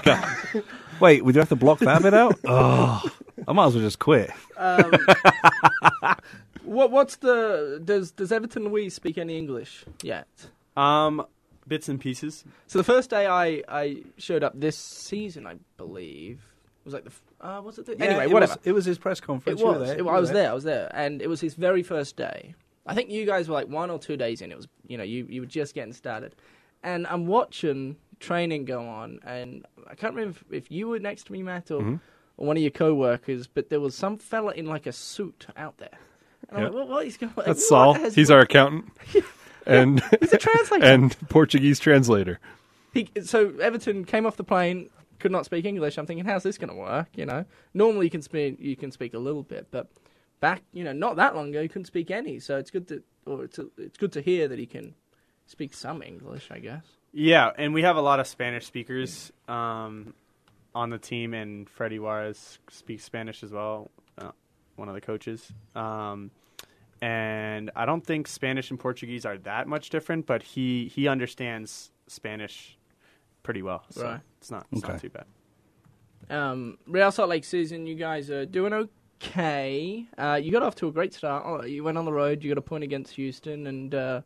you 0.54 0.62
go. 0.62 0.64
Wait, 1.00 1.26
would 1.26 1.34
you 1.36 1.40
have 1.40 1.50
to 1.50 1.56
block 1.56 1.80
that 1.80 2.02
bit 2.04 2.14
out? 2.14 2.40
Oh, 2.46 3.02
I 3.48 3.54
might 3.54 3.66
as 3.68 3.74
well 3.76 3.84
just 3.84 4.00
quit. 4.00 4.30
um, 4.58 4.94
what 6.64 6.92
what's 6.92 7.18
the 7.18 7.82
does 7.84 8.12
does 8.12 8.32
Everton 8.32 8.64
Luiz 8.66 8.94
speak 8.94 9.18
any 9.18 9.38
English 9.38 9.84
yet? 10.02 10.28
um, 10.78 11.26
bits 11.68 11.90
and 11.90 12.00
pieces. 12.00 12.46
So 12.68 12.78
the 12.78 12.84
first 12.84 13.10
day 13.10 13.26
I, 13.28 13.64
I 13.68 14.04
showed 14.18 14.44
up 14.44 14.54
this 14.60 14.78
season, 14.78 15.46
I 15.48 15.56
believe, 15.78 16.40
was 16.86 16.94
like 16.94 17.06
the 17.06 17.12
uh, 17.48 17.62
was 17.62 17.78
it? 17.80 17.86
The, 17.86 18.00
anyway, 18.00 18.26
it 18.26 18.32
whatever. 18.32 18.52
Was, 18.54 18.60
it 18.68 18.72
was 18.74 18.86
his 18.86 18.98
press 18.98 19.20
conference. 19.20 19.60
You 19.60 19.66
were 19.68 19.80
was. 19.80 19.90
there. 19.90 19.98
It- 20.00 20.08
I 20.08 20.20
was 20.20 20.32
there. 20.32 20.50
I 20.52 20.54
was 20.54 20.64
there, 20.64 20.92
and 20.94 21.22
it 21.22 21.28
was 21.28 21.42
his 21.42 21.54
very 21.56 21.84
first 21.84 22.16
day. 22.18 22.56
I 22.86 22.94
think 22.94 23.10
you 23.10 23.26
guys 23.26 23.48
were 23.48 23.54
like 23.54 23.70
one 23.70 23.90
or 23.90 23.98
two 24.00 24.18
days 24.18 24.42
in. 24.42 24.52
It 24.52 24.58
was 24.58 24.68
you 24.88 24.98
know 24.98 25.04
you 25.04 25.26
you 25.30 25.42
were 25.42 25.48
just 25.48 25.74
getting 25.74 25.94
started, 25.94 26.36
and 26.84 27.08
I'm 27.08 27.28
watching 27.28 27.96
training 28.20 28.66
go 28.66 28.86
on, 28.88 29.20
and 29.26 29.66
I 29.90 29.96
can't 29.96 30.14
remember 30.16 30.40
if, 30.52 30.64
if 30.66 30.72
you 30.72 30.88
were 30.90 31.00
next 31.00 31.24
to 31.28 31.32
me, 31.34 31.44
Matt, 31.44 31.72
or, 31.72 31.82
Mhm. 31.82 32.00
or 32.38 32.48
one 32.48 32.56
of 32.58 32.62
your 32.64 32.72
co-workers, 32.72 33.48
but 33.48 33.70
there 33.70 33.80
was 33.82 33.96
some 33.96 34.18
fella 34.18 34.54
in 34.54 34.66
like 34.66 34.86
a 34.86 34.94
suit 34.94 35.48
out 35.58 35.78
there. 35.78 35.98
And 36.50 36.58
I'm 36.58 36.64
Yeah. 36.64 36.70
like, 36.70 36.76
what, 36.76 36.88
what 36.90 37.06
is 37.06 37.18
going? 37.18 37.34
Like, 37.36 37.48
That's 37.48 37.60
what 37.64 37.68
Saul. 37.68 37.94
has- 37.96 38.16
He's 38.16 38.32
our 38.32 38.40
accountant 38.42 38.92
and 39.66 40.02
he's 40.22 40.32
a 40.34 40.38
translator. 40.38 40.86
and 40.86 41.18
Portuguese 41.30 41.80
translator. 41.80 42.40
He, 42.94 43.10
so 43.24 43.50
Everton 43.62 44.06
came 44.06 44.26
off 44.26 44.38
the 44.38 44.44
plane, 44.44 44.90
could 45.24 45.32
not 45.32 45.46
speak 45.46 45.64
English. 45.64 45.98
I'm 45.98 46.06
thinking, 46.06 46.26
how's 46.26 46.44
this 46.44 46.58
going 46.58 46.70
to 46.70 46.76
work? 46.76 47.08
You 47.16 47.26
know, 47.26 47.46
normally 47.74 48.08
you 48.08 48.10
can 48.12 48.22
speak 48.22 48.58
you 48.60 48.76
can 48.76 48.92
speak 48.92 49.14
a 49.14 49.18
little 49.18 49.42
bit, 49.42 49.68
but 49.72 49.90
back 50.42 50.62
you 50.74 50.84
know 50.84 50.92
not 50.92 51.16
that 51.16 51.34
long 51.34 51.50
ago 51.50 51.62
he 51.62 51.70
couldn't 51.70 51.86
speak 51.86 52.12
any. 52.12 52.40
So 52.40 52.58
it's 52.58 52.70
good 52.70 52.88
to 52.90 53.02
or 53.26 53.46
it's 53.46 53.58
it's 53.78 53.98
good 53.98 54.12
to 54.12 54.22
hear 54.22 54.50
that 54.50 54.60
he 54.60 54.66
can 54.66 54.94
speak 55.46 55.74
some 55.74 56.04
English, 56.04 56.50
I 56.52 56.60
guess. 56.60 56.84
Yeah, 57.14 57.52
and 57.58 57.74
we 57.74 57.84
have 57.84 57.96
a 57.96 58.02
lot 58.02 58.20
of 58.20 58.28
Spanish 58.28 58.66
speakers 58.66 59.32
um, 59.48 60.14
on 60.76 60.90
the 60.90 60.98
team, 60.98 61.34
and 61.34 61.70
Freddy 61.70 62.00
Juarez 62.00 62.60
speaks 62.70 63.04
Spanish 63.06 63.44
as 63.44 63.52
well, 63.52 63.92
uh, 64.18 64.32
one 64.76 64.90
of 64.90 64.96
the 64.96 65.02
coaches. 65.02 65.54
Um, 65.74 66.32
and 67.02 67.72
I 67.76 67.86
don't 67.86 68.06
think 68.06 68.28
Spanish 68.28 68.72
and 68.72 68.80
Portuguese 68.80 69.26
are 69.26 69.38
that 69.40 69.68
much 69.68 69.90
different, 69.90 70.26
but 70.26 70.42
he, 70.42 70.88
he 70.88 71.08
understands 71.08 71.92
Spanish 72.08 72.78
pretty 73.44 73.62
well, 73.62 73.84
so 73.90 74.04
Right. 74.04 74.20
it's 74.40 74.50
not 74.52 74.66
it's 74.72 74.84
Okay. 74.84 74.94
not 74.94 75.02
too 75.02 75.10
bad. 75.10 75.26
Um, 76.30 76.78
Real 76.88 77.12
Salt 77.12 77.30
Lake 77.30 77.44
season, 77.44 77.86
you 77.86 77.96
guys 77.96 78.32
are 78.32 78.46
doing 78.46 78.74
okay. 78.74 80.08
Uh, 80.18 80.40
you 80.42 80.52
got 80.52 80.64
off 80.64 80.76
to 80.76 80.88
a 80.88 80.92
great 80.92 81.14
start. 81.14 81.44
Oh, 81.46 81.64
You 81.64 81.84
went 81.84 81.98
on 81.98 82.06
the 82.06 82.14
road. 82.14 82.44
You 82.44 82.50
got 82.50 82.58
a 82.58 82.62
point 82.62 82.84
against 82.84 83.14
Houston, 83.16 83.68
and 83.68 83.94
uh, 83.94 84.22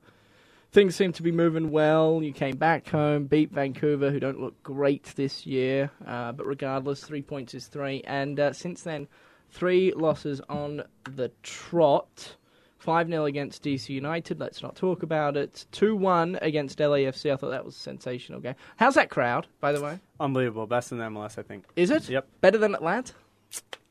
things 0.72 0.96
seem 0.96 1.12
to 1.14 1.24
be 1.24 1.32
moving 1.32 1.72
well. 1.72 2.22
You 2.24 2.32
came 2.34 2.56
back 2.58 2.88
home, 2.88 3.26
beat 3.26 3.52
Vancouver, 3.52 4.12
who 4.12 4.20
don't 4.20 4.40
look 4.40 4.62
great 4.64 5.04
this 5.16 5.46
year. 5.46 5.90
Uh, 6.06 6.32
but 6.32 6.46
regardless, 6.46 7.04
three 7.04 7.22
points 7.24 7.54
is 7.56 7.68
three. 7.68 8.02
And 8.06 8.40
uh, 8.40 8.54
since 8.54 8.84
then, 8.84 9.08
three 9.50 9.92
losses 9.94 10.40
on 10.50 10.84
the 11.16 11.32
trot. 11.44 12.37
5 12.80 13.08
0 13.08 13.26
against 13.26 13.64
DC 13.64 13.90
United. 13.90 14.40
Let's 14.40 14.62
not 14.62 14.76
talk 14.76 15.04
about 15.04 15.38
it. 15.38 15.66
2 15.72 15.96
1 15.96 16.40
against 16.42 16.80
LAFC. 16.80 17.32
I 17.32 17.36
thought 17.36 17.50
that 17.50 17.66
was 17.66 17.76
a 17.76 17.80
sensational 17.80 18.40
game. 18.40 18.56
How's 18.78 18.96
that 18.96 19.10
crowd, 19.10 19.48
by 19.60 19.72
the 19.72 19.82
way? 19.82 20.00
Unbelievable. 20.20 20.68
Best 20.68 20.92
in 20.92 20.98
the 20.98 21.06
MLS, 21.06 21.38
I 21.38 21.44
think. 21.44 21.66
Is 21.76 21.90
it? 21.90 22.10
Yep. 22.10 22.28
Better 22.42 22.58
than 22.58 22.76
Atlanta? 22.76 23.14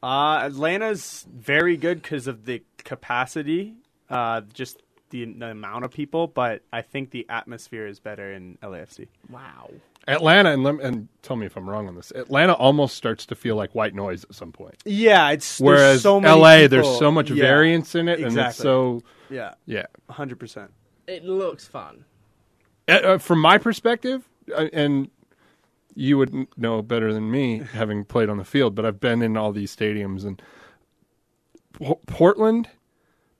Uh, 0.03 0.41
Atlanta's 0.45 1.27
very 1.33 1.77
good 1.77 2.03
because 2.03 2.27
of 2.27 2.45
the 2.45 2.63
capacity, 2.79 3.75
uh, 4.11 4.43
just 4.53 4.83
the, 5.11 5.25
the 5.25 5.47
amount 5.47 5.85
of 5.85 5.91
people, 5.91 6.27
but 6.27 6.63
I 6.73 6.83
think 6.83 7.11
the 7.11 7.27
atmosphere 7.29 7.87
is 7.87 8.01
better 8.01 8.33
in 8.33 8.59
LAFC. 8.63 9.09
Wow. 9.31 9.71
Atlanta, 10.09 10.51
and, 10.53 10.63
lem- 10.63 10.81
and 10.81 11.09
tell 11.23 11.37
me 11.37 11.47
if 11.47 11.57
I'm 11.57 11.69
wrong 11.69 11.89
on 11.89 11.97
this. 11.97 12.13
Atlanta 12.15 12.53
almost 12.55 12.95
starts 12.97 13.27
to 13.27 13.35
feel 13.35 13.57
like 13.57 13.75
white 13.75 13.95
noise 13.95 14.25
at 14.25 14.35
some 14.35 14.53
point. 14.53 14.77
Yeah, 14.85 15.31
it's 15.31 15.59
there's 15.59 15.67
Whereas 15.67 16.03
so 16.03 16.21
many 16.21 16.39
LA, 16.41 16.57
people- 16.57 16.69
there's 16.69 16.99
so 16.99 17.11
much 17.11 17.31
yeah, 17.31 17.43
variance 17.43 17.95
in 17.95 18.09
it, 18.09 18.19
and 18.19 18.27
it's 18.27 18.35
exactly. 18.35 18.63
so 18.63 19.03
Yeah, 19.31 19.55
yeah. 19.67 19.87
hundred 20.09 20.39
percent. 20.39 20.71
It 21.09 21.25
looks 21.25 21.67
fun. 21.67 22.05
Uh, 22.89 22.93
uh, 22.93 23.19
from 23.19 23.41
my 23.41 23.59
perspective, 23.59 24.29
uh, 24.57 24.69
and 24.73 25.11
you 25.95 26.19
would 26.19 26.33
n- 26.35 26.47
know 26.57 26.83
better 26.83 27.13
than 27.13 27.31
me, 27.31 27.59
having 27.73 28.05
played 28.05 28.29
on 28.29 28.37
the 28.37 28.45
field, 28.45 28.75
but 28.77 28.85
I've 28.87 29.01
been 29.01 29.23
in 29.23 29.37
all 29.37 29.51
these 29.53 29.75
stadiums 29.75 30.25
and 30.25 30.41
P- 31.79 31.95
Portland, 32.07 32.69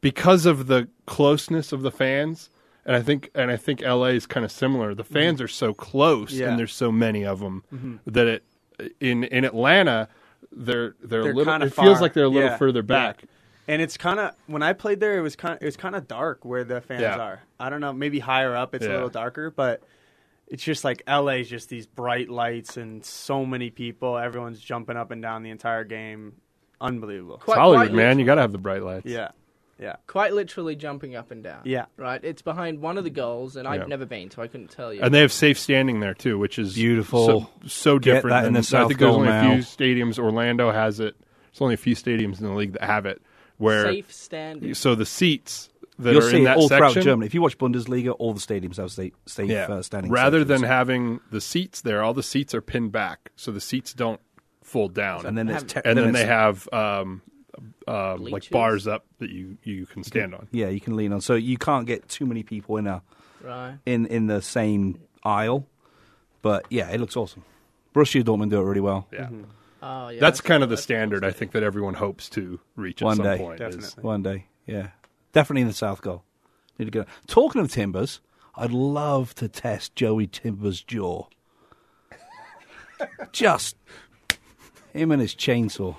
because 0.01 0.47
of 0.47 0.67
the 0.67 0.89
closeness 1.07 1.73
of 1.73 1.83
the 1.83 1.91
fans, 1.91 2.51
and 2.87 2.97
I 2.97 3.03
think 3.03 3.31
and 3.35 3.51
I 3.51 3.57
think 3.57 3.83
LA 3.83 4.07
is 4.07 4.27
kind 4.27 4.45
of 4.45 4.53
similar. 4.53 4.95
The 4.95 5.03
mm-hmm. 5.03 5.13
fans 5.13 5.43
are 5.43 5.49
so 5.49 5.75
close, 5.75 6.33
Yeah. 6.33 6.49
and 6.49 6.59
there's 6.59 6.73
so 6.73 6.91
many 6.91 7.27
of 7.27 7.41
them 7.41 7.65
mm-hmm. 7.75 7.97
that 8.07 8.27
it 8.27 8.45
in 9.01 9.25
in 9.25 9.45
Atlanta. 9.45 10.09
They're 10.53 10.95
they're, 11.03 11.23
They're 11.23 11.33
a 11.33 11.35
little. 11.35 11.53
kinda 11.53 11.67
It 11.67 11.75
feels 11.75 12.01
like 12.01 12.15
they're 12.15 12.25
a 12.25 12.29
little 12.29 12.51
Yeah, 12.51 12.57
further 12.57 12.81
yeah. 12.81 12.83
back. 12.83 13.25
And 13.69 13.83
it's 13.83 13.97
kind 13.97 14.21
of 14.21 14.31
when 14.47 14.63
I 14.63 14.73
played 14.73 15.01
there, 15.01 15.19
it 15.19 15.23
was 15.23 15.35
kind 15.35 15.55
of 15.57 15.63
it 15.63 15.67
was 15.67 15.77
kind 15.77 15.97
of 15.97 16.07
dark 16.07 16.45
where 16.45 16.63
the 16.63 16.81
fans 16.81 17.03
Yeah. 17.03 17.19
are. 17.19 17.41
I 17.59 17.69
don't 17.69 17.81
know, 17.81 17.93
maybe 17.93 18.21
higher 18.21 18.55
up 18.55 18.75
it's 18.75 18.85
Yeah. 18.85 18.93
a 18.93 18.95
little 18.95 19.09
darker, 19.09 19.51
but 19.51 19.83
it's 20.47 20.63
just 20.63 20.85
like 20.85 21.03
LA 21.09 21.41
is 21.41 21.49
just 21.49 21.69
these 21.69 21.87
bright 21.87 22.31
lights 22.31 22.77
and 22.77 23.05
so 23.05 23.45
many 23.45 23.71
people. 23.71 24.17
Everyone's 24.17 24.61
jumping 24.61 24.97
up 24.97 25.11
and 25.11 25.21
down 25.21 25.43
the 25.43 25.51
entire 25.51 25.83
game. 25.83 26.35
Unbelievable. 26.81 27.39
Quite, 27.39 27.59
Hollywood, 27.59 27.89
quite 27.89 27.97
man, 27.97 28.19
you 28.21 28.25
got 28.25 28.37
to 28.37 28.43
have 28.43 28.53
the 28.53 28.59
bright 28.59 28.83
lights. 28.83 29.07
Yeah, 29.07 29.31
yeah. 29.79 29.97
Quite 30.07 30.33
literally 30.35 30.77
jumping 30.77 31.15
up 31.17 31.31
and 31.31 31.43
down. 31.43 31.61
Yeah. 31.65 31.87
Right? 31.97 32.21
It's 32.25 32.43
behind 32.43 32.81
one 32.81 32.99
of 32.99 33.05
the 33.05 33.11
goals, 33.11 33.57
and 33.57 33.67
I've 33.69 33.83
Yeah. 33.83 33.87
never 33.87 34.07
been, 34.07 34.31
so 34.31 34.43
I 34.43 34.47
couldn't 34.49 34.71
tell 34.71 34.93
you. 34.93 35.01
And 35.03 35.13
they 35.13 35.21
have 35.21 35.33
safe 35.33 35.59
standing 35.59 36.01
there 36.01 36.15
too, 36.15 36.39
which 36.39 36.59
is 36.59 36.75
Beautiful. 36.75 37.27
So, 37.27 37.49
so 37.67 37.99
Get 37.99 38.15
different. 38.15 38.33
that 38.35 38.39
in 38.47 38.53
than- 38.55 38.61
the 38.61 38.67
South 38.67 38.85
I 38.87 38.89
think 38.89 39.01
there's 39.01 39.11
Goal 39.11 39.17
only 39.21 39.29
now. 39.29 39.53
a 39.53 39.55
few 39.55 39.63
stadiums. 39.63 40.19
Orlando 40.19 40.71
has 40.73 41.01
it. 41.01 41.15
There's 41.53 41.61
only 41.61 41.75
a 41.75 41.79
few 41.79 41.95
stadiums 41.95 42.41
in 42.41 42.47
the 42.47 42.53
league 42.55 42.73
that 42.73 42.83
have 42.83 43.07
it. 43.07 43.21
Where 43.59 43.85
Safe 43.85 44.13
standing. 44.13 44.75
so 44.75 44.95
the 44.95 45.07
seats 45.07 45.71
that 45.99 46.13
You'll 46.13 46.23
are 46.25 46.31
see 46.31 46.37
in 46.37 46.43
it 46.43 46.45
that 46.45 46.57
all 46.59 46.69
section, 46.69 46.91
throughout 46.93 47.05
Germany. 47.05 47.27
If 47.27 47.33
you 47.33 47.41
watch 47.41 47.57
Bundesliga, 47.57 48.15
all 48.19 48.35
the 48.35 48.41
stadiums 48.41 48.77
have 48.77 48.91
safe, 48.91 49.15
safe 49.25 49.49
yeah, 49.49 49.63
uh, 49.67 49.81
standing. 49.81 50.13
rather 50.13 50.41
sections. 50.41 50.61
than 50.61 50.69
having 50.69 51.21
the 51.31 51.41
seats 51.41 51.81
there, 51.81 52.03
all 52.03 52.13
the 52.13 52.23
seats 52.23 52.55
are 52.55 52.61
pinned 52.61 52.93
back, 52.93 53.31
so 53.35 53.51
the 53.51 53.61
seats 53.63 53.95
don't 53.95 54.21
fold 54.63 54.93
down. 54.93 55.25
and 55.25 55.39
then 55.39 55.47
there's 55.47 55.63
Have- 55.63 55.69
te- 55.69 55.81
and 55.89 55.97
then, 55.97 56.13
they 56.13 56.21
it's- 56.25 56.29
have 56.29 56.69
um, 56.71 57.23
um, 57.87 58.25
like 58.25 58.49
bars 58.51 58.87
up 58.87 59.05
that 59.19 59.31
you 59.31 59.57
you 59.65 59.87
can 59.87 60.03
stand 60.05 60.35
on. 60.35 60.49
yeah, 60.53 60.69
you 60.69 60.81
can 60.81 60.97
lean 60.97 61.13
on. 61.13 61.21
So 61.21 61.35
you 61.35 61.57
can't 61.59 61.87
get 61.87 62.09
too 62.09 62.27
many 62.27 62.43
people 62.43 62.77
in 62.77 62.87
a 62.87 63.03
Right. 63.43 63.79
in 63.87 64.07
in 64.07 64.27
the 64.27 64.41
same 64.43 65.01
aisle. 65.25 65.67
But 66.43 66.67
yeah, 66.71 66.91
it 66.91 67.01
looks 67.01 67.17
awesome. 67.17 67.45
Borussia 67.95 68.23
Dortmund 68.23 68.51
do 68.51 68.61
it 68.61 68.65
really 68.65 68.81
well. 68.81 69.09
Yeah, 69.13 69.29
Oh, 69.83 70.09
yeah. 70.09 70.21
that's 70.21 70.41
kind 70.41 70.63
of 70.63 70.69
the 70.71 70.77
standard. 70.77 71.25
I 71.25 71.31
think 71.31 71.53
that 71.53 71.63
everyone 71.63 71.95
hopes 71.95 72.29
to 72.31 72.61
reach 72.77 73.03
at 73.03 73.07
One 73.07 73.17
some 73.17 73.25
day. 73.27 73.39
point. 73.39 73.61
is- 73.61 73.75
Definitely. 73.77 74.03
One 74.05 74.23
day, 74.23 74.47
yeah, 74.67 74.89
definitely 75.33 75.63
in 75.63 75.69
the 75.69 75.75
South 75.75 76.03
goal. 76.03 76.23
Need 76.79 76.87
to 76.87 76.91
go. 76.91 77.05
Talking 77.27 77.61
of 77.63 77.71
timbers, 77.71 78.21
I'd 78.55 78.71
love 78.73 79.35
to 79.37 79.49
test 79.49 79.95
Joey 79.97 80.27
Timbers' 80.27 80.83
jaw. 80.83 81.27
Just 83.33 83.77
him 84.93 85.11
and 85.13 85.21
his 85.21 85.35
chainsaw. 85.35 85.97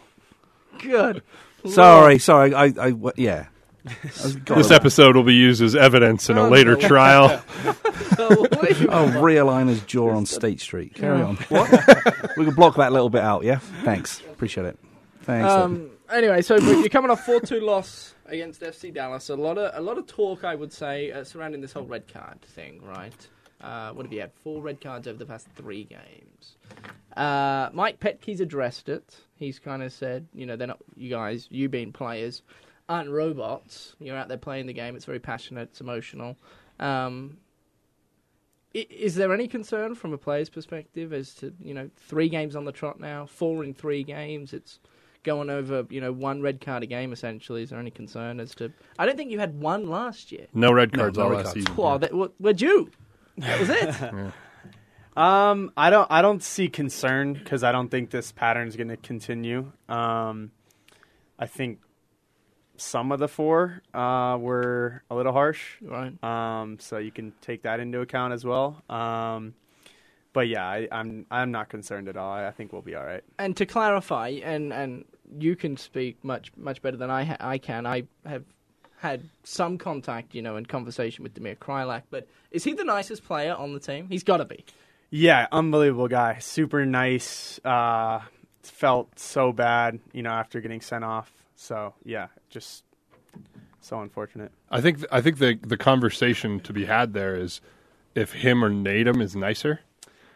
Good. 0.79 1.23
Sorry, 1.71 2.19
sorry. 2.19 2.53
I, 2.53 2.63
I, 2.65 2.69
w- 2.91 3.11
yeah. 3.17 3.47
This 4.03 4.69
episode 4.71 5.15
will 5.15 5.23
be 5.23 5.35
used 5.35 5.61
as 5.61 5.73
evidence 5.75 6.29
in 6.29 6.37
a 6.37 6.47
later 6.49 6.75
trial. 6.75 7.41
Oh, 8.19 8.47
realign 9.21 9.67
his 9.67 9.81
jaw 9.81 10.09
on 10.09 10.25
State 10.25 10.59
Street. 10.59 10.95
Carry 10.95 11.21
on. 11.21 11.35
What? 11.49 11.69
we 12.35 12.45
can 12.45 12.55
block 12.55 12.75
that 12.77 12.91
little 12.91 13.09
bit 13.09 13.21
out. 13.21 13.43
Yeah. 13.43 13.59
Thanks. 13.83 14.21
Appreciate 14.21 14.65
it. 14.65 14.79
Thanks. 15.21 15.47
Um, 15.49 15.91
anyway, 16.11 16.41
so 16.41 16.55
you're 16.55 16.89
coming 16.89 17.11
off 17.11 17.25
four 17.25 17.39
two 17.41 17.59
loss 17.59 18.15
against 18.25 18.61
FC 18.61 18.93
Dallas. 18.93 19.29
A 19.29 19.35
lot 19.35 19.57
of 19.57 19.71
a 19.75 19.81
lot 19.81 19.97
of 19.97 20.07
talk, 20.07 20.43
I 20.43 20.55
would 20.55 20.73
say, 20.73 21.11
uh, 21.11 21.23
surrounding 21.23 21.61
this 21.61 21.73
whole 21.73 21.85
red 21.85 22.11
card 22.11 22.41
thing, 22.41 22.81
right? 22.83 23.27
Uh, 23.61 23.91
what 23.91 24.05
have 24.05 24.13
you 24.13 24.19
had? 24.21 24.31
Four 24.33 24.61
red 24.61 24.79
cards 24.81 25.07
over 25.07 25.17
the 25.17 25.25
past 25.25 25.47
three 25.55 25.83
games. 25.83 26.57
Uh, 27.15 27.69
Mike 27.73 27.99
Petke's 27.99 28.39
addressed 28.39 28.87
it. 28.89 29.15
He's 29.35 29.57
kind 29.59 29.81
of 29.81 29.91
said, 29.91 30.27
you 30.33 30.45
know, 30.45 30.55
they're 30.55 30.67
not 30.67 30.77
you 30.95 31.09
guys, 31.09 31.47
you 31.49 31.67
being 31.67 31.91
players, 31.91 32.43
aren't 32.87 33.09
robots. 33.09 33.95
You're 33.99 34.15
out 34.17 34.27
there 34.27 34.37
playing 34.37 34.67
the 34.67 34.73
game. 34.73 34.95
It's 34.95 35.05
very 35.05 35.19
passionate. 35.19 35.69
It's 35.71 35.81
emotional. 35.81 36.37
Um, 36.79 37.37
is 38.73 39.15
there 39.15 39.33
any 39.33 39.47
concern 39.47 39.95
from 39.95 40.13
a 40.13 40.17
player's 40.17 40.49
perspective 40.49 41.11
as 41.11 41.33
to 41.35 41.51
you 41.63 41.73
know 41.73 41.89
three 41.97 42.29
games 42.29 42.55
on 42.55 42.65
the 42.65 42.71
trot 42.71 42.99
now, 42.99 43.25
four 43.25 43.63
in 43.63 43.73
three 43.73 44.03
games? 44.03 44.53
It's 44.53 44.79
going 45.23 45.49
over 45.49 45.85
you 45.89 45.99
know 45.99 46.11
one 46.11 46.41
red 46.41 46.61
card 46.61 46.83
a 46.83 46.85
game 46.85 47.11
essentially. 47.11 47.63
Is 47.63 47.71
there 47.71 47.79
any 47.79 47.89
concern 47.89 48.39
as 48.39 48.53
to? 48.55 48.71
I 48.99 49.07
don't 49.07 49.17
think 49.17 49.31
you 49.31 49.39
had 49.39 49.59
one 49.59 49.89
last 49.89 50.31
year. 50.31 50.45
No 50.53 50.71
red 50.71 50.93
cards 50.93 51.17
no 51.17 51.23
all 51.23 51.29
red 51.31 51.37
last 51.37 51.45
cards. 51.45 51.59
season. 51.61 51.75
Well, 51.75 51.97
that, 51.99 52.13
we're- 52.13 52.31
we're 52.39 52.53
due. 52.53 52.91
That 53.37 53.59
was 53.59 53.69
it. 53.69 54.33
Um, 55.17 55.71
I 55.75 55.89
don't 55.89 56.07
I 56.11 56.21
don't 56.21 56.43
see 56.43 56.69
concern 56.69 57.33
because 57.33 57.63
I 57.63 57.71
don't 57.71 57.89
think 57.89 58.11
this 58.11 58.31
pattern 58.31 58.67
is 58.67 58.75
going 58.75 58.89
to 58.89 58.97
continue. 58.97 59.71
Um, 59.89 60.51
I 61.39 61.47
think 61.47 61.79
some 62.77 63.11
of 63.11 63.17
the 63.17 63.27
four 63.27 63.81
uh, 63.95 64.37
were 64.39 65.01
a 65.09 65.15
little 65.15 65.33
harsh. 65.33 65.77
right. 65.81 66.23
Um, 66.23 66.77
so 66.79 66.99
you 66.99 67.11
can 67.11 67.33
take 67.41 67.63
that 67.63 67.79
into 67.79 67.99
account 68.01 68.33
as 68.33 68.45
well. 68.45 68.83
Um, 68.91 69.55
but 70.33 70.47
yeah, 70.47 70.67
I, 70.67 70.87
I'm 70.91 71.25
I'm 71.31 71.49
not 71.49 71.69
concerned 71.69 72.07
at 72.09 72.15
all. 72.15 72.31
I, 72.31 72.45
I 72.45 72.51
think 72.51 72.71
we'll 72.71 72.83
be 72.83 72.93
all 72.93 73.03
right. 73.03 73.23
And 73.39 73.57
to 73.57 73.65
clarify, 73.65 74.39
and 74.43 74.71
and 74.71 75.05
you 75.39 75.55
can 75.55 75.77
speak 75.77 76.23
much 76.23 76.51
much 76.55 76.83
better 76.83 76.97
than 76.97 77.09
I 77.09 77.23
ha- 77.23 77.37
I 77.39 77.57
can. 77.57 77.87
I 77.87 78.03
have 78.23 78.43
had 78.97 79.23
some 79.43 79.77
contact, 79.77 80.33
you 80.35 80.41
know, 80.41 80.55
and 80.55 80.67
conversation 80.67 81.23
with 81.23 81.33
Damir 81.33 81.57
Kreilach, 81.57 82.03
but 82.09 82.27
is 82.51 82.63
he 82.63 82.73
the 82.73 82.83
nicest 82.83 83.23
player 83.23 83.53
on 83.53 83.73
the 83.73 83.79
team? 83.79 84.07
He's 84.09 84.23
got 84.23 84.37
to 84.37 84.45
be. 84.45 84.65
Yeah, 85.09 85.47
unbelievable 85.51 86.07
guy. 86.07 86.39
Super 86.39 86.85
nice. 86.85 87.59
Uh, 87.63 88.21
felt 88.63 89.17
so 89.17 89.51
bad, 89.51 89.99
you 90.13 90.21
know, 90.21 90.31
after 90.31 90.59
getting 90.61 90.81
sent 90.81 91.03
off. 91.03 91.31
So 91.55 91.93
yeah, 92.03 92.27
just 92.49 92.83
so 93.81 94.01
unfortunate. 94.01 94.51
I 94.69 94.81
think 94.81 95.05
I 95.11 95.21
think 95.21 95.37
the 95.37 95.57
the 95.61 95.77
conversation 95.77 96.59
to 96.61 96.73
be 96.73 96.85
had 96.85 97.13
there 97.13 97.35
is 97.35 97.61
if 98.15 98.33
him 98.33 98.63
or 98.63 98.69
Nedum 98.69 99.21
is 99.21 99.35
nicer, 99.35 99.81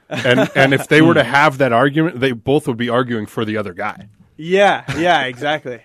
and 0.10 0.50
and 0.56 0.74
if 0.74 0.88
they 0.88 1.02
were 1.02 1.14
to 1.14 1.24
have 1.24 1.58
that 1.60 1.74
argument, 1.74 2.20
they 2.20 2.32
both 2.32 2.68
would 2.68 2.78
be 2.78 2.90
arguing 2.90 3.26
for 3.26 3.46
the 3.46 3.58
other 3.58 3.74
guy. 3.74 4.08
Yeah, 4.38 4.84
yeah, 4.98 5.24
exactly. 5.26 5.82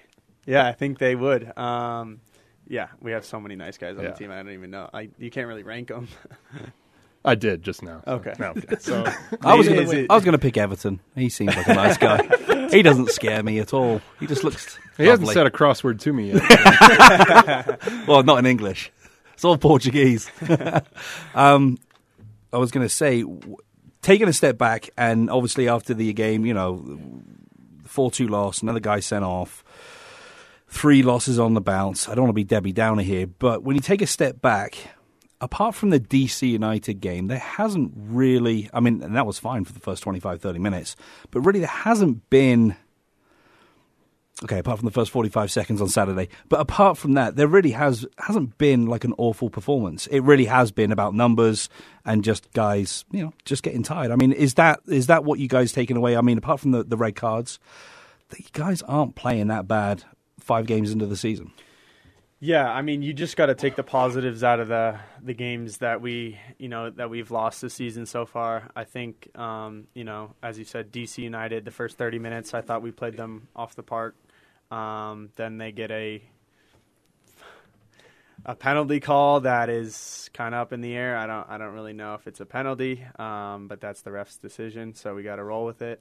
yeah, 0.47 0.67
I 0.67 0.73
think 0.73 0.99
they 0.99 1.15
would. 1.15 1.57
Um, 1.59 2.21
yeah, 2.68 2.88
we 3.00 3.12
have 3.12 3.24
so 3.24 3.40
many 3.40 3.57
nice 3.57 3.79
guys 3.79 3.96
on 3.96 4.05
Yeah. 4.05 4.11
the 4.11 4.16
team. 4.16 4.31
I 4.31 4.37
don't 4.37 4.50
even 4.52 4.70
know. 4.70 4.88
I 4.92 5.09
you 5.18 5.31
can't 5.31 5.46
really 5.46 5.62
rank 5.62 5.88
them. 5.88 6.09
I 7.24 7.35
did 7.35 7.62
just 7.64 7.83
now. 7.83 8.02
so- 8.05 8.12
Okay. 8.14 8.35
No, 8.38 8.46
okay. 8.50 8.76
so 8.79 9.05
I 9.42 9.55
was 9.57 9.66
gonna, 9.68 9.81
it- 9.90 10.07
I 10.11 10.14
was 10.14 10.22
going 10.24 10.33
to 10.35 10.38
pick 10.38 10.57
Everton. 10.57 11.00
He 11.16 11.29
seems 11.29 11.57
like 11.57 11.66
a 11.66 11.74
nice 11.74 11.96
guy. 11.98 12.68
he 12.70 12.83
doesn't 12.83 13.11
scare 13.11 13.42
me 13.42 13.59
at 13.59 13.74
all. 13.74 14.00
He 14.20 14.26
just 14.29 14.44
looks. 14.44 14.79
He 14.96 15.07
hasn't 15.07 15.29
said 15.31 15.44
a 15.46 15.50
crossword 15.50 16.00
to 16.02 16.12
me 16.12 16.33
yet. 16.33 18.07
Well, 18.07 18.22
not 18.22 18.38
in 18.38 18.46
English. 18.46 18.92
It's 19.35 19.44
all 19.44 19.59
Portuguese. 19.59 20.31
um, 21.35 21.79
I 22.52 22.59
was 22.59 22.70
going 22.70 22.87
to 22.87 22.88
say, 22.94 23.22
w- 23.22 23.57
taking 24.02 24.29
a 24.29 24.33
step 24.33 24.57
back, 24.57 24.88
and 24.96 25.29
obviously 25.29 25.68
after 25.68 25.92
the 25.94 26.12
game, 26.12 26.46
you 26.46 26.55
know, 26.55 26.98
four-two 27.85 28.29
loss, 28.29 28.62
another 28.62 28.81
guy 28.81 29.00
sent 29.00 29.24
off, 29.24 29.64
three 30.77 31.03
losses 31.03 31.39
on 31.39 31.55
the 31.55 31.61
bounce. 31.61 32.07
I 32.07 32.15
don't 32.15 32.25
want 32.25 32.31
to 32.31 32.35
be 32.35 32.45
Debbie 32.45 32.73
Downer 32.73 33.03
here, 33.03 33.27
but 33.27 33.62
when 33.62 33.77
you 33.77 33.83
take 33.83 34.03
a 34.03 34.07
step 34.07 34.43
back, 34.43 34.77
apart 35.41 35.75
from 35.75 35.89
the 35.89 35.99
DC 35.99 36.47
United 36.47 37.01
game, 37.01 37.29
there 37.29 37.39
hasn't 37.39 37.93
really. 37.97 38.69
I 38.75 38.81
mean, 38.81 39.03
and 39.03 39.17
that 39.17 39.27
was 39.27 39.39
fine 39.39 39.65
for 39.65 39.73
the 39.73 39.81
first 39.81 40.03
25, 40.03 40.43
30 40.43 40.59
minutes, 40.59 40.95
but 41.31 41.41
really 41.41 41.61
there 41.61 41.69
hasn't 41.69 42.29
been. 42.29 42.77
Okay, 44.45 44.59
apart 44.59 44.79
from 44.79 44.85
the 44.85 44.93
first 44.93 45.11
45 45.12 45.51
seconds 45.51 45.81
on 45.81 45.89
Saturday. 45.89 46.29
But 46.51 46.61
apart 46.61 46.99
from 46.99 47.15
that, 47.15 47.37
there 47.37 47.49
really 47.49 47.71
has 47.71 48.05
hasn't 48.19 48.59
been 48.59 48.85
like 48.85 49.05
an 49.05 49.15
awful 49.17 49.49
performance. 49.49 50.07
It 50.09 50.21
really 50.21 50.45
has 50.45 50.71
been 50.73 50.93
about 50.93 51.15
numbers 51.15 51.71
and 52.05 52.23
just 52.23 52.53
guys, 52.53 53.07
you 53.11 53.23
know, 53.23 53.33
just 53.47 53.62
getting 53.62 53.83
tired. 53.83 54.11
I 54.11 54.17
mean, 54.17 54.33
is 54.33 54.55
that 54.55 54.81
is 54.89 55.07
that 55.07 55.25
what 55.25 55.39
you 55.39 55.49
guys 55.49 55.73
taking 55.73 55.97
away? 55.97 56.19
I 56.19 56.21
mean, 56.21 56.37
apart 56.37 56.61
from 56.61 56.73
the, 56.73 56.85
the 56.85 56.99
red 56.99 57.17
cards, 57.17 57.59
the 58.29 58.45
guys 58.53 58.83
aren't 58.83 59.15
playing 59.15 59.47
that 59.47 59.67
bad 59.67 60.05
five 60.47 60.67
games 60.67 60.93
into 60.93 61.07
the 61.07 61.17
season. 61.17 61.53
Yeah, 62.39 62.71
I 62.71 62.83
mean, 62.83 63.03
you 63.03 63.13
just 63.13 63.37
got 63.37 63.47
to 63.47 63.55
take 63.55 63.77
the 63.77 63.83
positives 63.83 64.45
out 64.45 64.61
of 64.61 64.69
the 64.69 64.99
the 65.23 65.33
games 65.33 65.79
that 65.79 66.01
we, 66.03 66.39
you 66.59 66.69
know, 66.69 66.91
that 66.91 67.09
we've 67.11 67.31
lost 67.31 67.63
this 67.63 67.75
season 67.75 68.07
so 68.07 68.27
far. 68.27 68.71
I 68.77 68.85
think, 68.85 69.29
um, 69.37 69.87
you 69.95 70.05
know, 70.05 70.35
as 70.43 70.59
you 70.59 70.65
said, 70.65 70.93
DC 70.93 71.19
United, 71.19 71.65
the 71.65 71.71
first 71.71 71.97
30 71.97 72.19
minutes, 72.19 72.53
I 72.55 72.61
thought 72.61 72.83
we 72.83 72.93
played 72.93 73.17
them 73.17 73.49
off 73.57 73.75
the 73.75 73.83
park. 73.83 74.17
Um, 74.71 75.31
then 75.37 75.59
they 75.59 75.73
get 75.73 75.91
a 75.91 76.23
a 78.45 78.55
penalty 78.55 79.01
call 79.01 79.41
that 79.41 79.69
is 79.69 80.31
kind 80.33 80.55
of 80.55 80.61
up 80.61 80.73
in 80.73 80.81
the 80.81 80.95
air. 80.95 81.17
I 81.17 81.27
don't, 81.27 81.49
I 81.49 81.59
don't 81.59 81.73
really 81.73 81.95
know 81.95 82.15
if 82.15 82.27
it's 82.27 82.41
a 82.41 82.47
penalty, 82.47 83.05
um, 83.19 83.67
but 83.67 83.81
that's 83.81 84.03
the 84.03 84.13
ref's 84.13 84.37
decision, 84.37 84.95
so 84.95 85.15
we 85.15 85.23
got 85.23 85.37
to 85.37 85.45
roll 85.45 85.65
with 85.65 85.83
it. 85.83 86.01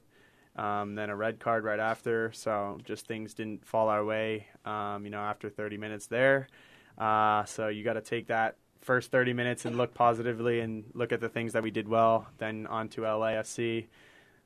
Um, 0.56 0.94
then 0.94 1.10
a 1.10 1.16
red 1.16 1.38
card 1.38 1.64
right 1.64 1.78
after. 1.78 2.32
So 2.32 2.78
just 2.84 3.06
things 3.06 3.34
didn't 3.34 3.66
fall 3.66 3.88
our 3.88 4.04
way, 4.04 4.46
um, 4.64 5.04
you 5.04 5.10
know, 5.10 5.20
after 5.20 5.50
30 5.50 5.76
minutes 5.76 6.06
there. 6.06 6.48
Uh, 6.96 7.44
so 7.44 7.68
you 7.68 7.84
got 7.84 7.94
to 7.94 8.00
take 8.00 8.28
that 8.28 8.56
first 8.80 9.10
30 9.10 9.32
minutes 9.32 9.64
and 9.64 9.76
look 9.76 9.92
positively 9.92 10.60
and 10.60 10.84
look 10.94 11.12
at 11.12 11.20
the 11.20 11.28
things 11.28 11.52
that 11.52 11.62
we 11.62 11.70
did 11.70 11.88
well. 11.88 12.26
Then 12.38 12.66
on 12.68 12.88
to 12.90 13.02
LAFC. 13.02 13.86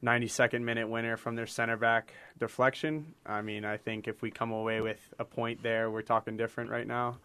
92nd 0.03 0.63
minute 0.63 0.89
winner 0.89 1.17
from 1.17 1.37
their 1.37 1.47
center 1.47 1.77
back 1.77 2.15
deflection. 2.39 3.15
I 3.27 3.43
mean, 3.43 3.65
I 3.65 3.77
think 3.77 4.09
if 4.09 4.23
we 4.23 4.31
come 4.31 4.51
away 4.51 4.81
with 4.81 5.13
a 5.19 5.25
point 5.25 5.63
there, 5.63 5.91
we're 5.91 6.03
talking 6.03 6.39
different 6.39 6.71
right 6.71 6.87
now. 6.87 7.19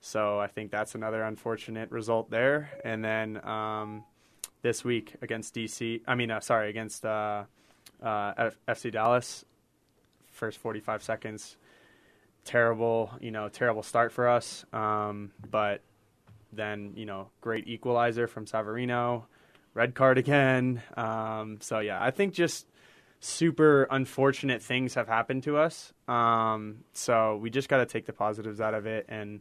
So 0.00 0.38
I 0.38 0.46
think 0.46 0.70
that's 0.70 0.94
another 0.94 1.22
unfortunate 1.24 1.90
result 1.90 2.30
there. 2.30 2.70
And 2.84 3.04
then 3.04 3.44
um, 3.44 4.04
this 4.62 4.84
week 4.84 5.14
against 5.20 5.54
DC, 5.54 6.02
I 6.06 6.14
mean, 6.14 6.30
uh, 6.30 6.40
sorry, 6.40 6.70
against 6.70 7.04
uh, 7.04 7.44
uh, 8.02 8.32
F- 8.36 8.58
FC 8.68 8.92
Dallas. 8.92 9.44
First 10.32 10.58
45 10.58 11.02
seconds, 11.02 11.56
terrible, 12.44 13.10
you 13.20 13.30
know, 13.30 13.48
terrible 13.48 13.82
start 13.82 14.10
for 14.12 14.28
us. 14.28 14.64
Um, 14.72 15.32
but 15.50 15.82
then, 16.52 16.92
you 16.96 17.04
know, 17.04 17.28
great 17.40 17.68
equalizer 17.68 18.26
from 18.26 18.46
Savarino, 18.46 19.24
red 19.74 19.94
card 19.94 20.18
again. 20.18 20.82
Um, 20.96 21.58
so 21.60 21.80
yeah, 21.80 22.02
I 22.02 22.10
think 22.10 22.32
just 22.32 22.66
super 23.20 23.86
unfortunate 23.90 24.62
things 24.62 24.94
have 24.94 25.08
happened 25.08 25.42
to 25.44 25.58
us. 25.58 25.92
Um, 26.08 26.84
so 26.94 27.36
we 27.36 27.50
just 27.50 27.68
got 27.68 27.78
to 27.78 27.86
take 27.86 28.06
the 28.06 28.12
positives 28.12 28.60
out 28.60 28.74
of 28.74 28.86
it 28.86 29.06
and 29.08 29.40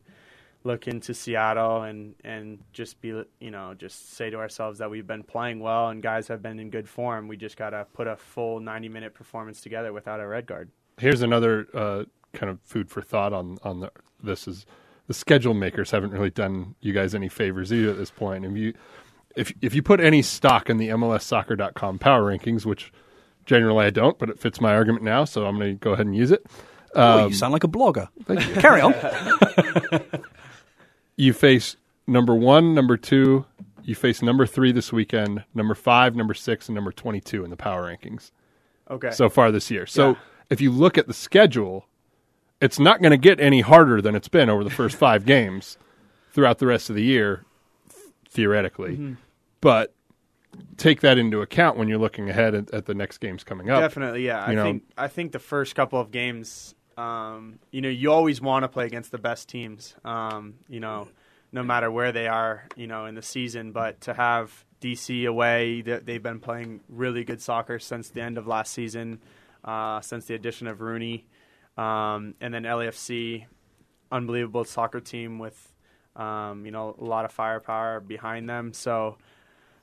look 0.63 0.87
into 0.87 1.13
Seattle 1.13 1.83
and 1.83 2.15
and 2.23 2.59
just 2.73 2.99
be 3.01 3.09
you 3.39 3.51
know 3.51 3.73
just 3.73 4.13
say 4.13 4.29
to 4.29 4.37
ourselves 4.37 4.79
that 4.79 4.89
we've 4.91 5.07
been 5.07 5.23
playing 5.23 5.59
well 5.59 5.89
and 5.89 6.03
guys 6.03 6.27
have 6.27 6.41
been 6.41 6.59
in 6.59 6.69
good 6.69 6.87
form. 6.87 7.27
We 7.27 7.37
just 7.37 7.57
got 7.57 7.69
to 7.71 7.85
put 7.93 8.07
a 8.07 8.15
full 8.15 8.59
90 8.59 8.89
minute 8.89 9.13
performance 9.13 9.61
together 9.61 9.93
without 9.93 10.19
a 10.19 10.27
red 10.27 10.45
guard. 10.45 10.69
Here's 10.97 11.21
another 11.21 11.67
uh, 11.73 12.03
kind 12.33 12.49
of 12.49 12.59
food 12.63 12.89
for 12.89 13.01
thought 13.01 13.33
on 13.33 13.57
on 13.63 13.79
the, 13.81 13.91
this 14.21 14.47
is 14.47 14.65
the 15.07 15.13
schedule 15.13 15.53
makers 15.53 15.91
haven't 15.91 16.11
really 16.11 16.29
done 16.29 16.75
you 16.81 16.93
guys 16.93 17.15
any 17.15 17.29
favors 17.29 17.71
either 17.73 17.91
at 17.91 17.97
this 17.97 18.11
point. 18.11 18.45
If 18.45 18.55
you 18.57 18.73
if 19.35 19.53
if 19.61 19.73
you 19.73 19.81
put 19.81 19.99
any 20.01 20.21
stock 20.21 20.69
in 20.69 20.77
the 20.77 20.89
MLSsoccer.com 20.89 21.99
power 21.99 22.23
rankings, 22.23 22.65
which 22.65 22.91
generally 23.45 23.85
I 23.85 23.89
don't, 23.91 24.19
but 24.19 24.29
it 24.29 24.39
fits 24.39 24.59
my 24.59 24.73
argument 24.75 25.03
now, 25.03 25.23
so 25.25 25.45
I'm 25.45 25.57
going 25.57 25.71
to 25.71 25.79
go 25.79 25.93
ahead 25.93 26.05
and 26.05 26.15
use 26.15 26.31
it. 26.31 26.45
oh, 26.95 27.23
Um, 27.23 27.29
you 27.29 27.35
sound 27.35 27.53
like 27.53 27.63
a 27.63 27.67
blogger. 27.67 28.09
Carry 28.59 28.81
on. 28.81 28.93
you 31.19 31.34
face 31.34 31.75
number 32.08 32.34
one, 32.34 32.73
number 32.73 32.95
two. 32.97 33.45
You 33.84 33.93
face 33.95 34.21
number 34.21 34.45
three 34.45 34.71
this 34.71 34.93
weekend, 34.93 35.43
number 35.53 35.75
five, 35.75 36.15
number 36.15 36.34
six, 36.34 36.67
and 36.69 36.75
number 36.75 36.91
22 36.91 37.43
in 37.43 37.49
the 37.49 37.58
power 37.58 37.84
rankings 37.91 38.32
Okay. 38.89 39.12
so 39.12 39.29
far 39.29 39.51
this 39.51 39.69
year. 39.71 39.86
So 39.86 40.10
Yeah. 40.12 40.15
if 40.49 40.62
you 40.62 40.71
look 40.71 40.97
at 40.97 41.08
the 41.08 41.13
schedule, 41.13 41.86
it's 42.62 42.79
not 42.79 43.01
going 43.01 43.12
to 43.12 43.17
get 43.17 43.39
any 43.39 43.62
harder 43.62 44.01
than 44.01 44.15
it's 44.15 44.27
been 44.27 44.49
over 44.49 44.63
the 44.63 44.69
first 44.69 44.95
five 45.05 45.25
games 45.25 45.77
throughout 46.32 46.60
the 46.60 46.67
rest 46.67 46.89
of 46.89 46.95
the 46.95 47.03
year, 47.03 47.45
theoretically. 48.29 48.93
Mm-hmm. 48.93 49.13
But 49.62 49.93
take 50.77 51.01
that 51.01 51.17
into 51.17 51.41
account 51.41 51.77
when 51.77 51.88
you're 51.88 51.97
looking 51.99 52.29
ahead 52.29 52.53
at, 52.55 52.71
at 52.73 52.86
the 52.86 52.93
next 52.93 53.17
games 53.19 53.43
coming 53.43 53.69
up. 53.69 53.82
Definitely, 53.82 54.25
yeah. 54.25 54.43
I 54.45 54.49
You 54.51 54.55
know- 54.55 54.63
think 54.63 54.84
I 54.97 55.08
think 55.08 55.32
the 55.32 55.39
first 55.39 55.75
couple 55.75 55.99
of 55.99 56.12
games, 56.12 56.75
um, 56.99 57.59
you 57.71 57.81
know, 57.81 57.89
you 57.89 58.12
always 58.12 58.41
want 58.41 58.63
to 58.63 58.67
play 58.67 58.85
against 58.85 59.12
the 59.12 59.17
best 59.17 59.47
teams. 59.47 59.95
Um, 60.03 60.55
you 60.67 60.81
know, 60.81 61.07
no 61.51 61.63
matter 61.63 61.89
where 61.89 62.12
they 62.12 62.27
are, 62.27 62.67
you 62.75 62.88
know, 62.88 63.05
in 63.05 63.15
the 63.15 63.21
season. 63.21 63.71
But 63.71 64.01
to 64.01 64.13
have 64.13 64.65
DC 64.81 65.25
away, 65.25 65.81
they've 65.81 66.21
been 66.21 66.41
playing 66.41 66.81
really 66.89 67.23
good 67.23 67.41
soccer 67.41 67.79
since 67.79 68.09
the 68.09 68.21
end 68.21 68.38
of 68.38 68.47
last 68.47 68.73
season, 68.73 69.21
uh, 69.63 70.01
since 70.01 70.25
the 70.25 70.35
addition 70.35 70.67
of 70.67 70.81
Rooney, 70.81 71.25
um, 71.77 72.35
and 72.41 72.53
then 72.53 72.63
LAFC, 72.63 73.45
unbelievable 74.12 74.65
soccer 74.65 74.99
team 74.99 75.39
with, 75.39 75.73
um, 76.17 76.65
you 76.65 76.71
know, 76.71 76.95
a 76.99 77.03
lot 77.03 77.23
of 77.23 77.31
firepower 77.31 77.99
behind 77.99 78.49
them. 78.49 78.73
So. 78.73 79.17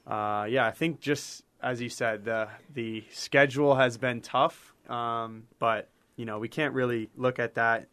Uh, 0.07 0.47
yeah, 0.49 0.65
I 0.65 0.71
think 0.71 1.01
just 1.01 1.43
as 1.61 1.83
you 1.83 1.89
said, 1.89 2.25
the 2.25 2.47
the 2.73 3.03
schedule 3.11 3.75
has 3.75 3.99
been 3.99 4.21
tough, 4.21 4.73
um, 4.89 5.49
but 5.59 5.89
you 6.17 6.25
know 6.25 6.39
we 6.39 6.49
can't 6.49 6.75
really 6.75 7.09
look 7.17 7.39
at 7.39 7.55
that 7.55 7.89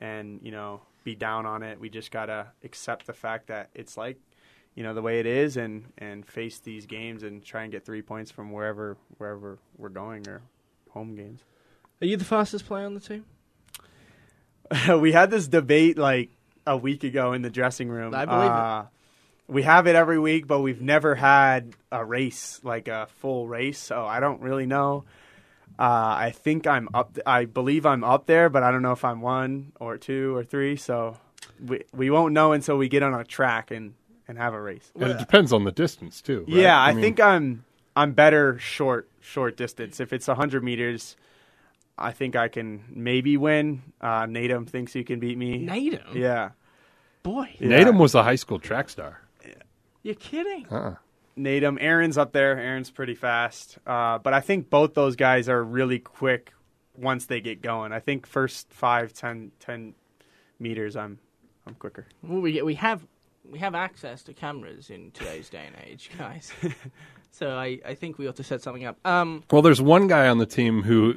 and 0.00 0.40
you 0.42 0.50
know 0.52 0.80
be 1.04 1.14
down 1.14 1.46
on 1.46 1.62
it. 1.62 1.80
We 1.80 1.88
just 1.88 2.10
gotta 2.10 2.48
accept 2.64 3.06
the 3.06 3.12
fact 3.12 3.46
that 3.48 3.70
it's 3.74 3.96
like 3.96 4.18
you 4.74 4.82
know 4.82 4.94
the 4.94 5.02
way 5.02 5.20
it 5.20 5.26
is, 5.26 5.56
and 5.56 5.84
and 5.98 6.26
face 6.26 6.58
these 6.60 6.86
games 6.86 7.22
and 7.22 7.44
try 7.44 7.62
and 7.62 7.72
get 7.72 7.84
three 7.84 8.02
points 8.02 8.30
from 8.30 8.52
wherever 8.52 8.96
wherever 9.16 9.58
we're 9.76 9.88
going 9.88 10.28
or 10.28 10.42
home 10.90 11.14
games. 11.14 11.40
Are 12.00 12.06
you 12.06 12.16
the 12.16 12.24
fastest 12.24 12.66
player 12.66 12.86
on 12.86 12.94
the 12.94 13.00
team? 13.00 13.24
we 15.00 15.12
had 15.12 15.30
this 15.30 15.48
debate 15.48 15.98
like 15.98 16.30
a 16.66 16.76
week 16.76 17.04
ago 17.04 17.32
in 17.32 17.42
the 17.42 17.50
dressing 17.50 17.88
room. 17.88 18.14
I 18.14 18.24
believe 18.26 18.44
it. 18.44 18.50
uh, 18.50 18.84
We 19.48 19.62
have 19.62 19.86
it 19.86 19.96
every 19.96 20.18
week, 20.18 20.46
but 20.46 20.60
we've 20.60 20.80
never 20.82 21.14
had 21.14 21.72
a 21.90 22.04
race 22.04 22.60
like 22.62 22.88
a 22.88 23.08
full 23.20 23.48
race. 23.48 23.78
So 23.78 24.04
I 24.04 24.20
don't 24.20 24.40
really 24.42 24.66
know. 24.66 25.04
Uh, 25.78 26.16
I 26.18 26.32
think 26.34 26.66
I'm 26.66 26.88
up. 26.92 27.16
I 27.24 27.44
believe 27.44 27.86
I'm 27.86 28.02
up 28.02 28.26
there, 28.26 28.48
but 28.48 28.62
I 28.62 28.70
don't 28.72 28.82
know 28.82 28.92
if 28.92 29.04
I'm 29.04 29.20
one 29.20 29.72
or 29.78 29.96
two 29.96 30.34
or 30.34 30.42
three. 30.44 30.76
So 30.76 31.16
we 31.64 31.82
we 31.92 32.10
won't 32.10 32.34
know 32.34 32.52
until 32.52 32.76
we 32.76 32.88
get 32.88 33.02
on 33.02 33.14
a 33.14 33.24
track 33.24 33.70
and 33.70 33.94
and 34.26 34.38
have 34.38 34.54
a 34.54 34.60
race. 34.60 34.90
And 34.98 35.10
it 35.12 35.18
depends 35.18 35.52
on 35.52 35.64
the 35.64 35.72
distance 35.72 36.20
too. 36.20 36.40
right? 36.40 36.48
Yeah, 36.48 36.80
I, 36.80 36.92
mean, 36.92 37.02
think 37.02 37.20
I'm 37.20 37.64
I'm 37.96 38.12
better 38.12 38.58
short 38.58 39.08
short 39.20 39.56
distance. 39.56 40.00
If 40.00 40.12
it's 40.12 40.26
100 40.28 40.62
meters, 40.64 41.16
I 41.96 42.12
think 42.12 42.36
I 42.36 42.48
can 42.48 42.84
maybe 42.90 43.36
win. 43.36 43.82
Uh, 44.00 44.22
Nedum 44.22 44.68
thinks 44.68 44.92
he 44.92 45.04
can 45.04 45.20
beat 45.20 45.38
me. 45.38 45.64
Nedum? 45.64 46.14
Yeah. 46.14 46.50
Boy, 47.22 47.54
Yeah. 47.58 47.68
Nedum 47.68 47.98
was 47.98 48.14
a 48.14 48.22
high 48.22 48.36
school 48.36 48.58
track 48.58 48.88
star. 48.88 49.20
you're 50.02 50.14
kidding. 50.14 50.66
Uh-uh. 50.70 50.94
Nedum. 51.38 51.78
Aaron's 51.80 52.18
up 52.18 52.32
there. 52.32 52.58
Aaron's 52.58 52.90
pretty 52.90 53.14
fast. 53.14 53.78
Uh, 53.86 54.18
but 54.18 54.34
I 54.34 54.40
think 54.40 54.68
both 54.70 54.94
those 54.94 55.16
guys 55.16 55.48
are 55.48 55.62
really 55.62 55.98
quick 55.98 56.52
once 56.96 57.26
they 57.26 57.40
get 57.40 57.62
going. 57.62 57.92
I 57.92 58.00
think 58.00 58.26
first 58.26 58.70
five, 58.72 59.12
ten, 59.12 59.52
ten 59.60 59.94
meters, 60.58 60.96
I'm 60.96 61.18
I'm 61.66 61.74
quicker. 61.74 62.06
Well, 62.22 62.40
we 62.40 62.60
we 62.62 62.74
have 62.74 63.06
we 63.48 63.58
have 63.60 63.74
access 63.74 64.22
to 64.24 64.34
cameras 64.34 64.90
in 64.90 65.10
today's 65.12 65.48
day 65.48 65.64
and 65.66 65.76
age, 65.86 66.10
guys. 66.18 66.52
so 67.30 67.50
I, 67.56 67.78
I 67.86 67.94
think 67.94 68.18
we 68.18 68.26
ought 68.28 68.36
to 68.36 68.44
set 68.44 68.62
something 68.62 68.84
up. 68.84 68.98
Um, 69.06 69.44
Well, 69.50 69.62
there's 69.62 69.80
one 69.80 70.06
guy 70.06 70.28
on 70.28 70.38
the 70.38 70.46
team 70.46 70.82
who 70.82 71.14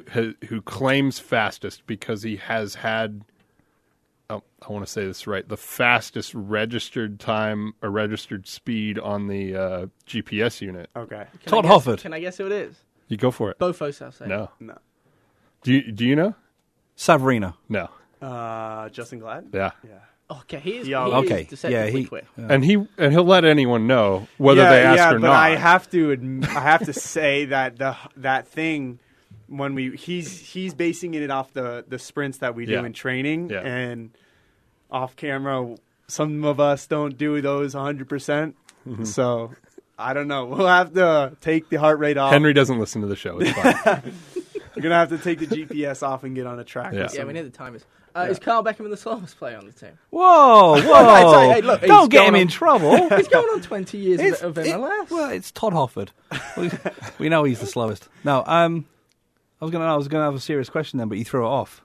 who 0.48 0.62
claims 0.62 1.18
fastest 1.18 1.86
because 1.86 2.22
he 2.22 2.36
has 2.36 2.76
had. 2.76 3.22
Oh, 4.32 4.42
I 4.66 4.72
want 4.72 4.86
to 4.86 4.90
say 4.90 5.04
this 5.04 5.26
right. 5.26 5.46
The 5.46 5.56
fastest 5.56 6.32
registered 6.34 7.20
time 7.20 7.74
or 7.82 7.90
registered 7.90 8.46
speed 8.46 8.98
on 8.98 9.26
the 9.26 9.54
uh, 9.56 9.86
GPS 10.06 10.60
unit. 10.60 10.88
Okay. 10.96 11.26
can 11.42 11.50
Todd 11.50 11.66
I 11.66 11.68
guess, 11.68 11.70
Hofford. 11.72 12.00
Can 12.00 12.12
I 12.14 12.20
guess 12.20 12.38
who 12.38 12.46
it 12.46 12.52
is? 12.52 12.76
You 13.08 13.16
go 13.16 13.30
for 13.30 13.50
it. 13.50 13.58
Bofo 13.58 13.92
South 13.94 14.20
No. 14.26 14.50
No. 14.58 14.78
Do 15.62 15.72
you 15.72 15.92
do 15.92 16.04
you 16.06 16.16
know? 16.16 16.34
Savarino. 16.96 17.54
No. 17.68 17.88
Uh, 18.20 18.88
Justen 18.88 19.20
Glad. 19.20 19.48
Yeah. 19.52 19.72
Yeah. 19.84 19.98
Okay, 20.30 20.60
he 20.60 20.78
is. 20.78 20.88
Yeah, 20.88 21.04
he 21.06 21.12
okay. 21.12 21.42
Is 21.42 21.48
deceptively 21.48 21.84
Yeah, 21.92 21.98
he- 21.98 22.04
quick. 22.06 22.24
And 22.38 22.64
he 22.64 22.86
and 22.96 23.12
he'll 23.12 23.24
let 23.24 23.44
anyone 23.44 23.86
know 23.86 24.28
whether 24.38 24.62
yeah, 24.62 24.70
they 24.70 24.82
ask 24.82 24.96
yeah, 24.96 25.10
or 25.10 25.18
but 25.18 25.26
not. 25.26 25.36
I 25.36 25.56
have 25.56 25.90
to 25.90 26.16
adm- 26.16 26.46
I 26.46 26.60
have 26.60 26.86
to 26.86 26.92
say 26.94 27.46
that 27.46 27.76
the 27.76 27.96
that 28.16 28.48
thing 28.48 28.98
when 29.58 29.74
we 29.74 29.96
he's 29.96 30.40
he's 30.40 30.74
basing 30.74 31.14
it 31.14 31.30
off 31.30 31.52
the 31.52 31.84
the 31.86 31.98
sprints 31.98 32.38
that 32.38 32.54
we 32.54 32.66
do 32.66 32.72
Yeah. 32.72 32.84
in 32.84 32.92
training 32.92 33.50
Yeah. 33.50 33.60
and 33.60 34.10
off 34.90 35.14
camera 35.16 35.76
some 36.08 36.44
of 36.44 36.58
us 36.60 36.86
don't 36.86 37.16
do 37.16 37.40
those 37.40 37.74
100%. 37.74 38.08
percent 38.08 38.56
Mm-hmm. 38.86 39.04
So 39.04 39.52
I 39.98 40.12
don't 40.12 40.26
know. 40.26 40.46
We'll 40.46 40.66
have 40.66 40.92
to 40.94 41.36
take 41.40 41.68
the 41.68 41.76
heart 41.76 42.00
rate 42.00 42.16
off. 42.18 42.32
Henry 42.32 42.52
doesn't 42.52 42.80
listen 42.80 43.00
to 43.02 43.06
the 43.06 43.14
show. 43.14 43.38
It's 43.38 43.52
fine. 43.52 44.12
We're 44.74 44.82
going 44.82 44.90
to 44.90 44.96
have 44.96 45.10
to 45.10 45.18
take 45.18 45.38
the 45.38 45.46
GPS 45.46 46.02
off 46.02 46.24
and 46.24 46.34
get 46.34 46.46
on 46.48 46.58
a 46.58 46.64
track. 46.64 46.92
Yeah. 46.94 47.08
Yeah, 47.12 47.22
we 47.24 47.32
need 47.32 47.42
the 47.42 47.50
timers. 47.50 47.84
Uh, 48.14 48.26
Is 48.28 48.40
Kyle 48.40 48.64
Beckerman 48.64 48.90
the 48.90 48.96
slowest 48.96 49.38
player 49.38 49.56
on 49.56 49.66
the 49.66 49.72
team? 49.72 49.90
Whoa, 50.10 50.72
whoa! 50.82 50.82
no, 50.82 51.50
it's 51.50 51.54
hey, 51.54 51.60
look, 51.62 51.80
Don't 51.82 52.10
get 52.10 52.26
him 52.26 52.32
going 52.32 52.42
in 52.42 52.48
trouble. 52.48 53.08
He's 53.16 53.28
going 53.28 53.48
on 53.54 53.60
20 53.62 53.96
years 53.98 54.20
It's- 54.20 54.42
of, 54.42 54.58
of 54.58 54.66
it- 54.66 54.74
MLS. 54.74 55.10
well, 55.10 55.30
it's 55.30 55.52
Todd 55.52 55.72
Hofford. 55.74 56.10
we, 56.56 56.70
we 57.18 57.28
know 57.28 57.44
he's 57.44 57.60
the 57.60 57.66
slowest. 57.66 58.08
No, 58.24 58.42
um, 58.46 58.86
I 59.62 59.64
was 59.64 59.70
gonna, 59.70 59.84
I 59.84 59.94
was 59.96 60.08
gonna 60.08 60.24
have 60.24 60.34
a 60.34 60.40
serious 60.40 60.68
question 60.68 60.98
then, 60.98 61.08
but 61.08 61.18
you 61.18 61.24
threw 61.24 61.44
it 61.46 61.48
off. 61.48 61.84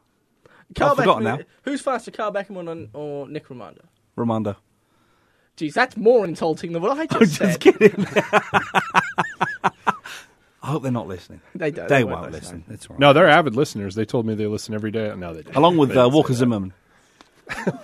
Carl 0.75 0.91
I've 0.91 0.97
forgotten 0.97 1.23
Beckham- 1.25 1.37
now. 1.37 1.45
Who's 1.61 1.79
faster, 1.79 2.09
Carl 2.09 2.33
Beckham 2.33 2.57
or, 2.57 2.99
or 2.99 3.27
Nick 3.29 3.47
Romando? 3.49 3.81
Ramondo. 4.17 4.55
Jeez, 5.57 5.73
that's 5.73 5.95
more 5.95 6.25
insulting 6.25 6.71
than 6.73 6.81
what 6.81 6.97
I 6.97 7.05
just 7.19 7.21
I'm 7.21 7.27
said. 7.27 7.45
just 7.45 7.59
kidding. 7.59 8.05
I 10.63 10.71
hope 10.71 10.81
they're 10.81 10.91
not 10.91 11.07
listening. 11.07 11.41
They 11.53 11.69
don't. 11.69 11.87
They 11.87 12.03
won't 12.03 12.21
won't 12.21 12.31
listen. 12.31 12.63
It's 12.67 12.87
all 12.87 12.95
right. 12.95 12.99
No, 12.99 13.13
they're 13.13 13.27
avid 13.29 13.55
listeners. 13.55 13.93
They 13.93 14.05
told 14.05 14.25
me 14.25 14.33
they 14.33 14.47
listen 14.47 14.73
every 14.73 14.89
day. 14.89 15.13
No, 15.15 15.35
they 15.35 15.43
don't. 15.43 15.55
Along 15.55 15.77
with 15.77 15.89
They 15.89 15.97
uh, 15.99 16.05
didn't 16.05 16.11
say 16.13 16.15
Walker 16.15 16.33
that. 16.33 16.35
Zimmerman. 16.35 16.73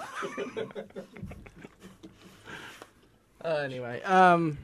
Uh, 3.45 3.55
anyway, 3.65 4.01
um, 4.03 4.57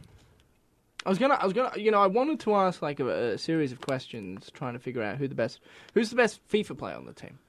I 1.05 1.09
was 1.09 1.17
gonna, 1.17 1.35
I 1.35 1.45
was 1.45 1.53
gonna, 1.53 1.77
you 1.77 1.91
know, 1.91 2.01
I 2.01 2.07
wanted 2.07 2.39
to 2.41 2.55
ask 2.55 2.81
like 2.81 2.99
a, 2.99 3.33
a 3.33 3.37
series 3.37 3.71
of 3.71 3.79
questions, 3.81 4.51
trying 4.53 4.73
to 4.73 4.79
figure 4.79 5.01
out 5.01 5.17
who 5.17 5.27
the 5.27 5.35
best, 5.35 5.59
who's 5.93 6.09
the 6.09 6.15
best 6.15 6.39
FIFA 6.49 6.77
player 6.77 6.95
on 6.95 7.05
the 7.05 7.13
team. 7.13 7.39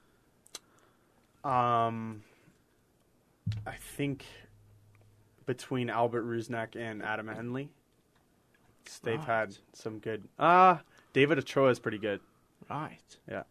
Um, 1.43 2.23
I 3.65 3.73
think 3.97 4.25
between 5.45 5.89
Albert 5.89 6.25
Rusnak 6.25 6.75
and 6.75 7.03
Adam 7.03 7.27
Henley, 7.27 7.69
they've 9.03 9.17
Right. 9.19 9.25
had 9.27 9.57
some 9.73 9.99
good. 9.99 10.23
Ah, 10.39 10.81
David 11.13 11.37
Ochoa 11.39 11.69
is 11.69 11.79
pretty 11.79 11.97
good. 11.97 12.21
Right. 12.69 12.99
Yeah. 13.29 13.43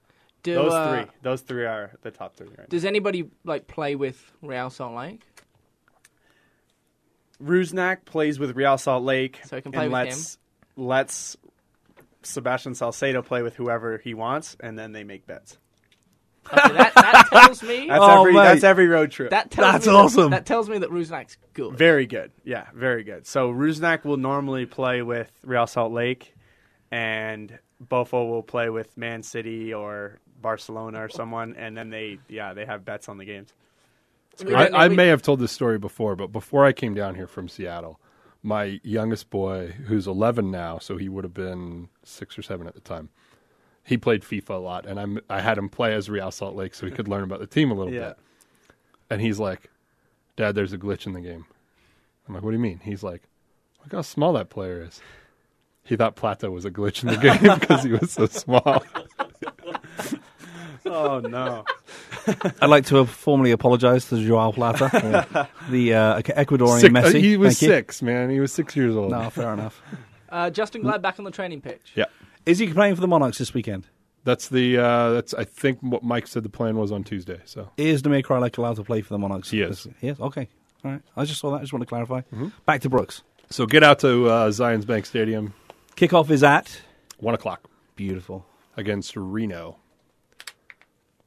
Do, 0.42 0.54
those 0.54 0.72
uh, 0.72 1.02
three, 1.04 1.10
those 1.22 1.40
three 1.42 1.66
are 1.66 1.90
the 2.00 2.10
top 2.10 2.36
three 2.36 2.46
right 2.48 2.60
now. 2.60 2.64
Does 2.70 2.86
anybody 2.86 3.28
like 3.44 3.66
play 3.66 3.96
with 3.96 4.32
Real 4.40 4.70
Salt 4.70 4.94
Lake? 4.94 5.20
Rusnak 7.42 8.04
plays 8.04 8.38
with 8.38 8.56
Real 8.56 8.76
Salt 8.78 9.02
Lake, 9.04 9.40
So 9.46 9.56
he 9.56 9.62
can 9.62 9.72
play 9.72 9.84
and 9.84 9.92
with 9.92 10.06
lets 10.08 10.38
lets 10.76 11.36
Sebastian 12.22 12.72
Saucedo 12.74 13.24
play 13.24 13.42
with 13.42 13.54
whoever 13.56 13.98
he 13.98 14.14
wants, 14.14 14.56
and 14.60 14.78
then 14.78 14.92
they 14.92 15.04
make 15.04 15.26
bets. 15.26 15.58
Okay, 16.52 16.72
that, 16.74 16.94
that 16.94 17.26
tells 17.32 17.62
me. 17.62 17.86
That's 17.88 18.00
Oh, 18.02 18.20
every 18.20 18.32
mate. 18.34 18.42
that's 18.44 18.64
every 18.64 18.88
road 18.88 19.10
trip. 19.10 19.30
that 19.30 19.50
tells 19.50 19.72
That's 19.72 19.86
me 19.86 19.92
that- 19.92 19.98
awesome. 19.98 20.30
That, 20.30 20.46
tells 20.46 20.68
me 20.68 20.78
that 20.78 20.90
Rusnak's 20.90 21.36
good. 21.54 21.76
Very 21.76 22.06
good. 22.06 22.32
Yeah, 22.44 22.66
very 22.74 23.04
good. 23.04 23.26
So 23.26 23.52
Rusnak 23.52 24.04
will 24.04 24.16
normally 24.16 24.66
play 24.66 25.02
with 25.02 25.30
Real 25.44 25.66
Salt 25.66 25.92
Lake, 25.92 26.34
and 26.90 27.58
Bofo 27.82 28.28
will 28.28 28.42
play 28.42 28.68
with 28.70 28.96
Man 28.96 29.22
City 29.22 29.72
or 29.74 30.18
Barcelona 30.40 31.04
or 31.04 31.08
someone, 31.08 31.54
and 31.56 31.76
then 31.76 31.90
they 31.90 32.18
yeah 32.28 32.52
they 32.54 32.64
have 32.66 32.84
bets 32.84 33.08
on 33.08 33.18
the 33.18 33.24
games. 33.24 33.52
We 34.38 34.50
don't 34.52 34.72
know- 34.72 34.78
I, 34.78 34.84
I 34.84 34.88
may 34.88 35.08
have 35.08 35.22
told 35.22 35.40
this 35.40 35.52
story 35.52 35.78
before, 35.78 36.16
but 36.16 36.28
before 36.32 36.64
I 36.64 36.72
came 36.72 36.94
down 36.94 37.14
here 37.14 37.26
from 37.26 37.48
Seattle, 37.48 38.00
my 38.42 38.80
youngest 38.82 39.28
boy, 39.30 39.74
who's 39.86 40.06
11 40.06 40.50
now, 40.50 40.78
so 40.78 40.96
he 40.96 41.08
would 41.08 41.24
have 41.24 41.34
been 41.34 41.88
six 42.02 42.38
or 42.38 42.42
seven 42.42 42.66
at 42.66 42.74
the 42.74 42.80
time, 42.80 43.10
he 43.84 43.96
played 43.98 44.22
FIFA 44.22 44.50
a 44.50 44.54
lot, 44.54 44.86
and 44.86 44.98
I'm, 45.00 45.20
I 45.28 45.40
had 45.40 45.58
him 45.58 45.68
play 45.68 45.94
as 45.94 46.08
Real 46.08 46.30
Salt 46.30 46.54
Lake 46.56 46.74
so 46.74 46.86
he 46.86 46.92
could 46.92 47.08
learn 47.08 47.22
about 47.24 47.40
the 47.40 47.46
team 47.46 47.70
a 47.70 47.74
little 47.74 47.92
Yeah. 47.92 48.08
bit. 48.08 48.18
And 49.10 49.20
he's 49.20 49.38
like, 49.38 49.68
Dad, 50.36 50.54
there's 50.54 50.72
a 50.72 50.78
glitch 50.78 51.06
in 51.06 51.12
the 51.12 51.20
game. 51.20 51.44
I'm 52.28 52.34
like, 52.34 52.42
What 52.42 52.50
do 52.52 52.56
you 52.56 52.62
mean? 52.62 52.80
He's 52.84 53.02
like, 53.02 53.22
Look 53.82 53.92
how 53.92 54.02
small 54.02 54.32
that 54.34 54.48
player 54.50 54.82
is. 54.82 55.00
He 55.82 55.96
thought 55.96 56.14
Plata 56.14 56.50
was 56.50 56.64
a 56.64 56.70
glitch 56.70 57.02
in 57.02 57.08
the 57.08 57.16
game 57.48 57.58
because 57.58 57.82
he 57.82 57.90
was 57.92 58.12
so 58.12 58.26
small. 58.26 58.84
Oh 60.86 61.20
no! 61.20 61.64
I'd 62.60 62.70
like 62.70 62.86
to 62.86 63.04
formally 63.06 63.50
apologise 63.50 64.08
to 64.10 64.24
Joao 64.24 64.52
Plata, 64.52 65.48
the 65.70 65.94
uh, 65.94 66.22
Ecuadorian 66.22 66.80
Six- 66.80 66.94
uh, 66.94 67.00
Messi. 67.02 67.20
he 67.20 67.36
was 67.36 67.58
Thank 67.58 67.62
you. 67.70 67.76
six, 67.76 68.02
man. 68.02 68.30
He 68.30 68.40
was 68.40 68.52
six 68.52 68.74
years 68.76 68.94
old. 68.96 69.10
No, 69.10 69.30
fair 69.30 69.52
enough. 69.52 69.80
Uh, 70.32 70.48
Justen 70.48 70.80
Glad 70.82 71.02
back 71.02 71.18
on 71.18 71.24
the 71.24 71.32
training 71.32 71.60
pitch. 71.60 71.90
Yeah. 71.96 72.04
Is 72.46 72.60
he 72.60 72.72
playing 72.72 72.94
for 72.94 73.00
the 73.00 73.08
Monarchs 73.08 73.38
this 73.38 73.52
weekend? 73.52 73.88
That's 74.22 74.48
the 74.48 74.78
uh, 74.78 75.10
that's 75.14 75.34
I 75.34 75.42
think 75.42 75.80
what 75.80 76.04
Mike 76.04 76.28
said 76.28 76.44
the 76.44 76.48
plan 76.48 76.76
was 76.76 76.92
on 76.92 77.02
Tuesday. 77.02 77.40
So 77.46 77.68
Is 77.76 78.00
Damir 78.00 78.22
Kreilach 78.22 78.56
allowed 78.56 78.76
to 78.76 78.84
play 78.84 79.00
for 79.02 79.12
the 79.12 79.18
Monarchs? 79.18 79.52
Yes. 79.52 79.88
Yes. 80.00 80.20
Okay. 80.20 80.48
All 80.84 80.92
right. 80.92 81.02
I 81.16 81.24
just 81.24 81.40
saw 81.40 81.50
that. 81.50 81.56
I 81.56 81.60
just 81.62 81.72
want 81.72 81.80
to 81.82 81.86
clarify. 81.86 82.20
Mm-hmm. 82.32 82.50
Back 82.64 82.82
to 82.82 82.88
Brooks. 82.88 83.22
so 83.50 83.66
get 83.66 83.82
out 83.82 83.98
to 84.00 84.28
uh, 84.28 84.50
Zions 84.50 84.86
Bank 84.86 85.04
Stadium, 85.04 85.52
Kickoff 85.96 86.30
is 86.30 86.44
at. 86.44 86.80
one 87.18 87.34
o'clock 87.34 87.68
Beautiful. 87.96 88.46
against 88.76 89.16
Reno. 89.16 89.78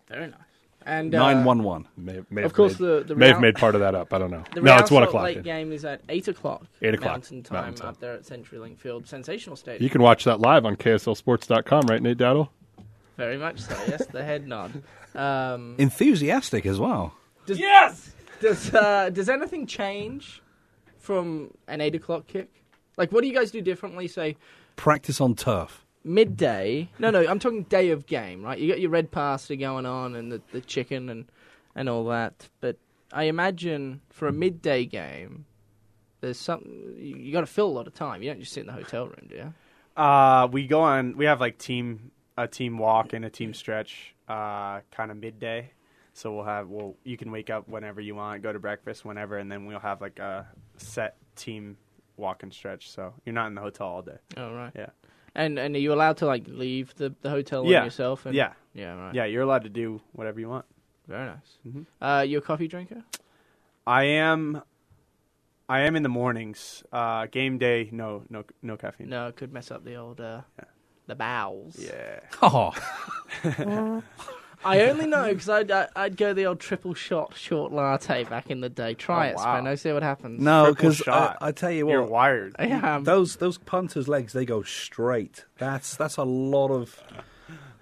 Very 0.08 0.28
nice. 0.28 0.39
And 0.86 1.13
uh, 1.15 1.19
911. 1.19 1.88
May, 1.98 2.22
may 2.30 2.41
Of 2.41 2.52
have 2.52 2.54
course, 2.54 2.80
made, 2.80 2.88
the- 2.88 3.04
the 3.08 3.15
may 3.15 3.28
have 3.30 3.39
made 3.41 3.56
part 3.56 3.76
of 3.76 3.82
that 3.82 3.96
up. 3.96 4.13
I 4.13 4.17
don't 4.17 4.32
know. 4.32 4.43
The 4.54 4.62
no, 4.62 4.76
it's 4.78 4.91
one 4.91 5.04
o'clock. 5.04 5.24
Lake 5.24 5.38
yeah. 5.38 5.41
game 5.43 5.72
is 5.72 5.86
at 5.86 6.02
eight 6.10 6.28
o'clock. 6.28 6.65
Eight 6.82 6.93
o'clock, 6.93 7.12
Mountain 7.13 7.43
time 7.43 7.62
Mountain 7.63 7.82
time. 7.82 7.89
up 7.89 8.00
there 8.00 8.13
at 8.13 8.24
CenturyLink 8.24 8.78
Field, 8.78 9.08
sensational 9.08 9.56
stadium. 9.56 9.84
You 9.84 9.89
can 9.89 10.02
watch 10.02 10.24
that 10.26 10.39
live 10.39 10.65
on 10.65 10.76
KSLSports.com, 10.76 11.86
right, 11.88 12.02
Nate 12.02 12.17
Dowdle? 12.17 12.50
Very 13.17 13.38
much 13.38 13.60
so. 13.62 13.76
Yes, 13.88 14.06
the 14.08 14.24
head 14.24 14.48
nod. 14.48 14.84
Um, 15.15 15.76
Enthusiastic 15.78 16.65
as 16.65 16.80
well. 16.80 17.13
does, 17.46 17.60
yes. 17.60 18.12
Does 18.41 18.74
uh, 18.74 19.10
does 19.12 19.30
anything 19.30 19.67
change 19.67 20.41
from 20.98 21.52
an 21.67 21.80
eight 21.82 21.96
o'clock 21.96 22.28
kick? 22.28 22.50
Like, 22.98 23.12
what 23.12 23.22
do 23.22 23.28
you 23.28 23.34
guys 23.34 23.52
do 23.52 23.62
differently? 23.62 24.08
Say 24.08 24.36
Practice 24.76 25.22
on 25.22 25.36
turf. 25.36 25.83
Midday. 26.04 26.89
No, 27.00 27.10
no, 27.10 27.26
I'm 27.28 27.39
talking 27.39 27.63
day 27.63 27.92
of 27.92 28.06
game, 28.06 28.44
right? 28.44 28.58
You 28.58 28.68
got 28.68 28.80
your 28.80 28.89
red 28.89 29.12
pasta 29.12 29.56
going 29.56 29.86
on 29.86 30.16
and 30.16 30.32
the, 30.32 30.42
the 30.52 30.62
chicken 30.62 31.10
and 31.10 31.26
and 31.76 31.89
all 31.89 32.06
that. 32.06 32.50
But 32.62 32.78
I 33.12 33.24
imagine 33.24 34.02
for 34.10 34.28
a 34.28 34.34
midday 34.34 34.86
game, 34.86 35.46
there's 36.22 36.39
some 36.39 36.96
you, 36.98 37.16
you 37.16 37.34
got 37.34 37.42
to 37.42 37.48
fill 37.48 37.68
a 37.68 37.76
lot 37.76 37.88
of 37.88 37.94
time. 37.94 38.22
You 38.22 38.32
don't 38.32 38.39
just 38.39 38.54
sit 38.54 38.62
in 38.62 38.68
the 38.68 38.74
hotel 38.74 39.06
room, 39.06 39.28
do 39.30 39.36
you? 39.36 39.54
Uh, 40.02 40.48
we 40.52 40.68
go 40.68 40.82
on. 40.82 41.18
We 41.18 41.26
have 41.26 41.39
like 41.39 41.58
team 41.58 42.12
a 42.38 42.48
team 42.48 42.78
walk 42.78 43.13
and 43.13 43.26
a 43.26 43.30
team 43.30 43.54
stretch, 43.54 44.16
uh, 44.28 44.80
kind 44.92 45.12
of 45.12 45.18
midday. 45.18 45.72
So 46.13 46.34
we'll 46.34 46.46
have 46.46 46.70
well, 46.70 46.96
you 47.04 47.18
can 47.18 47.32
wake 47.32 47.50
up 47.50 47.68
whenever 47.68 48.02
you 48.02 48.16
want, 48.16 48.44
go 48.44 48.54
to 48.54 48.60
breakfast 48.60 49.06
whenever, 49.06 49.38
and 49.38 49.52
then 49.52 49.66
we'll 49.66 49.80
have 49.80 50.02
like 50.02 50.20
a 50.20 50.48
set 50.78 51.18
team 51.36 51.78
walk 52.18 52.44
and 52.44 52.54
stretch. 52.54 52.92
So 52.92 53.13
you're 53.26 53.34
not 53.34 53.48
in 53.48 53.56
the 53.56 53.62
hotel 53.62 53.88
all 53.88 54.02
day. 54.02 54.18
Oh 54.38 54.54
right. 54.54 54.72
Yeah. 54.76 54.89
And 55.36 55.58
and 55.60 55.76
are 55.76 55.80
you 55.80 55.93
allowed 55.93 56.17
to 56.17 56.26
like 56.26 56.46
leave 56.48 56.93
the, 56.96 57.13
the 57.22 57.30
hotel 57.30 57.65
Yeah. 57.65 57.80
on 57.80 57.86
yourself? 57.86 58.26
And, 58.26 58.36
Yeah, 58.36 58.54
Yeah. 58.74 58.93
Right. 58.96 59.15
yeah, 59.15 59.26
you're 59.26 59.41
allowed 59.43 59.63
to 59.63 59.69
do 59.69 60.02
whatever 60.12 60.39
you 60.39 60.50
want. 60.50 60.65
Very 61.08 61.26
nice. 61.26 61.58
Mm-hmm. 61.67 61.84
Uh, 62.04 62.22
you 62.22 62.38
a 62.38 62.41
coffee 62.41 62.67
drinker? 62.67 63.04
I 63.86 64.04
am, 64.06 64.62
I 65.67 65.82
am 65.82 65.96
in 65.96 66.04
the 66.04 66.10
mornings. 66.10 66.84
Uh, 66.91 67.26
game 67.26 67.58
day, 67.58 67.89
no, 67.91 68.24
no, 68.30 68.43
no 68.62 68.78
caffeine. 68.78 69.10
No, 69.10 69.28
it 69.28 69.36
could 69.36 69.52
mess 69.52 69.72
up 69.72 69.84
the 69.84 69.96
old 69.96 70.22
uh, 70.22 70.41
Yeah. 70.58 70.65
the 71.08 71.15
bowels. 71.15 71.78
Yeah. 71.80 72.19
Oh, 72.41 72.72
I 74.65 74.82
only 74.89 75.08
know 75.08 75.28
because 75.30 75.49
I'd, 75.49 75.71
I- 75.71 75.88
I'd 75.95 76.17
go 76.17 76.34
the 76.34 76.45
old 76.45 76.60
triple 76.60 76.93
shot 76.93 77.36
short 77.36 77.71
latte 77.71 78.23
back 78.26 78.49
in 78.49 78.62
the 78.62 78.69
day. 78.69 78.93
Try 78.93 79.28
Oh, 79.28 79.32
it, 79.32 79.36
wow. 79.38 79.62
Spenno. 79.62 79.80
See 79.80 79.91
what 79.91 80.04
happens. 80.04 80.41
no, 80.41 80.73
because 80.73 81.06
I. 81.08 81.36
I 81.41 81.52
tell 81.52 81.71
you 81.71 81.86
what, 81.86 81.91
You're 81.91 82.04
wired. 82.04 82.56
I 82.60 82.67
am. 82.67 83.04
those 83.04 83.38
those 83.38 83.58
punters' 83.58 84.08
legs 84.08 84.34
they 84.34 84.45
go 84.45 84.63
straight. 84.63 85.45
That's 85.58 85.95
that's 85.95 86.17
a 86.17 86.23
lot 86.23 86.69
of 86.71 87.02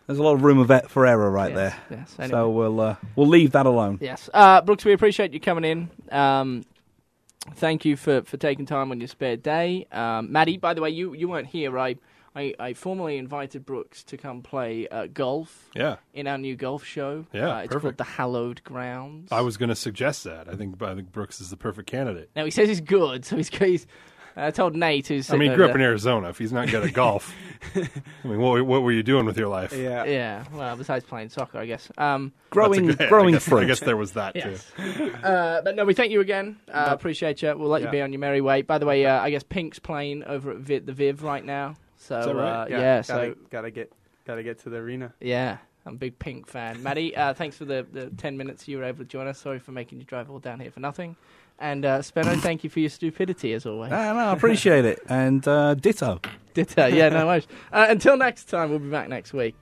there's 0.08 0.20
a 0.20 0.24
lot 0.24 0.34
of 0.34 0.44
room 0.44 0.58
of 0.60 0.72
e- 0.72 0.88
for 0.88 1.06
error 1.06 1.30
right 1.32 1.52
yes, 1.52 1.58
there. 1.90 1.98
Yes. 2.00 2.16
Anyway. 2.20 2.32
So 2.38 2.50
we'll 2.50 2.80
uh, 2.82 2.96
we'll 3.16 3.28
leave 3.28 3.52
that 3.52 3.66
alone. 3.66 3.98
Yes, 4.02 4.30
uh, 4.34 4.62
Brooks, 4.62 4.84
we 4.84 4.94
appreciate 4.94 5.34
you 5.34 5.40
coming 5.40 5.64
in. 5.64 5.90
Um, 6.12 6.66
thank 7.56 7.86
you 7.86 7.96
for, 7.96 8.22
for 8.24 8.38
taking 8.38 8.66
time 8.66 8.92
on 8.92 9.00
your 9.00 9.08
spare 9.08 9.38
day. 9.38 9.88
Um, 9.92 10.32
Maddie, 10.32 10.58
by 10.58 10.74
the 10.74 10.82
way, 10.82 10.90
you, 10.90 11.14
you 11.14 11.28
weren't 11.28 11.48
here. 11.48 11.78
I, 11.80 11.96
I, 12.36 12.54
I 12.60 12.74
formally 12.74 13.18
invited 13.18 13.66
Brooks 13.66 14.04
to 14.06 14.18
come 14.18 14.42
play 14.42 14.88
uh, 14.88 15.08
golf 15.14 15.70
Yeah. 15.76 15.98
in 16.14 16.28
our 16.28 16.38
new 16.38 16.56
golf 16.56 16.86
show. 16.86 17.26
Yeah, 17.34 17.58
uh, 17.58 17.60
it's 17.60 17.76
called 17.76 17.98
the 17.98 18.04
Hallowed 18.06 18.64
Grounds. 18.64 19.32
I 19.32 19.42
was 19.42 19.58
going 19.58 19.70
to 19.70 19.76
suggest 19.76 20.24
that. 20.24 20.48
I 20.48 20.56
think 20.56 20.82
I 20.82 20.96
think 20.96 21.12
Brooks 21.12 21.42
is 21.42 21.50
the 21.50 21.58
perfect 21.58 21.90
candidate. 21.90 22.30
Now 22.36 22.46
he 22.46 22.52
says 22.52 22.68
he's 22.70 22.82
good, 22.82 23.26
so 23.26 23.36
he's. 23.38 23.50
he's 23.56 23.88
I 24.34 24.50
told 24.52 24.78
Nate 24.78 25.08
who's. 25.10 25.30
I 25.30 25.36
mean, 25.36 25.50
he 25.52 25.56
grew 25.58 25.66
over 25.66 25.72
up 25.72 25.76
in 25.76 25.82
Arizona. 25.82 26.30
If 26.30 26.38
he's 26.38 26.54
not 26.54 26.70
good 26.70 26.84
at 26.86 26.94
golf, 26.94 27.36
I 27.76 27.90
mean, 28.24 28.40
what, 28.40 28.66
what 28.66 28.82
were 28.82 28.94
you 28.94 29.04
doing 29.04 29.26
with 29.26 29.38
your 29.38 29.50
life? 29.50 29.74
Yeah. 29.74 30.06
Yeah, 30.06 30.46
well, 30.54 30.78
besides 30.78 31.04
playing 31.04 31.28
soccer, 31.28 31.58
I 31.58 31.66
guess. 31.66 31.92
Um, 31.98 32.32
Growing 32.50 32.86
That's 32.88 32.96
a 32.96 32.98
good- 33.00 33.10
growing 33.10 33.36
I 33.36 33.40
guess, 33.40 33.50
fruit. 33.50 33.64
I 33.64 33.66
guess 33.66 33.82
there 33.82 33.98
was 33.98 34.14
that 34.14 34.38
Yes. 34.38 34.72
too. 34.78 35.12
Uh, 35.22 35.62
but 35.64 35.76
no, 35.76 35.84
we 35.84 35.94
thank 35.94 36.14
you 36.14 36.22
again. 36.22 36.56
Uh, 36.72 36.88
Appreciate 36.92 37.42
you. 37.42 37.54
We'll 37.58 37.68
let 37.68 37.82
you 37.82 37.90
be 37.90 38.02
on 38.02 38.14
your 38.14 38.20
merry 38.22 38.40
way. 38.40 38.62
By 38.62 38.78
the 38.78 38.86
way, 38.86 39.06
uh, 39.06 39.20
I 39.20 39.32
guess 39.32 39.44
Pink's 39.44 39.80
playing 39.80 40.24
over 40.24 40.52
at 40.52 40.58
Viv, 40.60 40.86
the 40.86 40.94
Viv 40.94 41.24
right 41.24 41.44
now. 41.44 41.76
So 42.02 42.34
right? 42.34 42.64
uh, 42.64 42.66
yeah, 42.68 43.02
so 43.02 43.14
gotta, 43.14 43.36
gotta 43.52 43.72
get 43.72 43.94
gotta 44.26 44.44
get 44.44 44.60
to 44.64 44.70
the 44.70 44.78
arena. 44.78 45.14
yeah, 45.20 45.58
I'm 45.86 45.94
a 45.94 45.98
big 45.98 46.18
Pink 46.18 46.48
fan. 46.48 46.82
Maddie, 46.82 47.16
uh, 47.16 47.34
thanks 47.34 47.58
for 47.58 47.66
the, 47.66 47.86
the 47.92 48.10
ten 48.12 48.38
minutes 48.38 48.68
you 48.68 48.78
were 48.78 48.84
able 48.84 49.00
to 49.00 49.06
join 49.06 49.28
us. 49.28 49.40
Sorry 49.40 49.60
for 49.60 49.72
making 49.72 50.00
you 50.00 50.06
drive 50.06 50.30
all 50.30 50.40
down 50.40 50.60
here 50.60 50.72
for 50.72 50.80
nothing. 50.80 51.16
And 51.60 51.86
uh, 51.86 52.00
Spenno, 52.00 52.40
thank 52.42 52.64
you 52.64 52.70
for 52.70 52.80
your 52.80 52.90
stupidity 52.90 53.54
as 53.54 53.66
always. 53.68 53.92
Ah, 53.92 54.14
no, 54.14 54.20
I 54.20 54.34
appreciate 54.34 54.84
it. 54.84 55.00
And 55.08 55.48
uh, 55.48 55.76
ditto. 55.76 56.20
Ditto. 56.54 56.88
Yeah, 56.88 57.08
no 57.08 57.28
worries. 57.28 57.48
Uh, 57.72 57.86
until 57.88 58.18
next 58.18 58.46
time, 58.46 58.72
we'll 58.72 58.80
be 58.80 58.90
back 58.90 59.08
next 59.08 59.32
week. 59.32 59.56